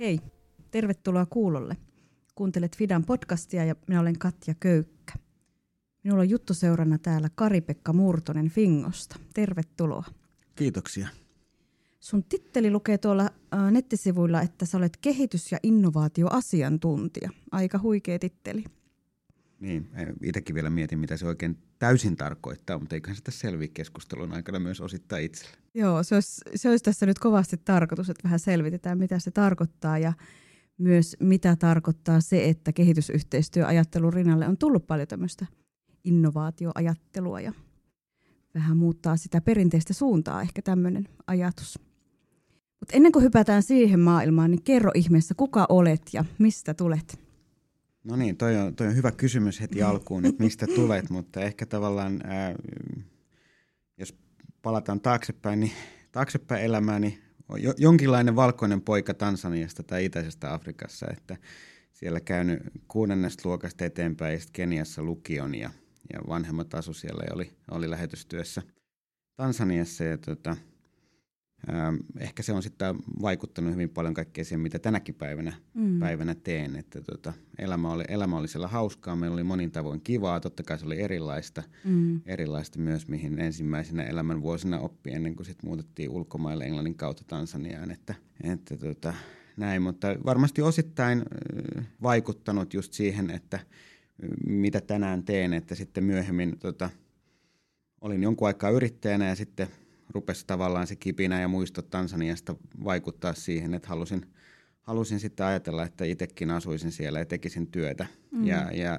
Hei, 0.00 0.20
tervetuloa 0.70 1.26
kuulolle. 1.26 1.76
Kuuntelet 2.34 2.76
Fidan 2.76 3.04
podcastia 3.04 3.64
ja 3.64 3.74
minä 3.88 4.00
olen 4.00 4.18
Katja 4.18 4.54
Köykkä. 4.54 5.12
Minulla 6.04 6.20
on 6.20 6.30
juttu 6.30 6.54
seurana 6.54 6.98
täällä 6.98 7.28
Kari-Pekka 7.34 7.92
Murtonen 7.92 8.48
Fingosta. 8.50 9.16
Tervetuloa. 9.34 10.04
Kiitoksia. 10.56 11.08
Sun 12.00 12.24
titteli 12.24 12.70
lukee 12.70 12.98
tuolla 12.98 13.22
äh, 13.22 13.72
nettisivuilla, 13.72 14.42
että 14.42 14.66
sä 14.66 14.78
olet 14.78 14.96
kehitys- 14.96 15.52
ja 15.52 15.58
innovaatioasiantuntija. 15.62 17.30
Aika 17.50 17.78
huikea 17.78 18.18
titteli. 18.18 18.64
Niin, 19.60 19.88
itsekin 20.22 20.54
vielä 20.54 20.70
mietin, 20.70 20.98
mitä 20.98 21.16
se 21.16 21.26
oikein 21.26 21.58
täysin 21.80 22.16
tarkoittaa, 22.16 22.78
mutta 22.78 22.94
eiköhän 22.94 23.16
sitä 23.16 23.30
selviä 23.30 23.68
keskustelun 23.74 24.32
aikana 24.32 24.58
myös 24.58 24.80
osittain 24.80 25.24
itselle. 25.24 25.56
Joo, 25.74 26.02
se 26.02 26.14
olisi, 26.14 26.40
se 26.54 26.70
olisi 26.70 26.84
tässä 26.84 27.06
nyt 27.06 27.18
kovasti 27.18 27.56
tarkoitus, 27.64 28.10
että 28.10 28.24
vähän 28.24 28.38
selvitetään, 28.38 28.98
mitä 28.98 29.18
se 29.18 29.30
tarkoittaa 29.30 29.98
ja 29.98 30.12
myös 30.78 31.16
mitä 31.20 31.56
tarkoittaa 31.56 32.20
se, 32.20 32.48
että 32.48 32.72
kehitysyhteistyöajattelun 32.72 34.12
rinnalle 34.12 34.48
on 34.48 34.58
tullut 34.58 34.86
paljon 34.86 35.08
tämmöistä 35.08 35.46
innovaatioajattelua 36.04 37.40
ja 37.40 37.52
vähän 38.54 38.76
muuttaa 38.76 39.16
sitä 39.16 39.40
perinteistä 39.40 39.92
suuntaa, 39.92 40.42
ehkä 40.42 40.62
tämmöinen 40.62 41.08
ajatus. 41.26 41.78
Mutta 42.80 42.96
ennen 42.96 43.12
kuin 43.12 43.22
hypätään 43.22 43.62
siihen 43.62 44.00
maailmaan, 44.00 44.50
niin 44.50 44.62
kerro 44.62 44.90
ihmeessä, 44.94 45.34
kuka 45.34 45.66
olet 45.68 46.02
ja 46.12 46.24
mistä 46.38 46.74
tulet? 46.74 47.29
No 48.04 48.16
niin, 48.16 48.36
toi 48.36 48.56
on, 48.56 48.76
toi 48.76 48.86
on 48.86 48.96
hyvä 48.96 49.12
kysymys 49.12 49.60
heti 49.60 49.82
alkuun, 49.92 50.26
että 50.26 50.42
mistä 50.42 50.66
tulet, 50.66 51.10
mutta 51.10 51.40
ehkä 51.40 51.66
tavallaan, 51.66 52.20
ää, 52.24 52.54
jos 53.98 54.14
palataan 54.62 55.00
taaksepäin, 55.00 55.60
niin 55.60 55.72
taaksepäin 56.12 56.64
elämään, 56.64 57.02
niin 57.02 57.18
on 57.48 57.62
jo, 57.62 57.74
jonkinlainen 57.76 58.36
valkoinen 58.36 58.80
poika 58.80 59.14
Tansaniasta 59.14 59.82
tai 59.82 60.04
Itäisestä 60.04 60.54
Afrikassa, 60.54 61.06
että 61.10 61.36
siellä 61.92 62.20
käynyt 62.20 62.60
kuudennesta 62.88 63.48
luokasta 63.48 63.84
eteenpäin 63.84 64.32
ja 64.32 64.38
sitten 64.38 64.52
Keniassa 64.52 65.02
lukion 65.02 65.54
ja, 65.54 65.70
ja 66.12 66.20
vanhemmat 66.28 66.74
asu 66.74 66.94
siellä 66.94 67.22
ja 67.26 67.34
oli, 67.34 67.52
oli 67.70 67.90
lähetystyössä 67.90 68.62
Tansaniassa 69.36 70.04
ja 70.04 70.18
tota, 70.18 70.56
ehkä 72.18 72.42
se 72.42 72.52
on 72.52 72.62
sitten 72.62 72.96
vaikuttanut 73.22 73.72
hyvin 73.72 73.88
paljon 73.88 74.14
kaikkea 74.14 74.44
siihen, 74.44 74.60
mitä 74.60 74.78
tänäkin 74.78 75.14
päivänä, 75.14 75.52
mm. 75.74 76.00
päivänä 76.00 76.34
teen. 76.34 76.76
Että 76.76 77.00
tota, 77.00 77.32
elämä, 77.58 77.92
oli, 77.92 78.04
elämä 78.08 78.38
oli 78.38 78.48
siellä 78.48 78.68
hauskaa, 78.68 79.16
meillä 79.16 79.34
oli 79.34 79.44
monin 79.44 79.70
tavoin 79.70 80.00
kivaa, 80.00 80.40
totta 80.40 80.62
kai 80.62 80.78
se 80.78 80.86
oli 80.86 81.00
erilaista, 81.00 81.62
mm. 81.84 82.20
erilaista 82.26 82.78
myös, 82.78 83.08
mihin 83.08 83.40
ensimmäisenä 83.40 84.02
elämän 84.02 84.42
vuosina 84.42 84.78
oppi 84.78 85.10
ennen 85.10 85.36
kuin 85.36 85.46
sitten 85.46 85.68
muutettiin 85.68 86.10
ulkomaille 86.10 86.64
Englannin 86.64 86.94
kautta 86.94 87.24
Tansaniaan. 87.26 87.90
Että, 87.90 88.14
että 88.42 88.76
tota, 88.76 89.14
näin, 89.56 89.82
mutta 89.82 90.08
varmasti 90.24 90.62
osittain 90.62 91.22
vaikuttanut 92.02 92.74
just 92.74 92.92
siihen, 92.92 93.30
että 93.30 93.60
mitä 94.46 94.80
tänään 94.80 95.22
teen, 95.22 95.52
että 95.52 95.74
sitten 95.74 96.04
myöhemmin 96.04 96.58
tota, 96.58 96.90
olin 98.00 98.22
jonkun 98.22 98.48
aikaa 98.48 98.70
yrittäjänä 98.70 99.28
ja 99.28 99.34
sitten 99.34 99.68
rupesi 100.14 100.46
tavallaan 100.46 100.86
se 100.86 100.96
kipinä 100.96 101.40
ja 101.40 101.48
muistot 101.48 101.90
Tansaniasta 101.90 102.56
vaikuttaa 102.84 103.34
siihen, 103.34 103.74
että 103.74 103.88
halusin, 103.88 104.26
halusin 104.82 105.20
sitten 105.20 105.46
ajatella, 105.46 105.84
että 105.84 106.04
itsekin 106.04 106.50
asuisin 106.50 106.92
siellä 106.92 107.18
ja 107.18 107.26
tekisin 107.26 107.66
työtä. 107.66 108.06
Mm. 108.30 108.46
Ja, 108.46 108.70
ja, 108.72 108.98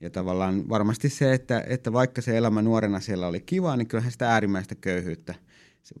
ja 0.00 0.10
tavallaan 0.10 0.68
varmasti 0.68 1.08
se, 1.08 1.34
että, 1.34 1.64
että 1.66 1.92
vaikka 1.92 2.22
se 2.22 2.36
elämä 2.36 2.62
nuorena 2.62 3.00
siellä 3.00 3.26
oli 3.26 3.40
kiva, 3.40 3.76
niin 3.76 3.88
kyllähän 3.88 4.12
sitä 4.12 4.30
äärimmäistä 4.30 4.74
köyhyyttä 4.74 5.34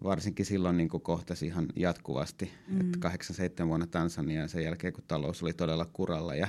varsinkin 0.04 0.46
silloin 0.46 0.76
niin 0.76 0.88
kohtasi 0.88 1.46
ihan 1.46 1.66
jatkuvasti. 1.76 2.50
Mm. 2.68 2.80
Että 2.80 2.98
87 2.98 3.68
vuonna 3.68 3.86
Tansania 3.86 4.40
ja 4.40 4.48
sen 4.48 4.64
jälkeen, 4.64 4.92
kun 4.92 5.04
talous 5.08 5.42
oli 5.42 5.52
todella 5.52 5.86
kuralla 5.92 6.34
ja, 6.34 6.48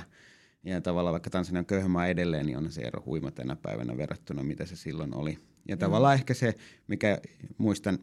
ja 0.64 0.80
tavallaan 0.80 1.12
vaikka 1.12 1.30
Tansania 1.30 1.58
on 1.58 1.66
köyhä 1.66 1.88
maa 1.88 2.06
edelleen, 2.06 2.46
niin 2.46 2.58
on 2.58 2.72
se 2.72 2.80
ero 2.80 3.02
huima 3.06 3.30
tänä 3.30 3.56
päivänä 3.56 3.96
verrattuna, 3.96 4.42
mitä 4.42 4.66
se 4.66 4.76
silloin 4.76 5.14
oli. 5.14 5.38
Ja 5.68 5.76
mm. 5.76 5.80
tavallaan 5.80 6.14
ehkä 6.14 6.34
se, 6.34 6.54
mikä 6.88 7.18
muistan, 7.58 7.98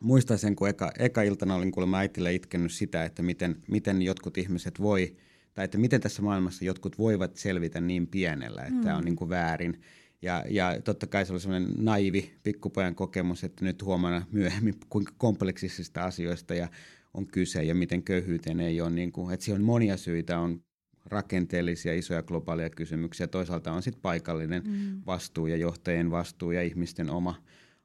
muistan 0.00 0.38
sen, 0.38 0.56
kun 0.56 0.68
eka, 0.68 0.92
eka 0.98 1.22
iltana 1.22 1.54
olin 1.54 1.72
kuulemma 1.72 1.98
äitille 1.98 2.34
itkenyt 2.34 2.72
sitä, 2.72 3.04
että 3.04 3.22
miten, 3.22 3.56
miten 3.68 4.02
jotkut 4.02 4.38
ihmiset 4.38 4.80
voi, 4.80 5.16
tai 5.54 5.64
että 5.64 5.78
miten 5.78 6.00
tässä 6.00 6.22
maailmassa 6.22 6.64
jotkut 6.64 6.98
voivat 6.98 7.36
selvitä 7.36 7.80
niin 7.80 8.06
pienellä, 8.06 8.62
että 8.62 8.74
mm. 8.74 8.80
tämä 8.80 8.96
on 8.96 9.04
niin 9.04 9.16
kuin 9.16 9.30
väärin. 9.30 9.80
Ja, 10.22 10.44
ja 10.50 10.80
totta 10.84 11.06
kai 11.06 11.26
se 11.26 11.32
oli 11.32 11.40
sellainen 11.40 11.70
naivi 11.76 12.32
pikkupojan 12.42 12.94
kokemus, 12.94 13.44
että 13.44 13.64
nyt 13.64 13.82
huomenna 13.82 14.26
myöhemmin, 14.32 14.74
kuinka 14.88 15.12
kompleksisista 15.18 16.04
asioista 16.04 16.54
ja 16.54 16.68
on 17.14 17.26
kyse 17.26 17.62
ja 17.62 17.74
miten 17.74 18.02
köyhyyteen 18.02 18.60
ei 18.60 18.80
ole, 18.80 18.90
niin 18.90 19.12
kuin, 19.12 19.34
että 19.34 19.44
siellä 19.44 19.58
on 19.58 19.64
monia 19.64 19.96
syitä, 19.96 20.38
on 20.38 20.62
rakenteellisia 21.08 21.94
isoja 21.94 22.22
globaaleja 22.22 22.70
kysymyksiä. 22.70 23.26
Toisaalta 23.26 23.72
on 23.72 23.82
sitten 23.82 24.02
paikallinen 24.02 24.62
mm. 24.66 25.02
vastuu 25.06 25.46
ja 25.46 25.56
johtajien 25.56 26.10
vastuu 26.10 26.50
ja 26.50 26.62
ihmisten 26.62 27.10
oma, 27.10 27.34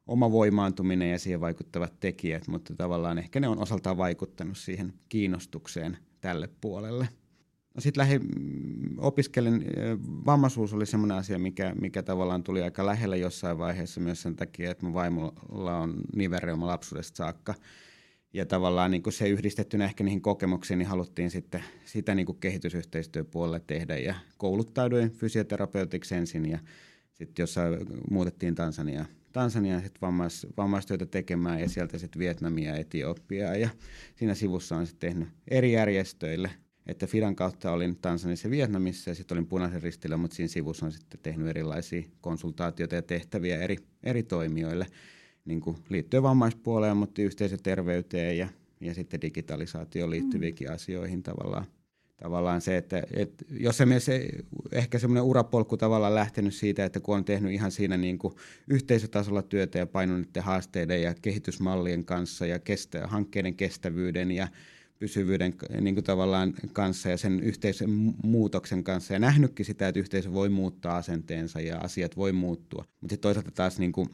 oma 0.07 0.31
voimaantuminen 0.31 1.11
ja 1.11 1.19
siihen 1.19 1.41
vaikuttavat 1.41 1.99
tekijät, 1.99 2.47
mutta 2.47 2.75
tavallaan 2.75 3.17
ehkä 3.17 3.39
ne 3.39 3.47
on 3.47 3.59
osaltaan 3.59 3.97
vaikuttanut 3.97 4.57
siihen 4.57 4.93
kiinnostukseen 5.09 5.97
tälle 6.21 6.49
puolelle. 6.61 7.09
No 7.75 7.81
sitten 7.81 8.01
lähdin 8.01 8.21
mm, 8.21 8.97
opiskelin, 8.97 9.65
vammaisuus 10.25 10.73
oli 10.73 10.85
semmoinen 10.85 11.17
asia, 11.17 11.39
mikä, 11.39 11.75
mikä 11.81 12.03
tavallaan 12.03 12.43
tuli 12.43 12.61
aika 12.61 12.85
lähelle 12.85 13.17
jossain 13.17 13.57
vaiheessa 13.57 14.01
myös 14.01 14.21
sen 14.21 14.35
takia, 14.35 14.71
että 14.71 14.85
mun 14.85 14.93
vaimolla 14.93 15.77
on 15.77 15.93
nivelreuma 16.15 16.67
lapsuudesta 16.67 17.17
saakka– 17.17 17.55
ja 18.33 18.45
tavallaan 18.45 18.91
niin 18.91 19.03
kuin 19.03 19.13
se 19.13 19.29
yhdistettynä 19.29 19.85
ehkä 19.85 20.03
niihin 20.03 20.21
kokemuksiin, 20.21 20.77
niin 20.77 20.87
haluttiin 20.87 21.31
sitten 21.31 21.63
sitä 21.85 22.15
niin 22.15 22.25
kuin 22.25 22.37
kehitysyhteistyöpuolelle 22.39 23.61
tehdä. 23.67 23.97
Ja 23.97 24.15
kouluttauduin 24.37 25.11
fysioterapeutiksi 25.11 26.15
ensin 26.15 26.49
ja 26.49 26.59
sitten 27.13 27.43
jossain 27.43 27.77
muutettiin 28.11 28.55
Tansania, 28.55 29.05
Tansania 29.33 29.81
sitten 29.81 30.01
vammais, 30.01 30.47
vammaistyötä 30.57 31.05
tekemään 31.05 31.59
ja 31.59 31.69
sieltä 31.69 31.97
sitten 31.97 32.19
Vietnamia 32.19 32.71
ja 32.71 32.79
Etiopiaa. 32.79 33.55
Ja 33.55 33.69
siinä 34.15 34.35
sivussa 34.35 34.75
on 34.75 34.87
sitten 34.87 35.09
tehnyt 35.09 35.27
eri 35.47 35.71
järjestöille, 35.71 36.51
että 36.87 37.07
Fidan 37.07 37.35
kautta 37.35 37.71
olin 37.71 37.97
Tansanissa 38.01 38.47
ja 38.47 38.51
Vietnamissa 38.51 39.11
ja 39.11 39.15
sitten 39.15 39.35
olin 39.35 39.47
punaisen 39.47 39.83
ristillä, 39.83 40.17
mutta 40.17 40.35
siinä 40.35 40.47
sivussa 40.47 40.85
on 40.85 40.91
sitten 40.91 41.19
tehnyt 41.23 41.47
erilaisia 41.47 42.03
konsultaatioita 42.21 42.95
ja 42.95 43.01
tehtäviä 43.01 43.57
eri, 43.57 43.77
eri 44.03 44.23
toimijoille– 44.23 44.87
niin 45.45 45.61
kuin 45.61 45.77
liittyen 45.89 46.23
vammaispuoleen, 46.23 46.97
mutta 46.97 47.21
yhteisöterveyteen 47.21 48.37
ja, 48.37 48.47
ja 48.81 48.93
sitten 48.93 49.21
digitalisaatioon 49.21 50.09
liittyviäkin 50.09 50.67
mm. 50.67 50.73
asioihin 50.73 51.23
tavallaan. 51.23 51.65
Tavallaan 52.17 52.61
se, 52.61 52.77
että, 52.77 53.03
että 53.13 53.45
jossain 53.49 54.01
se, 54.01 54.29
ehkä 54.71 54.99
semmoinen 54.99 55.23
urapolku 55.23 55.77
tavallaan 55.77 56.15
lähtenyt 56.15 56.53
siitä, 56.53 56.85
että 56.85 56.99
kun 56.99 57.15
on 57.15 57.25
tehnyt 57.25 57.51
ihan 57.51 57.71
siinä 57.71 57.97
niin 57.97 58.17
kuin 58.17 58.33
yhteisötasolla 58.67 59.41
työtä 59.41 59.77
ja 59.77 59.85
painunut 59.85 60.29
haasteiden 60.39 61.01
ja 61.01 61.13
kehitysmallien 61.21 62.05
kanssa 62.05 62.45
ja 62.45 62.59
kestä, 62.59 63.07
hankkeiden 63.07 63.55
kestävyyden 63.55 64.31
ja 64.31 64.47
pysyvyyden 64.99 65.53
niin 65.81 65.95
kuin 65.95 66.03
tavallaan 66.03 66.53
kanssa 66.73 67.09
ja 67.09 67.17
sen 67.17 67.39
yhteisön 67.39 67.89
muutoksen 68.23 68.83
kanssa 68.83 69.13
ja 69.13 69.19
nähnytkin 69.19 69.65
sitä, 69.65 69.87
että 69.87 69.99
yhteisö 69.99 70.33
voi 70.33 70.49
muuttaa 70.49 70.97
asenteensa 70.97 71.61
ja 71.61 71.77
asiat 71.77 72.17
voi 72.17 72.31
muuttua. 72.31 72.85
Mutta 73.01 73.17
toisaalta 73.17 73.51
taas 73.51 73.79
niin 73.79 73.91
kuin 73.91 74.09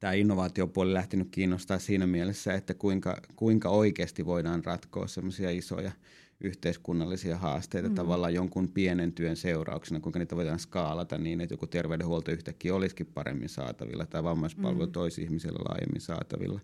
tämä 0.00 0.12
innovaatiopuoli 0.12 0.92
lähtenyt 0.92 1.28
kiinnostaa 1.30 1.78
siinä 1.78 2.06
mielessä, 2.06 2.54
että 2.54 2.74
kuinka, 2.74 3.16
kuinka 3.36 3.68
oikeasti 3.68 4.26
voidaan 4.26 4.64
ratkoa 4.64 5.06
semmoisia 5.06 5.50
isoja 5.50 5.92
yhteiskunnallisia 6.40 7.36
haasteita 7.36 7.88
mm. 7.88 7.94
tavallaan 7.94 8.34
jonkun 8.34 8.68
pienen 8.68 9.12
työn 9.12 9.36
seurauksena, 9.36 10.00
kuinka 10.00 10.18
niitä 10.18 10.36
voidaan 10.36 10.58
skaalata 10.58 11.18
niin, 11.18 11.40
että 11.40 11.52
joku 11.54 11.66
terveydenhuolto 11.66 12.30
yhtäkkiä 12.30 12.74
olisikin 12.74 13.06
paremmin 13.06 13.48
saatavilla 13.48 14.06
tai 14.06 14.24
vammaispalvelu 14.24 14.86
mm. 14.86 14.92
toisi 14.92 15.22
ihmisille 15.22 15.58
laajemmin 15.68 16.00
saatavilla. 16.00 16.60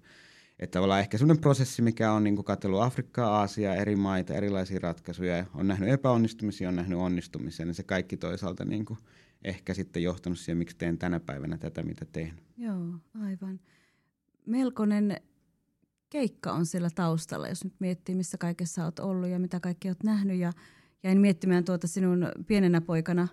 Että 0.59 0.77
tavallaan 0.77 1.01
ehkä 1.01 1.19
semmoinen 1.19 1.41
prosessi, 1.41 1.83
mikä 1.83 2.13
on 2.13 2.25
niin 2.25 2.45
katsellut 2.45 2.83
Afrikkaa, 2.83 3.39
Aasiaa, 3.39 3.75
eri 3.75 3.97
maita, 3.97 4.35
erilaisia 4.35 4.79
ratkaisuja, 4.83 5.47
on 5.55 5.69
nähnyt 5.69 5.89
epäonnistumisia, 5.89 6.69
on 6.69 6.77
nähnyt 6.77 6.99
onnistumisia, 6.99 7.67
niin 7.67 7.75
se 7.75 7.83
kaikki 7.83 8.17
toisaalta 8.17 8.65
niin 8.65 8.85
kuin 8.85 8.99
ehkä 9.45 9.75
sitten 9.75 10.03
johtanut 10.03 10.39
siihen, 10.39 10.59
miksi 10.59 10.77
teen 10.77 10.99
tänä 10.99 11.21
päivänä 11.21 11.59
tätä, 11.59 11.83
mitä 11.83 12.05
teen. 12.05 12.41
Joo, 12.57 12.95
aivan. 13.21 13.61
Melkoinen 14.47 15.17
keikka 16.11 16.53
on 16.53 16.67
siellä 16.67 16.91
taustalla, 16.95 17.49
jos 17.49 17.65
nyt 17.65 17.75
miettii, 17.79 18.15
missä 18.15 18.39
kaikessa 18.39 18.85
olet 18.85 18.99
ollut 18.99 19.29
ja 19.29 19.39
mitä 19.39 19.61
kaikki 19.61 19.89
olet 19.89 20.03
nähnyt. 20.03 20.39
Ja 20.39 20.53
jäin 21.03 21.21
miettimään 21.21 21.65
tuota 21.65 21.89
sinun 21.89 22.29
pienenä 22.47 22.81
poikana 22.81 23.29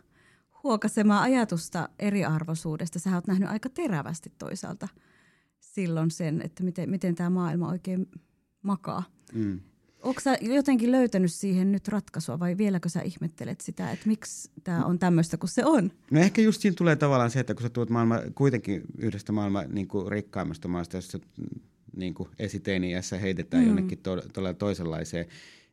huokasemaa 0.63 1.21
ajatusta 1.21 1.89
eriarvoisuudesta. 1.99 2.99
Sä 2.99 3.15
oot 3.15 3.27
nähnyt 3.27 3.49
aika 3.49 3.69
terävästi 3.69 4.31
toisaalta 4.37 4.87
silloin 5.59 6.11
sen, 6.11 6.41
että 6.41 6.63
miten, 6.63 6.89
miten 6.89 7.15
tämä 7.15 7.29
maailma 7.29 7.69
oikein 7.69 8.07
makaa. 8.61 9.03
Mm. 9.33 9.59
Onko 10.03 10.21
sä 10.21 10.37
jotenkin 10.41 10.91
löytänyt 10.91 11.33
siihen 11.33 11.71
nyt 11.71 11.87
ratkaisua 11.87 12.39
vai 12.39 12.57
vieläkö 12.57 12.89
sä 12.89 13.01
ihmettelet 13.01 13.61
sitä, 13.61 13.91
että 13.91 14.07
miksi 14.07 14.51
tämä 14.63 14.85
on 14.85 14.99
tämmöistä 14.99 15.37
kuin 15.37 15.49
se 15.49 15.65
on? 15.65 15.91
No 16.11 16.19
ehkä 16.19 16.41
just 16.41 16.61
siinä 16.61 16.75
tulee 16.75 16.95
tavallaan 16.95 17.31
se, 17.31 17.39
että 17.39 17.53
kun 17.53 17.63
sä 17.63 17.69
tulet 17.69 17.89
maailma, 17.89 18.19
kuitenkin 18.35 18.81
yhdestä 18.97 19.31
maailman 19.31 19.65
niin 19.69 19.87
kuin 19.87 20.11
rikkaimmasta 20.11 20.67
maasta, 20.67 20.97
jossa 20.97 21.19
niin 21.95 22.13
kuin 22.13 22.29
esiteiniässä 22.39 23.17
heitetään 23.17 23.63
mm. 23.63 23.67
jonnekin 23.67 23.97
to, 23.97 24.21
to, 24.33 24.53
toisenlaiseen 24.53 25.25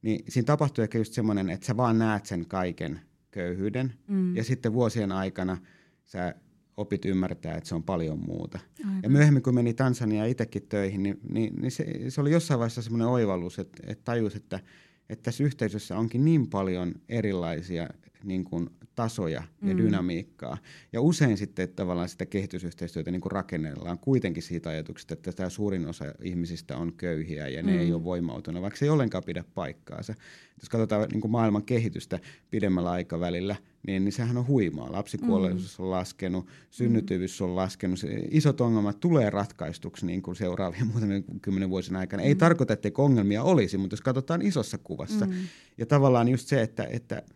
niin 0.02 0.25
siinä 0.29 0.46
tapahtuu 0.46 0.82
ehkä 0.82 0.99
just 0.99 1.12
semmoinen, 1.12 1.50
että 1.50 1.67
sä 1.67 1.76
vaan 1.76 1.99
näet 1.99 2.26
sen 2.26 2.46
kaiken 2.46 3.00
köyhyyden, 3.31 3.94
mm. 4.08 4.37
ja 4.37 4.44
sitten 4.44 4.72
vuosien 4.72 5.12
aikana 5.12 5.58
sä 6.05 6.34
opit 6.76 7.05
ymmärtää, 7.05 7.56
että 7.56 7.69
se 7.69 7.75
on 7.75 7.82
paljon 7.82 8.19
muuta. 8.19 8.58
Aivan. 8.84 9.00
Ja 9.02 9.11
myöhemmin, 9.11 9.43
kun 9.43 9.55
meni 9.55 9.75
Tansania 9.75 10.25
itsekin 10.25 10.62
töihin, 10.69 11.02
niin, 11.02 11.20
niin, 11.28 11.56
niin 11.61 11.70
se, 11.70 12.11
se 12.11 12.20
oli 12.20 12.31
jossain 12.31 12.58
vaiheessa 12.58 12.82
semmoinen 12.82 13.08
oivallus, 13.08 13.58
että, 13.58 13.82
että 13.87 14.05
tajus, 14.05 14.37
että, 14.37 14.61
että 15.08 15.23
tässä 15.23 15.44
yhteisössä 15.44 15.99
onkin 15.99 16.25
niin 16.25 16.46
paljon 16.50 16.94
erilaisia 17.08 17.88
niin 18.25 18.44
kuin, 18.44 18.70
tasoja 18.96 19.43
ja 19.62 19.75
mm. 19.75 19.78
dynamiikkaa. 19.78 20.58
Ja 20.93 21.00
usein 21.00 21.37
sitten 21.37 21.64
että 21.64 21.76
tavallaan 21.76 22.08
sitä 22.08 22.26
kehitysyhteistyötä 22.26 23.10
niin 23.10 23.22
rakennellaan 23.26 23.98
kuitenkin 23.98 24.43
siitä 24.43 24.70
ajatuksesta, 24.70 25.14
että 25.14 25.32
tämä 25.32 25.48
suurin 25.48 25.87
osa 25.87 26.04
ihmisistä 26.22 26.76
on 26.76 26.93
köyhiä 26.93 27.48
ja 27.48 27.62
ne 27.62 27.72
mm. 27.72 27.78
ei 27.78 27.93
ole 27.93 28.04
voimautunut, 28.04 28.62
vaikka 28.62 28.78
se 28.78 28.84
ei 28.84 28.90
ollenkaan 28.90 29.25
pidä 29.25 29.44
paikkaansa. 29.54 30.14
Jos 30.60 30.69
katsotaan 30.69 31.08
niin 31.12 31.20
kuin 31.20 31.31
maailman 31.31 31.62
kehitystä 31.62 32.20
pidemmällä 32.50 32.90
aikavälillä, 32.90 33.56
niin, 33.87 34.04
niin 34.04 34.12
sehän 34.12 34.37
on 34.37 34.46
huimaa. 34.46 34.93
Lapsikuolleisuus 34.93 35.78
mm. 35.78 35.84
on 35.84 35.90
laskenut, 35.90 36.46
synnytyvyys 36.70 37.40
on 37.40 37.56
laskenut. 37.56 37.98
Se, 37.98 38.08
isot 38.31 38.60
ongelmat 38.60 39.00
tulee 39.00 39.31
ratkaistuksi 39.31 40.06
niin 40.06 40.22
kuin 40.22 40.37
seuraavien 40.37 40.87
muutamien 40.93 41.25
kymmenen 41.43 41.70
vuosien 41.70 41.96
aikana. 41.96 42.22
Mm. 42.22 42.26
Ei 42.26 42.34
tarkoita, 42.34 42.72
että 42.72 42.90
ongelmia 42.98 43.43
olisi, 43.43 43.78
mutta 43.78 43.94
jos 43.94 44.00
katsotaan 44.00 44.43
isossa 44.43 44.78
kuvassa. 44.78 45.26
Mm. 45.26 45.32
Ja 45.78 45.87
tavallaan 45.87 46.28
just 46.28 46.48
se, 46.48 46.62
että, 46.62 46.84
että– 46.84 47.22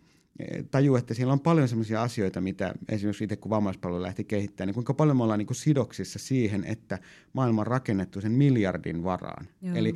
tajuu, 0.70 0.96
että 0.96 1.14
siellä 1.14 1.32
on 1.32 1.40
paljon 1.40 1.69
sellaisia 1.69 2.02
asioita, 2.02 2.40
mitä 2.40 2.75
esimerkiksi 2.88 3.25
itse 3.25 3.37
kun 3.37 3.50
vammaispalvelu 3.50 4.02
lähti 4.02 4.25
kehittämään, 4.25 4.69
niin 4.69 4.75
kuinka 4.75 4.94
paljon 4.94 5.16
me 5.16 5.22
ollaan 5.22 5.38
niin 5.38 5.46
kuin 5.46 5.56
sidoksissa 5.56 6.19
siihen, 6.19 6.64
että 6.64 6.98
maailma 7.32 7.60
on 7.60 7.66
rakennettu 7.66 8.20
sen 8.20 8.32
miljardin 8.32 9.04
varaan. 9.04 9.46
Joo. 9.62 9.76
Eli 9.76 9.94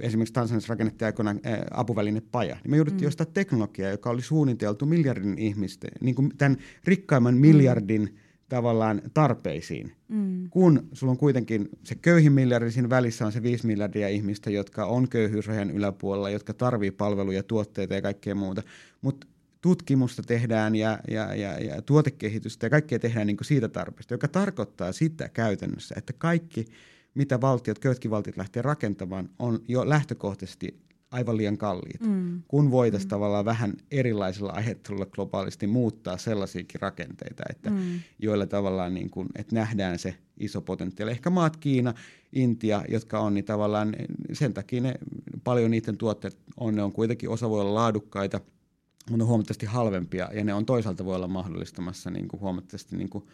esimerkiksi 0.00 0.32
Tansaniassa 0.32 0.70
rakennettiin 0.70 1.06
aikoinaan 1.06 1.40
apuvälinepaja, 1.70 2.54
niin 2.54 2.70
me 2.70 2.76
jouduttiin 2.76 3.06
mm. 3.06 3.08
ostaa 3.08 3.26
teknologiaa, 3.26 3.90
joka 3.90 4.10
oli 4.10 4.22
suunniteltu 4.22 4.86
miljardin 4.86 5.38
ihmisten, 5.38 5.90
niin 6.00 6.14
kuin 6.14 6.30
tämän 6.38 6.56
rikkaimman 6.84 7.34
mm. 7.34 7.40
miljardin 7.40 8.02
mm. 8.02 8.08
tavallaan 8.48 9.02
tarpeisiin. 9.14 9.92
Mm. 10.08 10.50
Kun 10.50 10.88
sulla 10.92 11.10
on 11.10 11.18
kuitenkin 11.18 11.68
se 11.84 11.94
köyhin 11.94 12.32
miljardi, 12.32 12.70
siinä 12.70 12.90
välissä 12.90 13.26
on 13.26 13.32
se 13.32 13.42
viisi 13.42 13.66
miljardia 13.66 14.08
ihmistä, 14.08 14.50
jotka 14.50 14.84
on 14.84 15.08
köyhyysrajan 15.08 15.70
yläpuolella, 15.70 16.30
jotka 16.30 16.54
tarvii 16.54 16.90
palveluja, 16.90 17.42
tuotteita 17.42 17.94
ja 17.94 18.02
kaikkea 18.02 18.34
muuta. 18.34 18.62
Mutta 19.02 19.26
tutkimusta 19.60 20.22
tehdään 20.22 20.76
ja, 20.76 20.98
ja, 21.10 21.34
ja, 21.34 21.58
ja 21.58 21.82
tuotekehitystä 21.82 22.66
ja 22.66 22.70
kaikkea 22.70 22.98
tehdään 22.98 23.26
niin 23.26 23.36
kuin 23.36 23.46
siitä 23.46 23.68
tarpeesta, 23.68 24.14
joka 24.14 24.28
tarkoittaa 24.28 24.92
sitä 24.92 25.28
käytännössä, 25.28 25.94
että 25.98 26.12
kaikki, 26.12 26.64
mitä 27.14 27.40
valtiot, 27.40 27.78
köytkin 27.78 28.10
valtiot 28.10 28.36
lähtee 28.36 28.62
rakentamaan, 28.62 29.30
on 29.38 29.60
jo 29.68 29.88
lähtökohtaisesti 29.88 30.80
aivan 31.10 31.36
liian 31.36 31.58
kalliita, 31.58 32.04
mm. 32.04 32.42
kun 32.48 32.70
voitaisiin 32.70 33.06
mm. 33.06 33.10
tavallaan 33.10 33.44
vähän 33.44 33.72
erilaisella 33.90 34.52
ajattelulla 34.52 35.06
globaalisti 35.06 35.66
muuttaa 35.66 36.18
sellaisiakin 36.18 36.80
rakenteita, 36.80 37.42
että 37.50 37.70
mm. 37.70 38.00
joilla 38.18 38.46
tavallaan 38.46 38.94
niin 38.94 39.10
kuin, 39.10 39.28
että 39.36 39.54
nähdään 39.54 39.98
se 39.98 40.14
iso 40.40 40.60
potentiaali. 40.60 41.10
Ehkä 41.10 41.30
maat 41.30 41.56
Kiina, 41.56 41.94
Intia, 42.32 42.84
jotka 42.88 43.18
on, 43.18 43.34
niin 43.34 43.44
tavallaan 43.44 43.96
sen 44.32 44.54
takia 44.54 44.80
ne, 44.80 44.94
paljon 45.44 45.70
niiden 45.70 45.96
tuotteet 45.96 46.38
on, 46.56 46.74
ne 46.74 46.82
on 46.82 46.92
kuitenkin, 46.92 47.30
osa 47.30 47.50
voi 47.50 47.60
olla 47.60 47.74
laadukkaita– 47.74 48.40
mutta 49.10 49.24
on 49.24 49.28
huomattavasti 49.28 49.66
halvempia 49.66 50.30
ja 50.32 50.44
ne 50.44 50.54
on 50.54 50.66
toisaalta 50.66 51.04
voi 51.04 51.16
olla 51.16 51.28
mahdollistamassa 51.28 52.10
niin 52.10 52.28
kuin 52.28 52.40
huomattavasti 52.40 52.96
niin 52.96 53.10
kuin 53.10 53.24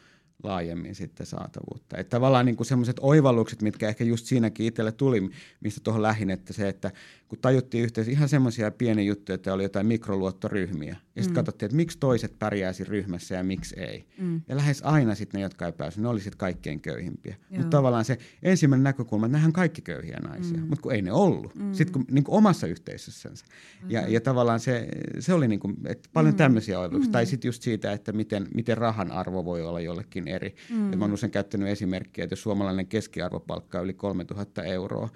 laajemmin 0.42 0.94
sitten 0.94 1.26
saatavuutta. 1.26 1.96
Että 1.96 2.10
tavallaan 2.10 2.46
niin 2.46 2.64
semmoiset 2.64 2.96
oivallukset, 3.00 3.62
mitkä 3.62 3.88
ehkä 3.88 4.04
just 4.04 4.26
siinäkin 4.26 4.66
itselle 4.66 4.92
tuli, 4.92 5.31
mistä 5.60 5.81
tuohon 5.84 6.02
lähin, 6.02 6.31
että 6.31 6.52
se, 6.52 6.69
että 6.69 6.90
kun 7.28 7.38
tajuttiin 7.38 7.84
yhteensä 7.84 8.10
ihan 8.10 8.28
semmoisia 8.28 8.70
pieniä 8.70 9.04
juttuja, 9.04 9.34
että 9.34 9.52
oli 9.52 9.62
jotain 9.62 9.86
mikroluottoryhmiä, 9.86 10.96
ja 11.16 11.22
sitten 11.22 11.32
mm. 11.32 11.34
katsottiin, 11.34 11.66
että 11.66 11.76
miksi 11.76 11.98
toiset 11.98 12.38
pärjäisi 12.38 12.84
ryhmässä 12.84 13.34
ja 13.34 13.44
miksi 13.44 13.81
ei. 13.81 14.06
Mm. 14.19 14.40
Ja 14.48 14.56
lähes 14.56 14.82
aina 14.82 15.14
sitten 15.14 15.38
ne, 15.38 15.42
jotka 15.42 15.66
ei 15.66 15.72
päässyt, 15.72 16.02
ne 16.02 16.08
oli 16.08 16.20
sitten 16.20 16.38
kaikkein 16.38 16.81
köyhimpiä. 16.81 17.36
Mutta 17.50 17.70
tavallaan 17.70 18.04
se 18.04 18.19
ensimmäinen 18.42 18.84
näkökulma, 18.84 19.26
että 19.26 19.32
nämähän 19.32 19.52
kaikki 19.52 19.82
köyhiä 19.82 20.19
naisia, 20.28 20.58
mm. 20.58 20.66
mutta 20.69 20.82
kun 20.82 20.92
ei 20.92 21.02
ne 21.02 21.12
ollut. 21.12 21.54
Mm. 21.54 21.72
Sitten 21.72 21.92
kun, 21.92 22.04
niin 22.10 22.25
kuin 22.25 22.36
omassa 22.36 22.66
yhteisössänsä. 22.66 23.44
Mm. 23.82 23.90
Ja, 23.90 24.08
ja 24.08 24.20
tavallaan 24.20 24.60
se, 24.60 24.88
se 25.19 25.34
oli 25.34 25.48
niin 25.48 25.60
kuin, 25.60 25.76
että 25.86 26.08
paljon 26.12 26.34
mm. 26.34 26.38
tämmöisiä 26.38 26.81
oivalluksia. 26.81 27.08
Mm. 27.08 27.12
Tai 27.12 27.26
sitten 27.26 27.48
just 27.48 27.62
siitä, 27.62 27.92
että 27.92 28.12
miten, 28.12 28.48
miten 28.54 28.78
rahan 28.78 29.12
arvo 29.12 29.44
voi 29.44 29.62
olla 29.62 29.81
jollekin 29.81 30.24
eri. 30.29 30.55
Mm. 30.71 30.91
Ja 30.91 30.97
mä 30.97 31.05
olen 31.05 31.15
usein 31.15 31.31
käyttänyt 31.31 31.69
esimerkkiä, 31.69 32.25
että 32.25 32.32
jos 32.32 32.43
suomalainen 32.43 32.87
keskiarvopalkka 32.87 33.79
on 33.79 33.85
yli 33.85 33.94
3000 33.94 34.65
euroa, 34.65 35.09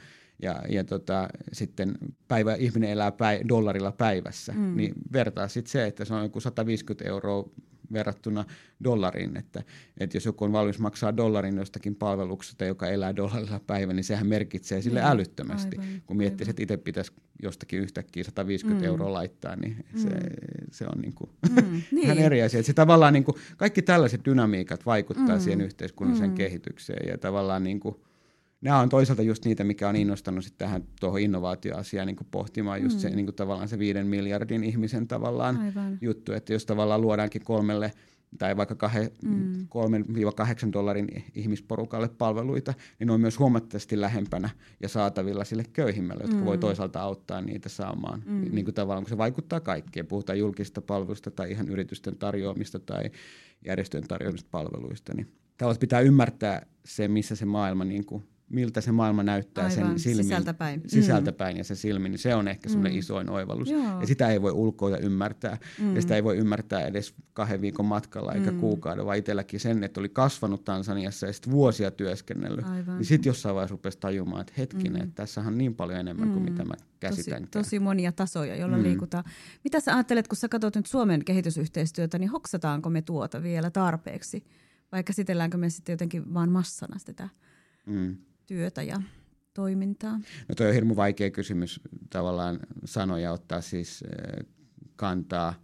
ja, 0.42 0.62
ja 0.68 0.84
tota, 0.84 1.28
sitten 1.52 1.94
päivä, 2.28 2.54
ihminen 2.54 2.90
elää 2.90 3.12
päi, 3.12 3.40
dollarilla 3.48 3.92
päivässä, 3.92 4.52
mm. 4.52 4.76
niin 4.76 4.94
vertaa 5.12 5.48
sitten 5.48 5.70
se, 5.70 5.86
että 5.86 6.04
se 6.04 6.14
on 6.14 6.22
joku 6.22 6.40
150 6.40 7.08
euroa 7.08 7.50
verrattuna 7.92 8.44
dollariin, 8.84 9.36
että, 9.36 9.62
että 9.98 10.16
jos 10.16 10.26
joku 10.26 10.44
on 10.44 10.52
valmis 10.52 10.78
maksaa 10.78 11.16
dollarin 11.16 11.56
jostakin 11.56 11.94
palveluksesta, 11.94 12.64
joka 12.64 12.86
elää 12.86 13.16
dollarilla 13.16 13.60
päivä, 13.66 13.92
niin 13.92 14.04
sehän 14.04 14.26
merkitsee 14.26 14.82
sille 14.82 15.00
mm. 15.00 15.06
älyttömästi. 15.06 15.76
Aivan, 15.78 16.02
kun 16.06 16.16
miettii, 16.16 16.44
aivan. 16.44 16.50
että 16.50 16.62
itse 16.62 16.76
pitäisi 16.76 17.12
jostakin 17.42 17.80
yhtäkkiä 17.80 18.24
150 18.24 18.82
mm. 18.82 18.86
euroa 18.86 19.12
laittaa, 19.12 19.56
niin 19.56 19.76
mm. 19.92 20.00
se, 20.00 20.08
se 20.70 20.84
on 20.84 21.00
niin 21.02 21.14
kuin 21.14 21.30
mm. 21.50 21.82
niin. 21.90 22.04
ihan 22.04 22.18
eri 22.18 22.42
asia. 22.42 22.60
Että 22.60 22.66
se 22.66 22.72
tavallaan 22.72 23.12
niin 23.12 23.24
kuin, 23.24 23.34
kaikki 23.56 23.82
tällaiset 23.82 24.24
dynamiikat 24.24 24.86
vaikuttaa 24.86 25.36
mm. 25.36 25.40
siihen 25.40 25.60
yhteiskunnalliseen 25.60 26.30
mm. 26.30 26.36
kehitykseen 26.36 27.08
ja 27.08 27.18
tavallaan 27.18 27.64
niin 27.64 27.80
kuin, 27.80 27.96
nämä 28.60 28.80
on 28.80 28.88
toisaalta 28.88 29.22
just 29.22 29.44
niitä, 29.44 29.64
mikä 29.64 29.88
on 29.88 29.96
innostanut 29.96 30.44
sitten 30.44 30.66
tähän 30.66 30.84
tuohon 31.00 31.20
innovaatioasiaan 31.20 32.06
niin 32.06 32.16
kuin 32.16 32.28
pohtimaan 32.30 32.82
just 32.82 32.96
mm. 32.96 33.00
se 33.00 33.10
niin 33.10 33.26
kuin 33.26 33.36
tavallaan 33.36 33.68
se 33.68 33.78
viiden 33.78 34.06
miljardin 34.06 34.64
ihmisen 34.64 35.08
tavallaan 35.08 35.56
Aivan. 35.56 35.98
juttu, 36.00 36.32
että 36.32 36.52
jos 36.52 36.66
tavallaan 36.66 37.00
luodaankin 37.00 37.44
kolmelle 37.44 37.92
tai 38.38 38.56
vaikka 38.56 38.74
kahe, 38.74 39.12
mm. 39.22 39.52
3-8 39.62 39.66
dollarin 40.72 41.24
ihmisporukalle 41.34 42.08
palveluita, 42.08 42.74
niin 42.98 43.06
ne 43.06 43.12
on 43.12 43.20
myös 43.20 43.38
huomattavasti 43.38 44.00
lähempänä 44.00 44.50
ja 44.82 44.88
saatavilla 44.88 45.44
sille 45.44 45.64
köyhimmälle, 45.72 46.22
jotka 46.22 46.38
mm. 46.38 46.44
voi 46.44 46.58
toisaalta 46.58 47.00
auttaa 47.00 47.40
niitä 47.40 47.68
saamaan. 47.68 48.22
Mm. 48.26 48.54
Niin 48.54 48.64
kuin 48.64 48.74
tavallaan, 48.74 49.04
kun 49.04 49.10
se 49.10 49.18
vaikuttaa 49.18 49.60
kaikkeen, 49.60 50.06
puhutaan 50.06 50.38
julkista 50.38 50.80
palveluista 50.80 51.30
tai 51.30 51.50
ihan 51.50 51.68
yritysten 51.68 52.16
tarjoamista 52.16 52.78
tai 52.78 53.10
järjestöjen 53.64 54.08
tarjoamista 54.08 54.48
palveluista, 54.50 55.14
niin 55.14 55.32
tavallaan 55.56 55.80
pitää 55.80 56.00
ymmärtää 56.00 56.66
se, 56.84 57.08
missä 57.08 57.36
se 57.36 57.44
maailma 57.44 57.84
niin 57.84 58.04
kuin 58.04 58.24
miltä 58.48 58.80
se 58.80 58.92
maailma 58.92 59.22
näyttää 59.22 59.64
Aivan, 59.64 59.76
sen 59.76 59.98
silmin. 59.98 60.24
Sisältäpäin. 60.24 60.82
Sisältäpäin 60.86 61.56
mm. 61.56 61.58
ja 61.58 61.64
se 61.64 61.74
silmin, 61.74 62.12
niin 62.12 62.18
se 62.18 62.34
on 62.34 62.48
ehkä 62.48 62.68
semmoinen 62.68 62.92
mm. 62.92 62.98
isoin 62.98 63.30
oivallus. 63.30 63.70
Joo. 63.70 64.00
Ja 64.00 64.06
sitä 64.06 64.28
ei 64.28 64.42
voi 64.42 64.52
ulkoa 64.52 64.96
ymmärtää. 64.96 65.58
Mm. 65.80 65.94
Ja 65.94 66.02
sitä 66.02 66.16
ei 66.16 66.24
voi 66.24 66.36
ymmärtää 66.36 66.86
edes 66.86 67.14
kahden 67.32 67.60
viikon 67.60 67.86
matkalla 67.86 68.32
eikä 68.32 68.50
mm. 68.50 68.60
kuukauden, 68.60 69.06
vaan 69.06 69.18
itselläkin 69.18 69.60
sen, 69.60 69.84
että 69.84 70.00
oli 70.00 70.08
kasvanut 70.08 70.64
Tansaniassa 70.64 71.26
ja 71.26 71.32
sitten 71.32 71.52
vuosia 71.52 71.90
työskennellyt. 71.90 72.66
Aivan. 72.66 72.96
Niin 72.98 73.06
sitten 73.06 73.30
jossain 73.30 73.54
vaiheessa 73.54 73.72
rupesi 73.72 73.98
tajumaan, 73.98 74.40
että 74.40 74.52
hetkinen, 74.58 75.02
mm. 75.02 75.08
että 75.08 75.14
tässä 75.14 75.40
on 75.40 75.58
niin 75.58 75.74
paljon 75.74 76.00
enemmän 76.00 76.28
mm. 76.28 76.34
kuin 76.34 76.44
mitä 76.44 76.64
mä 76.64 76.74
käsitän. 77.00 77.42
Tosi, 77.42 77.50
tosi 77.50 77.78
monia 77.78 78.12
tasoja, 78.12 78.56
joilla 78.56 78.76
mm. 78.76 78.82
liikutaan. 78.82 79.24
Mitä 79.64 79.80
sä 79.80 79.94
ajattelet, 79.94 80.28
kun 80.28 80.36
sä 80.36 80.48
katsot 80.48 80.76
nyt 80.76 80.86
Suomen 80.86 81.24
kehitysyhteistyötä, 81.24 82.18
niin 82.18 82.30
hoksataanko 82.30 82.90
me 82.90 83.02
tuota 83.02 83.42
vielä 83.42 83.70
tarpeeksi? 83.70 84.44
Vai 84.92 85.04
käsitelläänkö 85.04 85.58
me 85.58 85.70
sitten 85.70 85.92
jotenkin 85.92 86.34
vaan 86.34 86.50
massana 86.50 86.98
sitä? 86.98 87.28
Mm 87.86 88.16
työtä 88.48 88.82
ja 88.82 89.02
toimintaa? 89.54 90.20
No 90.48 90.54
toi 90.56 90.66
on 90.66 90.74
hirmu 90.74 90.96
vaikea 90.96 91.30
kysymys 91.30 91.80
tavallaan 92.10 92.60
sanoja 92.84 93.32
ottaa 93.32 93.60
siis 93.60 94.04
äh, 94.04 94.46
kantaa. 94.96 95.54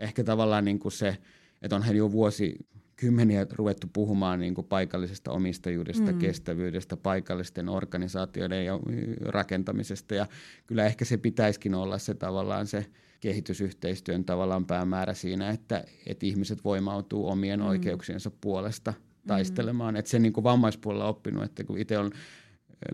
Ehkä 0.00 0.24
tavallaan 0.24 0.64
niin 0.64 0.78
kuin 0.78 0.92
se, 0.92 1.18
että 1.62 1.76
onhan 1.76 1.96
jo 1.96 2.12
vuosi 2.12 2.56
kymmeniä 2.96 3.46
ruvettu 3.52 3.86
puhumaan 3.92 4.40
niin 4.40 4.54
kuin 4.54 4.66
paikallisesta 4.66 5.30
omistajuudesta, 5.30 6.12
mm. 6.12 6.18
kestävyydestä, 6.18 6.96
paikallisten 6.96 7.68
organisaatioiden 7.68 8.64
ja 8.64 8.78
rakentamisesta. 9.20 10.14
Ja 10.14 10.26
kyllä 10.66 10.86
ehkä 10.86 11.04
se 11.04 11.16
pitäisikin 11.16 11.74
olla 11.74 11.98
se 11.98 12.14
tavallaan 12.14 12.66
se 12.66 12.86
kehitysyhteistyön 13.20 14.24
tavallaan 14.24 14.66
päämäärä 14.66 15.14
siinä, 15.14 15.50
että, 15.50 15.84
että 16.06 16.26
ihmiset 16.26 16.64
voimautuu 16.64 17.28
omien 17.28 17.60
mm. 17.60 17.66
oikeuksiensa 17.66 18.30
puolesta– 18.40 18.94
taistelemaan. 19.28 19.94
Mm. 19.94 19.98
Että 19.98 20.10
se 20.10 20.18
niin 20.18 20.32
kuin 20.32 20.44
vammaispuolella 20.44 21.08
oppinut, 21.08 21.44
että 21.44 21.64
kun 21.64 21.78
itse 21.78 21.98
on 21.98 22.10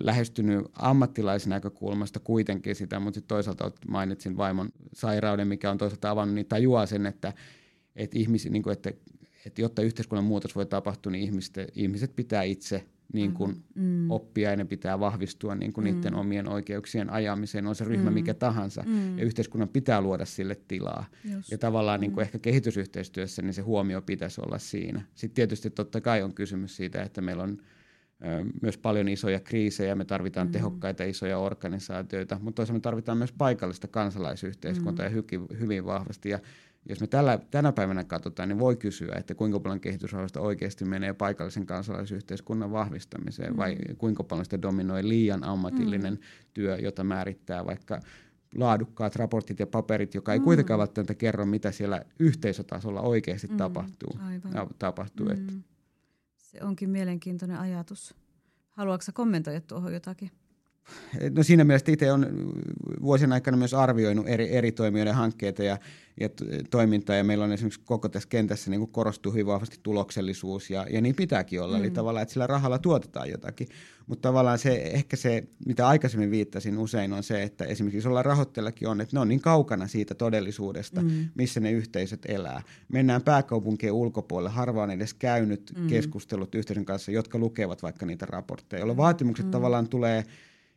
lähestynyt 0.01 0.67
ammattilaisen 0.75 1.51
näkökulmasta 1.51 2.21
kuitenkin 2.21 2.75
sitä, 2.75 3.01
mutta 3.01 3.15
sitten 3.15 3.37
toisaalta 3.37 3.71
mainitsin 3.89 4.37
vaimon 4.37 4.69
sairauden, 4.93 5.49
mikä 5.49 5.71
on 5.71 5.79
toisaalta 5.79 6.11
avannut, 6.11 6.35
niin 6.35 6.47
tajuaa 6.47 6.87
sen, 6.87 7.07
että, 7.07 7.33
että, 7.97 8.19
ihmisi, 8.19 8.51
niin 8.51 8.63
kuin, 8.63 8.73
että, 8.73 8.91
että 9.47 9.63
jotta 9.63 9.83
yhteiskunnan 9.83 10.25
muutos 10.25 10.57
voi 10.57 10.67
tapahtua, 10.67 11.13
niin 11.13 11.25
ihmiset, 11.25 11.55
ihmiset 11.75 12.17
pitää 12.17 12.43
itse 12.43 12.85
niin 13.13 13.33
kuin 13.33 13.65
mm. 13.75 14.11
oppia 14.11 14.51
ja 14.51 14.57
ne 14.57 14.65
pitää 14.65 15.01
vahvistua 15.01 15.55
niin 15.55 15.73
kuin 15.73 15.87
mm. 15.87 15.95
niiden 15.95 16.15
omien 16.15 16.49
oikeuksien 16.49 17.11
ajamiseen, 17.11 17.67
on 17.67 17.75
se 17.75 17.85
ryhmä 17.85 18.11
mm. 18.11 18.15
mikä 18.15 18.35
tahansa. 18.35 18.83
Mm. 18.87 19.19
Ja 19.19 19.25
yhteiskunnan 19.25 19.69
pitää 19.69 20.01
luoda 20.01 20.25
sille 20.25 20.57
tilaa. 20.69 21.07
Just. 21.35 21.51
Ja 21.51 21.59
tavallaan 21.59 22.01
niin 22.01 22.13
kuin 22.13 22.23
mm. 22.23 22.27
ehkä 22.27 22.39
kehitysyhteistyössä 22.39 23.43
niin 23.43 23.55
se 23.55 23.63
huomio 23.63 24.03
pitäisi 24.03 24.41
olla 24.41 24.59
siinä. 24.59 25.03
Sitten 25.15 25.35
tietysti 25.35 25.71
totta 25.71 26.01
kai 26.01 26.23
on 26.23 26.35
kysymys 26.35 26.77
siitä, 26.77 27.03
että 27.03 27.21
meillä 27.21 27.43
on 27.43 27.59
myös 28.63 28.79
paljon 28.79 29.09
isoja 29.09 29.41
kriisejä, 29.41 29.95
me 29.95 30.05
tarvitaan 30.05 30.47
mm. 30.47 30.53
tehokkaita 30.53 31.05
isoja 31.05 31.39
organisaatioita, 31.39 32.39
mutta 32.43 32.57
toisaalta 32.57 32.79
me 32.79 32.81
tarvitaan 32.81 33.19
myös 33.19 33.33
paikallista 33.33 33.89
kansalaisyhteiskuntaa 33.89 35.09
mm. 35.09 35.17
ja 35.17 35.23
hyvin 35.61 35.87
vahvasti. 35.87 36.29
Ja 36.29 36.39
jos 36.89 37.01
me 37.01 37.07
tällä, 37.07 37.39
tänä 37.51 37.73
päivänä 37.73 38.05
katsotaan, 38.05 38.49
niin 38.49 38.59
voi 38.59 38.77
kysyä, 38.77 39.15
että 39.19 39.35
kuinka 39.35 39.61
paljon 39.61 39.81
kehitysrahoista 39.81 40.41
oikeasti 40.41 40.85
menee 40.85 41.13
paikallisen 41.13 41.67
kansalaisyhteiskunnan 41.67 42.73
vahvistamiseen 42.73 43.53
mm. 43.53 43.57
vai 43.57 43.77
kuinka 43.99 44.25
paljon 44.25 44.45
sitä 44.45 44.63
dominoi 44.63 45.09
liian 45.09 45.45
ammatillinen 45.45 46.15
mm. 46.15 46.21
työ, 46.55 46.77
jota 46.77 47.05
määrittää 47.05 47.67
vaikka 47.67 48.01
laadukkaat 48.55 49.17
raportit 49.17 49.59
ja 49.59 49.67
paperit, 49.67 50.15
joka 50.15 50.33
ei 50.33 50.39
mm. 50.39 50.45
kuitenkaan 50.45 50.79
välttämättä 50.79 51.15
kerro, 51.15 51.47
mitä 51.47 51.71
siellä 51.71 52.05
yhteisötasolla 52.19 53.01
oikeasti 53.01 53.47
mm. 53.47 53.57
tapahtuu. 53.57 54.19
Aivan. 54.27 54.69
tapahtuu 54.79 55.27
mm. 55.27 55.33
että. 55.33 55.53
Se 56.37 56.65
onkin 56.65 56.91
mielenkiintoinen 56.91 57.59
ajatus. 57.59 58.15
Haluatko 58.71 59.13
kommentoida 59.15 59.61
tuohon 59.61 59.93
jotakin? 59.95 60.31
No 61.37 61.43
siinä 61.43 61.65
mielessä 61.65 61.93
itse 61.93 62.13
on 62.13 62.53
vuosien 63.03 63.33
aikana 63.33 63.57
myös 63.57 63.75
arvioinut 63.75 64.29
eri, 64.29 64.57
eri 64.57 64.73
toimijoiden 64.73 65.15
hankkeita 65.15 65.63
ja, 65.63 65.79
ja 66.21 66.29
toimintaa, 66.71 67.17
ja 67.17 67.25
meillä 67.25 67.45
on 67.45 67.53
esimerkiksi 67.53 67.81
koko 67.85 68.09
tässä 68.09 68.29
kentässä 68.29 68.71
niin 68.71 68.89
korostuu 68.89 69.33
hyvin 69.33 69.47
vahvasti 69.47 69.81
tuloksellisuus, 69.83 70.71
ja, 70.71 70.87
ja 70.91 71.01
niin 71.01 71.15
pitääkin 71.15 71.63
olla, 71.63 71.77
mm. 71.77 71.85
eli 71.85 71.91
tavallaan, 71.91 72.23
että 72.23 72.33
sillä 72.33 72.47
rahalla 72.47 72.79
tuotetaan 72.79 73.31
jotakin. 73.31 73.69
Mutta 74.07 74.29
tavallaan 74.29 74.59
se, 74.59 74.75
ehkä 74.75 75.17
se, 75.17 75.45
mitä 75.67 75.89
aikaisemmin 75.89 76.31
viittasin 76.31 76.79
usein, 76.79 77.13
on 77.13 77.23
se, 77.23 77.43
että 77.43 77.65
esimerkiksi 77.65 77.99
isolla 77.99 78.23
rahoittajallakin 78.23 78.89
on, 78.89 79.01
että 79.01 79.17
ne 79.17 79.21
on 79.21 79.29
niin 79.29 79.41
kaukana 79.41 79.87
siitä 79.87 80.15
todellisuudesta, 80.15 81.03
mm. 81.03 81.29
missä 81.35 81.61
ne 81.61 81.73
yhteisöt 81.73 82.27
elää. 82.29 82.63
Mennään 82.93 83.23
pääkaupunkien 83.23 83.93
ulkopuolelle, 83.93 84.51
harva 84.51 84.83
on 84.83 84.91
edes 84.91 85.15
käynyt 85.15 85.73
mm. 85.79 85.87
keskustelut 85.87 86.55
yhteisön 86.55 86.85
kanssa, 86.85 87.11
jotka 87.11 87.39
lukevat 87.39 87.83
vaikka 87.83 88.07
niitä 88.07 88.27
raportteja, 88.27 88.81
jolloin 88.81 88.97
vaatimukset 88.97 89.47
mm. 89.47 89.51
tavallaan 89.51 89.89
tulee 89.89 90.25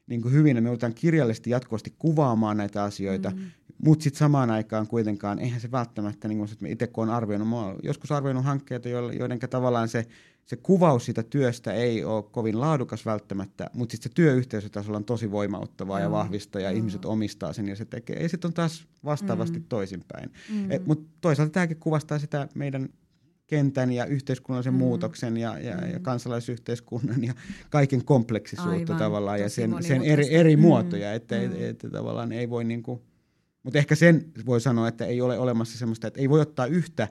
niin 0.07 0.21
kuin 0.21 0.33
hyvin, 0.33 0.55
ja 0.55 0.61
me 0.61 0.69
joudutaan 0.69 0.93
kirjallisesti 0.93 1.49
jatkuvasti 1.49 1.93
kuvaamaan 1.99 2.57
näitä 2.57 2.83
asioita, 2.83 3.29
mm. 3.29 3.41
mutta 3.83 4.03
sitten 4.03 4.19
samaan 4.19 4.51
aikaan 4.51 4.87
kuitenkaan, 4.87 5.39
eihän 5.39 5.61
se 5.61 5.71
välttämättä, 5.71 6.27
niin 6.27 6.37
kuin 6.37 6.71
itse 6.71 6.87
kun 6.87 7.03
olen 7.03 7.15
arvioinut, 7.15 7.49
mä 7.49 7.65
olen 7.65 7.75
joskus 7.83 8.11
arvioinut 8.11 8.45
hankkeita, 8.45 8.89
joiden 8.89 9.39
tavallaan 9.39 9.87
se, 9.87 10.05
se 10.45 10.55
kuvaus 10.55 11.05
siitä 11.05 11.23
työstä 11.23 11.73
ei 11.73 12.03
ole 12.03 12.23
kovin 12.23 12.59
laadukas 12.59 13.05
välttämättä, 13.05 13.69
mutta 13.73 13.91
sitten 13.91 14.09
se 14.09 14.15
työyhteisötasolla 14.15 14.97
on 14.97 15.05
tosi 15.05 15.31
voimauttavaa 15.31 15.99
ja 15.99 16.11
vahvista, 16.11 16.59
ja 16.59 16.71
ihmiset 16.71 17.05
omistaa 17.05 17.53
sen, 17.53 17.67
ja 17.67 17.75
se 17.75 17.85
tekee. 17.85 18.21
Ja 18.21 18.29
sitten 18.29 18.49
on 18.49 18.53
taas 18.53 18.87
vastaavasti 19.05 19.59
mm. 19.59 19.65
toisinpäin. 19.69 20.31
Mm. 20.49 20.67
Mutta 20.85 21.09
toisaalta 21.21 21.51
tämäkin 21.51 21.77
kuvastaa 21.77 22.19
sitä 22.19 22.47
meidän 22.55 22.89
kentän 23.47 23.91
ja 23.91 24.05
yhteiskunnallisen 24.05 24.73
mm. 24.73 24.77
muutoksen 24.77 25.37
ja, 25.37 25.59
ja, 25.59 25.77
mm. 25.77 25.91
ja 25.91 25.99
kansalaisyhteiskunnan 25.99 27.23
ja 27.23 27.33
kaiken 27.69 28.05
kompleksisuutta 28.05 28.93
Aivan, 28.93 28.97
tavallaan 28.97 29.39
ja 29.39 29.49
sen, 29.49 29.75
sen 29.81 30.03
eri, 30.03 30.35
eri 30.35 30.55
mm. 30.55 30.61
muotoja, 30.61 31.13
että, 31.13 31.35
mm. 31.35 31.45
että, 31.45 31.67
että 31.67 31.89
tavallaan 31.89 32.31
ei 32.31 32.49
voi 32.49 32.63
niin 32.63 32.83
kuin, 32.83 33.01
mutta 33.63 33.79
ehkä 33.79 33.95
sen 33.95 34.31
voi 34.45 34.61
sanoa, 34.61 34.87
että 34.87 35.05
ei 35.05 35.21
ole 35.21 35.39
olemassa 35.39 35.77
semmoista, 35.77 36.07
että 36.07 36.21
ei 36.21 36.29
voi 36.29 36.41
ottaa 36.41 36.65
yhtä 36.65 37.07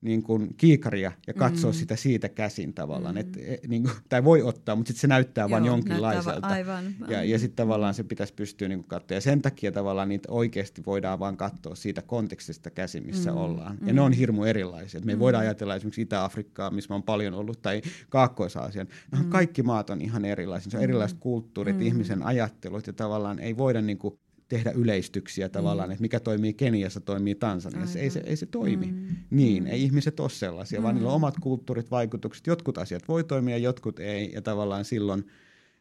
niin 0.00 0.22
kuin 0.22 0.54
kiikaria 0.56 1.12
ja 1.26 1.34
katsoa 1.34 1.70
mm. 1.70 1.74
sitä 1.74 1.96
siitä 1.96 2.28
käsin 2.28 2.74
tavallaan. 2.74 3.14
Mm. 3.14 3.20
Et, 3.20 3.36
et, 3.46 3.68
niin 3.68 3.82
kuin, 3.82 3.94
tai 4.08 4.24
voi 4.24 4.42
ottaa, 4.42 4.76
mutta 4.76 4.88
sitten 4.88 5.00
se 5.00 5.06
näyttää 5.06 5.42
Joo, 5.42 5.50
vain 5.50 5.64
jonkinlaiselta. 5.64 6.30
Näyttää 6.30 6.50
aivan. 6.50 6.84
Ja, 7.08 7.24
ja 7.24 7.38
sitten 7.38 7.56
tavallaan 7.56 7.94
se 7.94 8.04
pitäisi 8.04 8.34
pystyä 8.34 8.68
niin 8.68 8.84
katsoa. 8.84 9.14
Ja 9.14 9.20
sen 9.20 9.42
takia 9.42 9.72
tavallaan 9.72 10.08
niitä 10.08 10.32
oikeasti 10.32 10.82
voidaan 10.86 11.18
vain 11.18 11.36
katsoa 11.36 11.74
siitä 11.74 12.02
kontekstista 12.02 12.70
käsin, 12.70 13.06
missä 13.06 13.30
mm. 13.30 13.36
ollaan. 13.36 13.78
Ja 13.80 13.92
mm. 13.92 13.94
ne 13.94 14.00
on 14.00 14.12
hirmu 14.12 14.44
erilaisia. 14.44 15.00
Me 15.04 15.14
mm. 15.14 15.18
voidaan 15.18 15.42
ajatella 15.42 15.76
esimerkiksi 15.76 16.02
Itä-Afrikkaa, 16.02 16.70
missä 16.70 16.88
mä 16.88 16.94
oon 16.94 17.02
paljon 17.02 17.34
ollut, 17.34 17.62
tai 17.62 17.82
Kaakkois-Aasian. 18.08 18.88
Mm. 19.18 19.30
Kaikki 19.30 19.62
maat 19.62 19.90
on 19.90 20.00
ihan 20.00 20.24
erilaisia. 20.24 20.70
Se 20.70 20.76
on 20.76 20.82
erilaiset 20.82 21.18
mm. 21.18 21.20
kulttuurit, 21.20 21.76
mm. 21.76 21.82
ihmisen 21.82 22.22
ajattelut 22.22 22.86
ja 22.86 22.92
tavallaan 22.92 23.38
ei 23.38 23.56
voida 23.56 23.82
niin 23.82 23.98
kuin, 23.98 24.18
tehdä 24.50 24.70
yleistyksiä 24.70 25.48
tavallaan, 25.48 25.88
mm. 25.88 25.92
että 25.92 26.02
mikä 26.02 26.20
toimii 26.20 26.54
Keniassa, 26.54 27.00
toimii 27.00 27.34
Tansaniassa. 27.34 27.98
Ei 27.98 28.10
se, 28.10 28.22
ei 28.26 28.36
se 28.36 28.46
toimi 28.46 28.86
mm. 28.86 29.16
niin, 29.30 29.66
ei 29.66 29.82
ihmiset 29.82 30.20
ole 30.20 30.30
sellaisia, 30.30 30.80
mm. 30.80 30.82
vaan 30.82 30.94
niillä 30.94 31.08
on 31.08 31.14
omat 31.14 31.34
kulttuurit, 31.40 31.90
vaikutukset. 31.90 32.46
Jotkut 32.46 32.78
asiat 32.78 33.08
voi 33.08 33.24
toimia, 33.24 33.58
jotkut 33.58 33.98
ei, 33.98 34.32
ja 34.34 34.42
tavallaan 34.42 34.84
silloin 34.84 35.24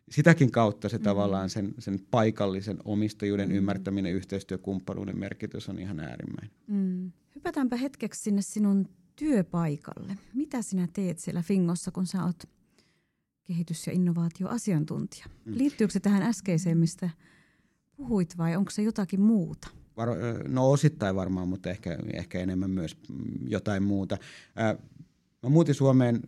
sitäkin 0.10 0.52
kautta 0.52 0.90
se 0.90 0.98
mm. 0.98 1.04
tavallaan 1.04 1.50
sen, 1.50 1.74
sen 1.80 2.00
paikallisen 2.12 2.78
omistajuuden 2.86 3.50
mm. 3.50 3.56
ymmärtäminen, 3.56 4.14
yhteistyökumppanuuden 4.14 5.20
merkitys 5.20 5.70
on 5.70 5.80
ihan 5.80 6.00
äärimmäinen. 6.00 6.52
Mm. 6.68 7.12
Hypätäänpä 7.36 7.76
hetkeksi 7.76 8.22
sinne 8.22 8.42
sinun 8.42 8.88
työpaikalle. 9.16 10.18
Mitä 10.34 10.62
sinä 10.62 10.88
teet 10.94 11.20
siellä 11.20 11.42
Fingossa, 11.42 11.92
kun 11.92 12.06
sä 12.06 12.26
oot 12.26 12.44
kehitys- 13.44 13.88
ja 13.88 13.94
innovaatioasiantuntija? 13.94 15.26
Mm. 15.46 15.54
Liittyykö 15.58 15.94
se 15.94 16.00
tähän 16.00 16.22
äskeiseen, 16.22 16.78
mistä 16.78 17.10
puhuit 18.00 18.38
vai 18.38 18.56
onko 18.56 18.72
se 18.72 18.82
jotakin 18.82 19.22
muuta? 19.22 19.68
No 20.48 20.72
osittain 20.72 21.16
varmaan, 21.16 21.48
mutta 21.48 21.70
ehkä, 21.70 21.98
ehkä 22.14 22.40
enemmän 22.40 22.70
myös 22.70 22.98
jotain 23.48 23.84
muuta. 23.84 24.18
Mä 25.44 25.50
muutin 25.50 25.76
Suomeen 25.76 26.20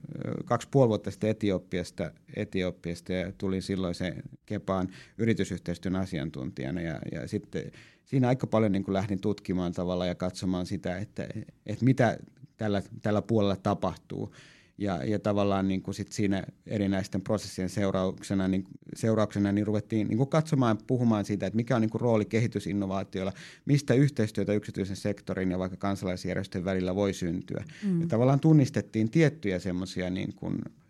kaksi 0.46 0.68
puoli 0.72 0.90
vuotta 0.90 1.12
sitten 1.12 1.30
Etiopiasta, 1.30 2.12
Etiopiasta 2.36 3.14
ja 3.14 3.32
tulin 3.32 3.62
silloin 3.62 3.96
se 3.96 4.16
Kepaan 4.46 4.90
yritysyhteistyön 5.18 5.96
asiantuntijana 5.96 6.82
ja, 6.82 7.00
ja 7.12 7.28
sitten 7.28 7.72
siinä 8.06 8.28
aika 8.28 8.48
paljon 8.48 8.72
niin 8.72 8.84
lähdin 8.88 9.22
tutkimaan 9.22 9.74
tavalla 9.74 10.06
ja 10.06 10.16
katsomaan 10.16 10.66
sitä, 10.66 10.98
että, 10.98 11.28
että 11.66 11.86
mitä 11.86 12.18
tällä, 12.58 12.82
tällä 13.02 13.22
puolella 13.22 13.56
tapahtuu. 13.56 14.34
Ja, 14.82 15.04
ja 15.06 15.20
tavallaan 15.20 15.68
niin 15.68 15.82
kuin 15.82 15.96
sit 15.96 16.12
siinä 16.12 16.44
erinäisten 16.68 17.22
prosessien 17.22 17.70
seurauksena, 17.70 18.48
niin, 18.48 18.66
seurauksena 18.96 19.52
niin 19.52 19.68
ruvettiin 19.68 20.08
niin 20.08 20.18
kuin 20.18 20.30
katsomaan 20.30 20.78
ja 20.78 20.84
puhumaan 20.88 21.26
siitä, 21.26 21.48
että 21.48 21.56
mikä 21.56 21.76
on 21.76 21.82
niin 21.82 21.90
kuin 21.90 22.02
rooli 22.02 22.26
kehitysinnovaatioilla, 22.26 23.34
mistä 23.66 23.94
yhteistyötä 23.94 24.54
yksityisen 24.54 24.96
sektorin 24.96 25.52
ja 25.52 25.60
vaikka 25.60 25.78
kansalaisjärjestöjen 25.78 26.66
välillä 26.66 26.96
voi 26.96 27.14
syntyä. 27.14 27.64
Mm. 27.84 28.02
Ja 28.02 28.08
tavallaan 28.08 28.40
tunnistettiin 28.40 29.12
tiettyjä 29.12 29.60
semmoisia 29.60 30.10
niin 30.10 30.34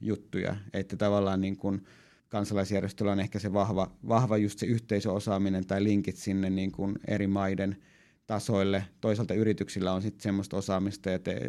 juttuja, 0.02 0.56
että 0.74 0.98
tavallaan 0.98 1.42
niin 1.42 1.58
kuin 1.58 1.86
kansalaisjärjestöllä 2.30 3.12
on 3.12 3.20
ehkä 3.20 3.40
se 3.40 3.54
vahva, 3.54 3.92
vahva 4.08 4.38
just 4.38 4.60
se 4.60 4.66
yhteisöosaaminen 4.66 5.66
tai 5.66 5.84
linkit 5.84 6.16
sinne 6.16 6.50
niin 6.50 6.72
kuin 6.72 6.96
eri 7.08 7.28
maiden– 7.28 7.78
tasoille. 8.32 8.84
Toisaalta 9.02 9.34
yrityksillä 9.34 9.94
on 9.94 10.02
sitten 10.02 10.24
semmoista 10.24 10.58
osaamista, 10.58 11.10
ja 11.10 11.20
te, 11.20 11.42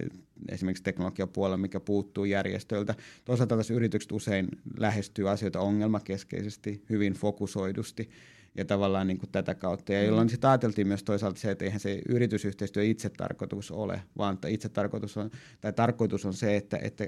esimerkiksi 0.49 0.83
teknologiapuolella, 0.83 1.57
mikä 1.57 1.81
puuttuu 1.81 2.25
järjestöiltä. 2.25 2.95
Toisaalta 3.25 3.57
tässä 3.57 3.75
yritykset 3.75 4.13
usein 4.13 4.49
lähestyy 4.79 5.31
asioita 5.31 5.61
ongelmakeskeisesti, 5.61 6.85
hyvin 6.91 7.13
fokusoidusti 7.13 8.11
ja 8.55 8.65
tavallaan 8.65 9.07
niin 9.07 9.19
kuin 9.19 9.31
tätä 9.31 9.55
kautta. 9.55 9.93
Ja 9.93 10.03
jolloin 10.03 10.29
sitten 10.29 10.51
ajateltiin 10.51 10.87
myös 10.87 11.03
toisaalta 11.03 11.41
se, 11.41 11.51
että 11.51 11.65
eihän 11.65 11.81
se 11.81 12.03
yritysyhteistyö 12.09 12.85
itse 12.85 13.11
tarkoitus 13.11 13.71
ole, 13.71 14.03
vaan 14.19 14.39
itse 14.49 14.69
tarkoitus 14.69 15.17
on, 15.17 15.31
tai 15.61 15.73
tarkoitus 15.73 16.27
on 16.27 16.35
se, 16.35 16.57
että, 16.57 16.79
että 16.83 17.07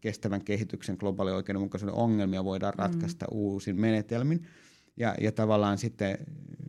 kestävän 0.00 0.44
kehityksen 0.44 0.96
globaali 1.00 1.32
oikeudenmukaisuuden 1.32 1.96
ongelmia 1.96 2.44
voidaan 2.44 2.74
ratkaista 2.74 3.26
mm. 3.26 3.38
uusin 3.38 3.80
menetelmin. 3.80 4.46
Ja, 4.96 5.14
ja 5.20 5.32
tavallaan 5.32 5.78
sitten 5.78 6.18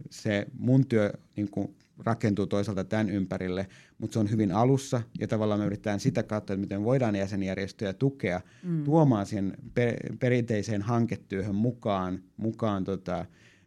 se 0.10 0.48
mun 0.58 0.86
työ 0.86 1.13
niin 1.36 1.51
kuin 1.51 1.75
rakentuu 2.00 2.48
toisaalta 2.48 2.84
tämän 2.84 3.10
ympärille, 3.10 3.68
mutta 3.98 4.13
se 4.13 4.20
on 4.20 4.32
hyvin 4.32 4.51
alussa 4.51 5.01
ja 5.20 5.27
tavallaan 5.27 5.60
me 5.60 5.65
yritetään 5.65 6.00
sitä 6.00 6.24
kautta, 6.24 6.53
että 6.53 6.62
miten 6.62 6.84
voidaan 6.84 7.15
jäsenjärjestöjä 7.15 7.94
tukea 7.94 8.42
mm. 8.63 8.84
tuomaan 8.84 9.25
siihen 9.25 9.58
per, 9.74 9.96
perinteiseen 10.20 10.82
hanketyöhön 10.82 11.56
mukaan, 11.56 12.24
mukaan 12.38 12.84
tota, 12.84 13.25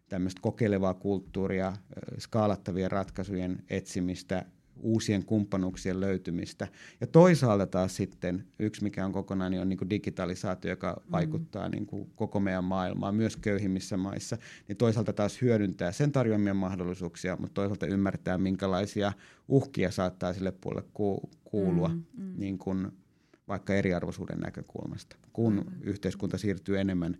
tämmöistä 0.08 0.40
kokeilevaa 0.42 0.94
kulttuuria, 0.94 1.72
skaalattavien 2.18 2.90
ratkaisujen 2.90 3.64
etsimistä, 3.70 4.44
uusien 4.80 5.24
kumppanuuksien 5.24 6.00
löytymistä. 6.00 6.68
Ja 7.00 7.06
toisaalta 7.06 7.66
taas 7.66 7.96
sitten 7.96 8.44
yksi, 8.58 8.82
mikä 8.82 9.04
on 9.04 9.12
kokonaan, 9.12 9.50
niin 9.50 9.60
on 9.60 9.68
niin 9.68 9.78
kuin 9.78 9.90
digitalisaatio, 9.90 10.70
joka 10.70 11.02
mm. 11.04 11.12
vaikuttaa 11.12 11.68
niin 11.68 11.86
kuin 11.86 12.10
koko 12.14 12.40
meidän 12.40 12.64
maailmaan, 12.64 13.14
myös 13.14 13.36
köyhimmissä 13.36 13.96
maissa. 13.96 14.38
Niin 14.68 14.76
toisaalta 14.76 15.12
taas 15.12 15.42
hyödyntää 15.42 15.92
sen 15.92 16.12
tarjoamia 16.12 16.54
mahdollisuuksia, 16.54 17.36
mutta 17.40 17.54
toisaalta 17.54 17.86
ymmärtää, 17.86 18.38
minkälaisia 18.38 19.12
uhkia 19.48 19.90
saattaa 19.90 20.32
sille 20.32 20.52
puolelle 20.52 20.88
kuulua, 21.44 21.88
mm, 21.88 22.04
mm. 22.16 22.32
Niin 22.36 22.58
kuin 22.58 22.88
vaikka 23.48 23.74
eriarvoisuuden 23.74 24.38
näkökulmasta, 24.38 25.16
kun 25.32 25.54
mm. 25.54 25.82
yhteiskunta 25.82 26.38
siirtyy 26.38 26.80
enemmän 26.80 27.16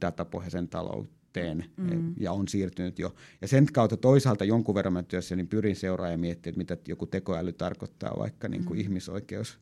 datapohjaisen 0.00 0.68
talouteen 0.68 1.19
teen 1.32 1.64
mm. 1.76 2.14
ja 2.20 2.32
on 2.32 2.48
siirtynyt 2.48 2.98
jo. 2.98 3.14
Ja 3.40 3.48
sen 3.48 3.66
kautta 3.72 3.96
toisaalta 3.96 4.44
jonkun 4.44 4.74
verran 4.74 4.92
mä 4.92 5.02
työssä 5.02 5.36
niin 5.36 5.48
pyrin 5.48 5.76
seuraamaan 5.76 6.12
ja 6.12 6.18
miettimään, 6.18 6.58
mitä 6.58 6.76
joku 6.88 7.06
tekoäly 7.06 7.52
tarkoittaa 7.52 8.14
vaikka 8.18 8.48
niin 8.48 8.64
kuin 8.64 8.78
mm. 8.78 8.80
ihmisoikeus 8.80 9.58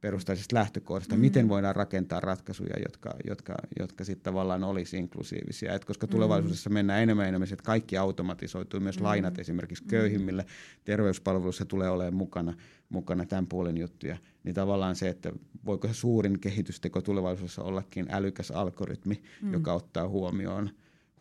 perustaisesta 0.00 0.56
lähtökohdasta, 0.56 1.14
mm. 1.14 1.20
miten 1.20 1.48
voidaan 1.48 1.76
rakentaa 1.76 2.20
ratkaisuja, 2.20 2.74
jotka, 2.86 3.10
jotka, 3.26 3.54
jotka 3.78 4.04
sitten 4.04 4.24
tavallaan 4.24 4.64
olisi 4.64 4.96
inklusiivisia. 4.96 5.74
Et 5.74 5.84
koska 5.84 6.06
mm. 6.06 6.10
tulevaisuudessa 6.10 6.70
mennään 6.70 7.02
enemmän 7.02 7.28
enemmän, 7.28 7.48
että 7.52 7.64
kaikki 7.64 7.96
automatisoituu, 7.96 8.80
myös 8.80 8.98
mm. 8.98 9.04
lainat 9.04 9.38
esimerkiksi 9.38 9.84
köyhimmille, 9.84 10.46
terveyspalveluissa 10.84 11.64
tulee 11.64 11.90
olemaan 11.90 12.14
mukana, 12.14 12.54
mukana 12.88 13.26
tämän 13.26 13.46
puolen 13.46 13.78
juttuja, 13.78 14.16
niin 14.44 14.54
tavallaan 14.54 14.96
se, 14.96 15.08
että 15.08 15.32
voiko 15.66 15.88
se 15.88 15.94
suurin 15.94 16.40
kehitysteko 16.40 17.00
tulevaisuudessa 17.00 17.62
ollakin 17.62 18.06
älykäs 18.10 18.50
algoritmi, 18.50 19.22
mm. 19.42 19.52
joka 19.52 19.72
ottaa 19.72 20.08
huomioon 20.08 20.70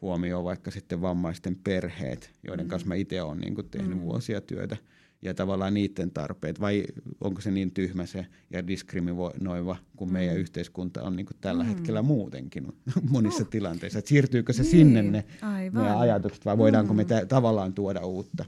huomioon 0.02 0.44
vaikka 0.44 0.72
sitten 0.72 1.02
vammaisten 1.02 1.56
perheet, 1.56 2.32
joiden 2.48 2.66
mm. 2.66 2.70
kanssa 2.70 2.88
mä 2.88 2.96
itse 2.96 3.22
olen 3.22 3.40
niin 3.40 3.56
tehnyt 3.72 3.98
mm. 3.98 4.02
vuosia 4.02 4.42
työtä– 4.42 4.78
ja 5.22 5.34
tavallaan 5.34 5.74
niiden 5.74 6.12
tarpeet, 6.12 6.60
vai 6.60 6.86
onko 7.22 7.42
se 7.42 7.52
niin 7.52 7.72
tyhmä 7.72 8.06
se 8.06 8.26
ja 8.50 8.68
diskriminoiva, 8.68 9.76
kun 9.96 10.12
meidän 10.12 10.36
mm. 10.36 10.42
yhteiskunta 10.42 11.04
on 11.04 11.16
niin 11.16 11.26
kuin 11.26 11.38
tällä 11.42 11.64
mm. 11.64 11.70
hetkellä 11.70 12.02
muutenkin 12.02 12.68
monissa 13.10 13.44
uh. 13.44 13.50
tilanteissa. 13.50 14.00
Et 14.00 14.08
siirtyykö 14.08 14.54
se 14.54 14.62
niin. 14.62 14.72
sinne 14.72 15.02
ne 15.02 15.26
meidän 15.72 15.98
ajatukset, 15.98 16.46
vai 16.46 16.58
voidaanko 16.58 16.94
mm. 16.94 16.98
me 16.98 17.06
t- 17.06 17.28
tavallaan 17.28 17.74
tuoda 17.74 18.06
uutta? 18.06 18.46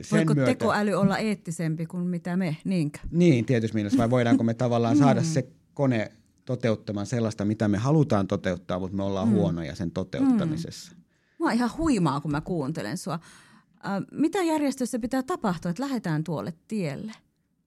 Sen 0.00 0.18
Voiko 0.18 0.34
myötä, 0.34 0.50
tekoäly 0.50 0.92
olla 0.92 1.18
eettisempi 1.18 1.86
kuin 1.86 2.06
mitä 2.06 2.36
me, 2.36 2.56
niinkö? 2.64 2.98
Niin, 3.10 3.44
tietysti 3.44 3.74
mielessä, 3.74 3.98
vai 3.98 4.10
voidaanko 4.10 4.44
me 4.44 4.54
tavallaan 4.54 4.96
mm. 4.96 4.98
saada 4.98 5.22
se 5.22 5.48
kone 5.74 6.12
toteuttamaan 6.48 7.06
sellaista, 7.06 7.44
mitä 7.44 7.68
me 7.68 7.78
halutaan 7.78 8.26
toteuttaa, 8.26 8.78
mutta 8.78 8.96
me 8.96 9.02
ollaan 9.02 9.28
mm. 9.28 9.34
huonoja 9.34 9.74
sen 9.74 9.90
toteuttamisessa. 9.90 10.92
Mm. 10.92 11.44
Mä 11.44 11.52
ihan 11.52 11.70
huimaa, 11.76 12.20
kun 12.20 12.30
mä 12.30 12.40
kuuntelen 12.40 12.98
sua. 12.98 13.14
Äh, 13.14 14.02
mitä 14.12 14.42
järjestössä 14.42 14.98
pitää 14.98 15.22
tapahtua, 15.22 15.70
että 15.70 15.82
lähdetään 15.82 16.24
tuolle 16.24 16.54
tielle? 16.68 17.12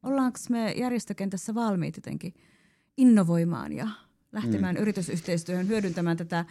Ollaanko 0.03 0.39
me 0.49 0.71
järjestökentässä 0.71 1.55
valmiit 1.55 1.95
jotenkin 1.95 2.33
innovoimaan 2.97 3.73
ja 3.73 3.87
lähtemään 4.31 4.75
mm. 4.75 4.81
yritysyhteistyöhön 4.81 5.67
hyödyntämään 5.67 6.17
tätä 6.17 6.45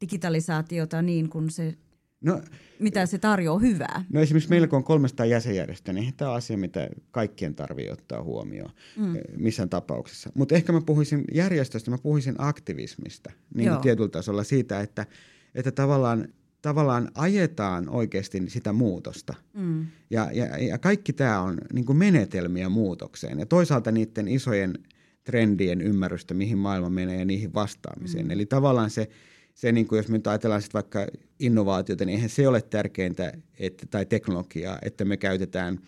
digitalisaatiota 0.00 1.02
niin 1.02 1.28
kuin 1.28 1.50
se, 1.50 1.74
no, 2.22 2.40
mitä 2.78 3.06
se 3.06 3.18
tarjoaa 3.18 3.58
hyvää? 3.58 4.04
No 4.12 4.20
esimerkiksi 4.20 4.50
meillä 4.50 4.66
kun 4.66 4.76
on 4.76 4.84
300 4.84 5.26
jäsenjärjestöä, 5.26 5.94
niin 5.94 6.14
tämä 6.16 6.30
on 6.30 6.36
asia, 6.36 6.58
mitä 6.58 6.88
kaikkien 7.10 7.54
tarvii 7.54 7.90
ottaa 7.90 8.22
huomioon 8.22 8.70
mm. 8.96 9.16
Eh, 9.16 9.22
missään 9.36 9.68
tapauksessa. 9.68 10.30
Mutta 10.34 10.54
ehkä 10.54 10.72
mä 10.72 10.80
puhuisin 10.80 11.24
järjestöstä, 11.34 11.90
mä 11.90 11.98
puhuisin 11.98 12.34
aktivismista 12.38 13.30
niin 13.54 13.78
tietyllä 13.82 14.08
tasolla 14.08 14.44
siitä, 14.44 14.80
että, 14.80 15.06
että 15.54 15.72
tavallaan 15.72 16.28
tavallaan 16.62 17.08
ajetaan 17.14 17.88
oikeasti 17.88 18.42
sitä 18.48 18.72
muutosta. 18.72 19.34
Mm. 19.54 19.86
Ja, 20.10 20.30
ja, 20.32 20.58
ja 20.58 20.78
kaikki 20.78 21.12
tämä 21.12 21.40
on 21.40 21.58
niin 21.72 21.96
menetelmiä 21.96 22.68
muutokseen. 22.68 23.38
Ja 23.38 23.46
toisaalta 23.46 23.92
niiden 23.92 24.28
isojen 24.28 24.78
trendien 25.24 25.80
ymmärrystä, 25.80 26.34
mihin 26.34 26.58
maailma 26.58 26.90
menee 26.90 27.18
ja 27.18 27.24
niihin 27.24 27.54
vastaamiseen. 27.54 28.24
Mm. 28.24 28.30
Eli 28.30 28.46
tavallaan 28.46 28.90
se, 28.90 29.08
se 29.54 29.72
niin 29.72 29.88
kuin 29.88 29.96
jos 29.96 30.08
me 30.08 30.16
nyt 30.16 30.26
ajatellaan 30.26 30.62
sit 30.62 30.74
vaikka 30.74 31.06
innovaatiota, 31.38 32.04
niin 32.04 32.14
eihän 32.14 32.30
se 32.30 32.48
ole 32.48 32.62
tärkeintä 32.62 33.32
että, 33.58 33.86
tai 33.90 34.06
teknologiaa, 34.06 34.78
että 34.82 35.04
me 35.04 35.16
käytetään 35.16 35.78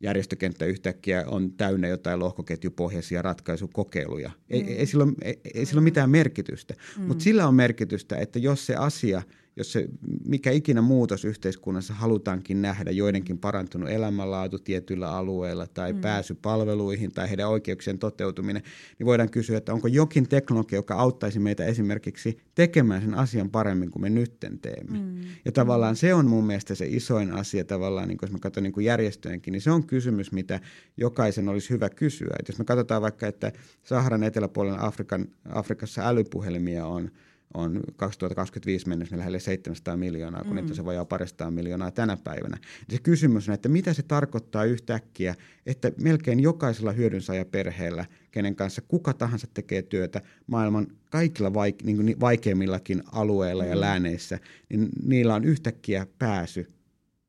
järjestökenttä 0.00 0.64
yhtäkkiä 0.64 1.24
on 1.26 1.52
täynnä 1.52 1.88
jotain 1.88 2.18
lohkoketjupohjaisia 2.18 3.22
ratkaisukokeiluja. 3.22 4.28
Mm. 4.28 4.34
Ei, 4.50 4.62
ei, 4.62 4.86
sillä 4.86 5.04
ole, 5.04 5.12
ei, 5.22 5.40
ei 5.54 5.66
sillä 5.66 5.78
ole 5.78 5.84
mitään 5.84 6.10
merkitystä, 6.10 6.74
mm. 6.98 7.02
mutta 7.04 7.24
sillä 7.24 7.48
on 7.48 7.54
merkitystä, 7.54 8.16
että 8.16 8.38
jos 8.38 8.66
se 8.66 8.74
asia– 8.74 9.22
jos 9.60 9.72
se 9.72 9.88
mikä 10.26 10.50
ikinä 10.50 10.82
muutos 10.82 11.24
yhteiskunnassa 11.24 11.94
halutaankin 11.94 12.62
nähdä, 12.62 12.90
joidenkin 12.90 13.38
parantunut 13.38 13.90
elämänlaatu 13.90 14.58
tietyillä 14.58 15.10
alueilla 15.16 15.66
tai 15.66 15.92
mm. 15.92 16.00
pääsy 16.00 16.34
palveluihin 16.34 17.12
tai 17.12 17.28
heidän 17.28 17.48
oikeuksien 17.48 17.98
toteutuminen, 17.98 18.62
niin 18.98 19.06
voidaan 19.06 19.30
kysyä, 19.30 19.58
että 19.58 19.72
onko 19.72 19.88
jokin 19.88 20.28
teknologia, 20.28 20.78
joka 20.78 20.94
auttaisi 20.94 21.38
meitä 21.38 21.64
esimerkiksi 21.64 22.38
tekemään 22.54 23.02
sen 23.02 23.14
asian 23.14 23.50
paremmin 23.50 23.90
kuin 23.90 24.02
me 24.02 24.10
nytten 24.10 24.58
teemme. 24.58 24.98
Mm. 24.98 25.20
Ja 25.44 25.52
tavallaan 25.52 25.96
se 25.96 26.14
on 26.14 26.26
mun 26.26 26.46
mielestä 26.46 26.74
se 26.74 26.86
isoin 26.86 27.32
asia 27.32 27.64
tavallaan, 27.64 28.08
niin 28.08 28.18
jos 28.22 28.32
mä 28.32 28.38
katson 28.38 28.62
niin 28.62 28.84
järjestöjenkin, 28.84 29.52
niin 29.52 29.62
se 29.62 29.70
on 29.70 29.86
kysymys, 29.86 30.32
mitä 30.32 30.60
jokaisen 30.96 31.48
olisi 31.48 31.70
hyvä 31.70 31.88
kysyä. 31.88 32.36
Et 32.40 32.48
jos 32.48 32.58
me 32.58 32.64
katsotaan 32.64 33.02
vaikka, 33.02 33.26
että 33.26 33.52
Saharan 33.82 34.22
eteläpuolella 34.22 34.78
Afrikan, 34.80 35.26
Afrikassa 35.48 36.08
älypuhelimia 36.08 36.86
on– 36.86 37.10
on 37.54 37.80
2025 37.96 38.88
mennessä 38.88 39.18
lähelle 39.18 39.40
700 39.40 39.96
miljoonaa, 39.96 40.42
kun 40.42 40.52
mm. 40.52 40.56
niitä 40.56 40.74
se 40.74 40.84
vajaa 40.84 41.04
paristaan 41.04 41.54
miljoonaa 41.54 41.90
tänä 41.90 42.16
päivänä. 42.24 42.58
Ja 42.88 42.96
se 42.96 43.02
kysymys 43.02 43.48
on, 43.48 43.54
että 43.54 43.68
mitä 43.68 43.92
se 43.92 44.02
tarkoittaa 44.02 44.64
yhtäkkiä, 44.64 45.34
että 45.66 45.92
melkein 46.00 46.40
jokaisella 46.40 46.92
hyödynsaajaperheellä, 46.92 48.04
kenen 48.30 48.56
kanssa 48.56 48.82
kuka 48.88 49.14
tahansa 49.14 49.46
tekee 49.54 49.82
työtä 49.82 50.20
maailman 50.46 50.86
kaikilla 51.10 51.48
vaike- 51.48 51.84
niin 51.84 52.20
vaikeimmillakin 52.20 53.02
alueilla 53.12 53.62
mm. 53.62 53.70
ja 53.70 53.80
lääneissä, 53.80 54.38
niin 54.68 54.88
niillä 55.04 55.34
on 55.34 55.44
yhtäkkiä 55.44 56.06
pääsy 56.18 56.66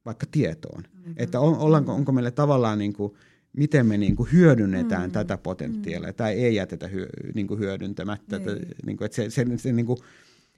vaikka 0.06 0.26
tietoon. 0.32 0.84
Mm-hmm. 0.84 1.14
Että 1.18 1.40
on, 1.40 1.58
ollaanko, 1.58 1.94
onko 1.94 2.12
meillä 2.12 2.32
tavallaan 2.32 2.80
niin 2.80 2.94
kuin, 2.94 3.14
miten 3.54 3.86
me 3.86 3.98
niin 3.98 4.16
kuin 4.16 4.32
hyödynnetään 4.32 5.10
mm. 5.10 5.12
tätä 5.12 5.38
potentiaalia 5.38 6.10
mm. 6.10 6.16
tai 6.16 6.34
ei 6.34 6.56
jätetä 6.56 6.88
hyö, 6.88 7.08
niin 7.36 7.48
kuin 7.48 7.60
hyödyntämättä. 7.60 8.36
Että, 8.36 8.52
niin 8.86 8.98
kuin, 8.98 9.06
että 9.06 9.16
se, 9.16 9.30
se, 9.30 9.46
se, 9.58 9.72
niin 9.72 9.86
kuin, 9.86 10.00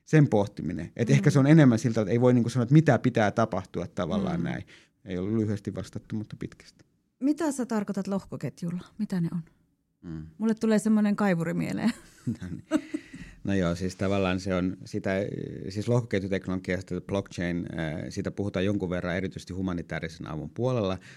sen 0.05 0.27
pohtiminen. 0.27 0.91
Että 0.95 1.13
mm. 1.13 1.15
ehkä 1.15 1.29
se 1.29 1.39
on 1.39 1.47
enemmän 1.47 1.79
siltä, 1.79 2.01
että 2.01 2.11
ei 2.11 2.21
voi 2.21 2.33
niin 2.33 2.43
kuin 2.43 2.51
sanoa, 2.51 2.63
että 2.63 2.73
mitä 2.73 2.99
pitää 2.99 3.31
tapahtua 3.31 3.87
tavallaan 3.87 4.39
mm. 4.39 4.43
näin. 4.43 4.63
Ei 5.05 5.17
ollut 5.17 5.39
lyhyesti 5.39 5.75
vastattu, 5.75 6.15
mutta 6.15 6.35
pitkästi. 6.39 6.85
Mitä 7.19 7.51
sä 7.51 7.65
tarkoitat 7.65 8.07
lohkoketjulla? 8.07 8.83
Mitä 8.97 9.21
ne 9.21 9.29
on? 9.31 9.41
Mm. 10.01 10.27
Mulle 10.37 10.53
tulee 10.53 10.79
semmoinen 10.79 11.15
kaivuri 11.15 11.53
mieleen. 11.53 11.91
no, 12.41 12.47
niin. 12.49 12.83
no 13.43 13.53
joo, 13.53 13.75
siis 13.75 13.95
tavallaan 13.95 14.39
se 14.39 14.55
on 14.55 14.77
sitä, 14.85 15.11
siis 15.69 15.87
lohkoketjuteknologiasta, 15.87 17.01
blockchain, 17.01 17.65
äh, 17.79 18.05
siitä 18.09 18.31
puhutaan 18.31 18.65
jonkun 18.65 18.89
verran 18.89 19.15
erityisesti 19.15 19.53
humanitaarisen 19.53 20.27
avun 20.27 20.49
puolella– 20.49 20.97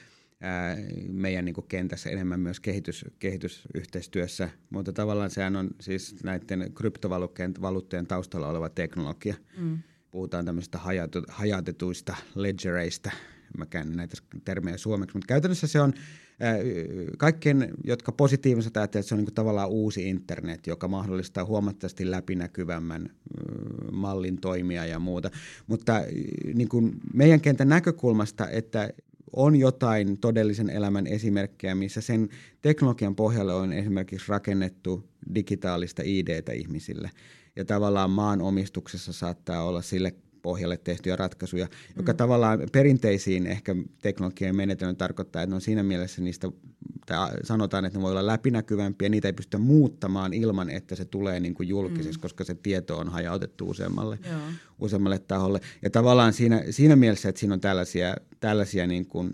meidän 1.08 1.44
niin 1.44 1.54
kuin 1.54 1.66
kentässä 1.68 2.10
enemmän 2.10 2.40
myös 2.40 2.60
kehitys, 2.60 3.04
kehitysyhteistyössä, 3.18 4.48
mutta 4.70 4.92
tavallaan 4.92 5.30
sehän 5.30 5.56
on 5.56 5.70
siis 5.80 6.24
näiden 6.24 6.72
kryptovaluuttojen 6.74 8.06
taustalla 8.06 8.48
oleva 8.48 8.68
teknologia. 8.68 9.34
Mm. 9.58 9.78
Puhutaan 10.10 10.44
tämmöistä 10.44 10.78
hajatu, 10.78 11.22
hajatetuista 11.28 12.16
ledgereistä, 12.34 13.12
mä 13.58 13.66
käännän 13.66 13.96
näitä 13.96 14.16
termejä 14.44 14.76
suomeksi, 14.76 15.16
mutta 15.16 15.26
käytännössä 15.26 15.66
se 15.66 15.80
on 15.80 15.92
kaikkien, 17.18 17.70
jotka 17.84 18.12
positiivisesti 18.12 18.78
ajattelevat, 18.78 19.04
että 19.04 19.08
se 19.08 19.14
on 19.14 19.24
niin 19.24 19.34
tavallaan 19.34 19.70
uusi 19.70 20.08
internet, 20.08 20.66
joka 20.66 20.88
mahdollistaa 20.88 21.44
huomattavasti 21.44 22.10
läpinäkyvämmän 22.10 23.10
mallin 23.92 24.40
toimia 24.40 24.86
ja 24.86 24.98
muuta. 24.98 25.30
Mutta 25.66 26.02
niin 26.54 26.68
kuin 26.68 26.92
meidän 27.14 27.40
kentän 27.40 27.68
näkökulmasta, 27.68 28.48
että 28.48 28.90
on 29.36 29.56
jotain 29.56 30.18
todellisen 30.18 30.70
elämän 30.70 31.06
esimerkkejä, 31.06 31.74
missä 31.74 32.00
sen 32.00 32.28
teknologian 32.62 33.16
pohjalle 33.16 33.54
on 33.54 33.72
esimerkiksi 33.72 34.28
rakennettu 34.28 35.08
digitaalista 35.34 36.02
ID-tä 36.04 36.52
ihmisille. 36.52 37.10
Ja 37.56 37.64
tavallaan 37.64 38.10
maan 38.10 38.40
omistuksessa 38.40 39.12
saattaa 39.12 39.64
olla 39.64 39.82
sille 39.82 40.14
pohjalle 40.46 40.76
tehtyjä 40.76 41.16
ratkaisuja, 41.16 41.68
joka 41.96 42.12
mm. 42.12 42.16
tavallaan 42.16 42.58
perinteisiin 42.72 43.46
ehkä 43.46 43.76
teknologian 44.02 44.56
menetelmän 44.56 44.96
tarkoittaa, 44.96 45.42
että 45.42 45.50
ne 45.50 45.54
on 45.54 45.60
siinä 45.60 45.82
mielessä 45.82 46.22
niistä, 46.22 46.48
tai 47.06 47.30
sanotaan, 47.42 47.84
että 47.84 47.98
ne 47.98 48.02
voi 48.02 48.10
olla 48.10 48.26
läpinäkyvämpiä, 48.26 49.08
niitä 49.08 49.28
ei 49.28 49.32
pystytä 49.32 49.58
muuttamaan 49.58 50.32
ilman, 50.32 50.70
että 50.70 50.94
se 50.94 51.04
tulee 51.04 51.40
niin 51.40 51.54
kuin 51.54 51.68
julkiseksi, 51.68 52.18
mm. 52.18 52.22
koska 52.22 52.44
se 52.44 52.54
tieto 52.54 52.98
on 52.98 53.08
hajautettu 53.08 53.70
useammalle, 53.70 54.18
useammalle 54.78 55.18
taholle. 55.18 55.60
Ja 55.82 55.90
tavallaan 55.90 56.32
siinä, 56.32 56.62
siinä 56.70 56.96
mielessä, 56.96 57.28
että 57.28 57.38
siinä 57.40 57.54
on 57.54 57.60
tällaisia, 57.60 58.16
tällaisia 58.40 58.86
niin 58.86 59.06
kuin 59.06 59.30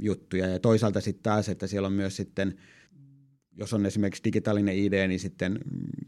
juttuja, 0.00 0.46
ja 0.46 0.58
toisaalta 0.58 1.00
sitten 1.00 1.22
taas, 1.22 1.48
että 1.48 1.66
siellä 1.66 1.86
on 1.86 1.92
myös 1.92 2.16
sitten– 2.16 2.54
jos 3.58 3.74
on 3.74 3.86
esimerkiksi 3.86 4.24
digitaalinen 4.24 4.76
ID, 4.76 5.08
niin 5.08 5.20
sitten 5.20 5.58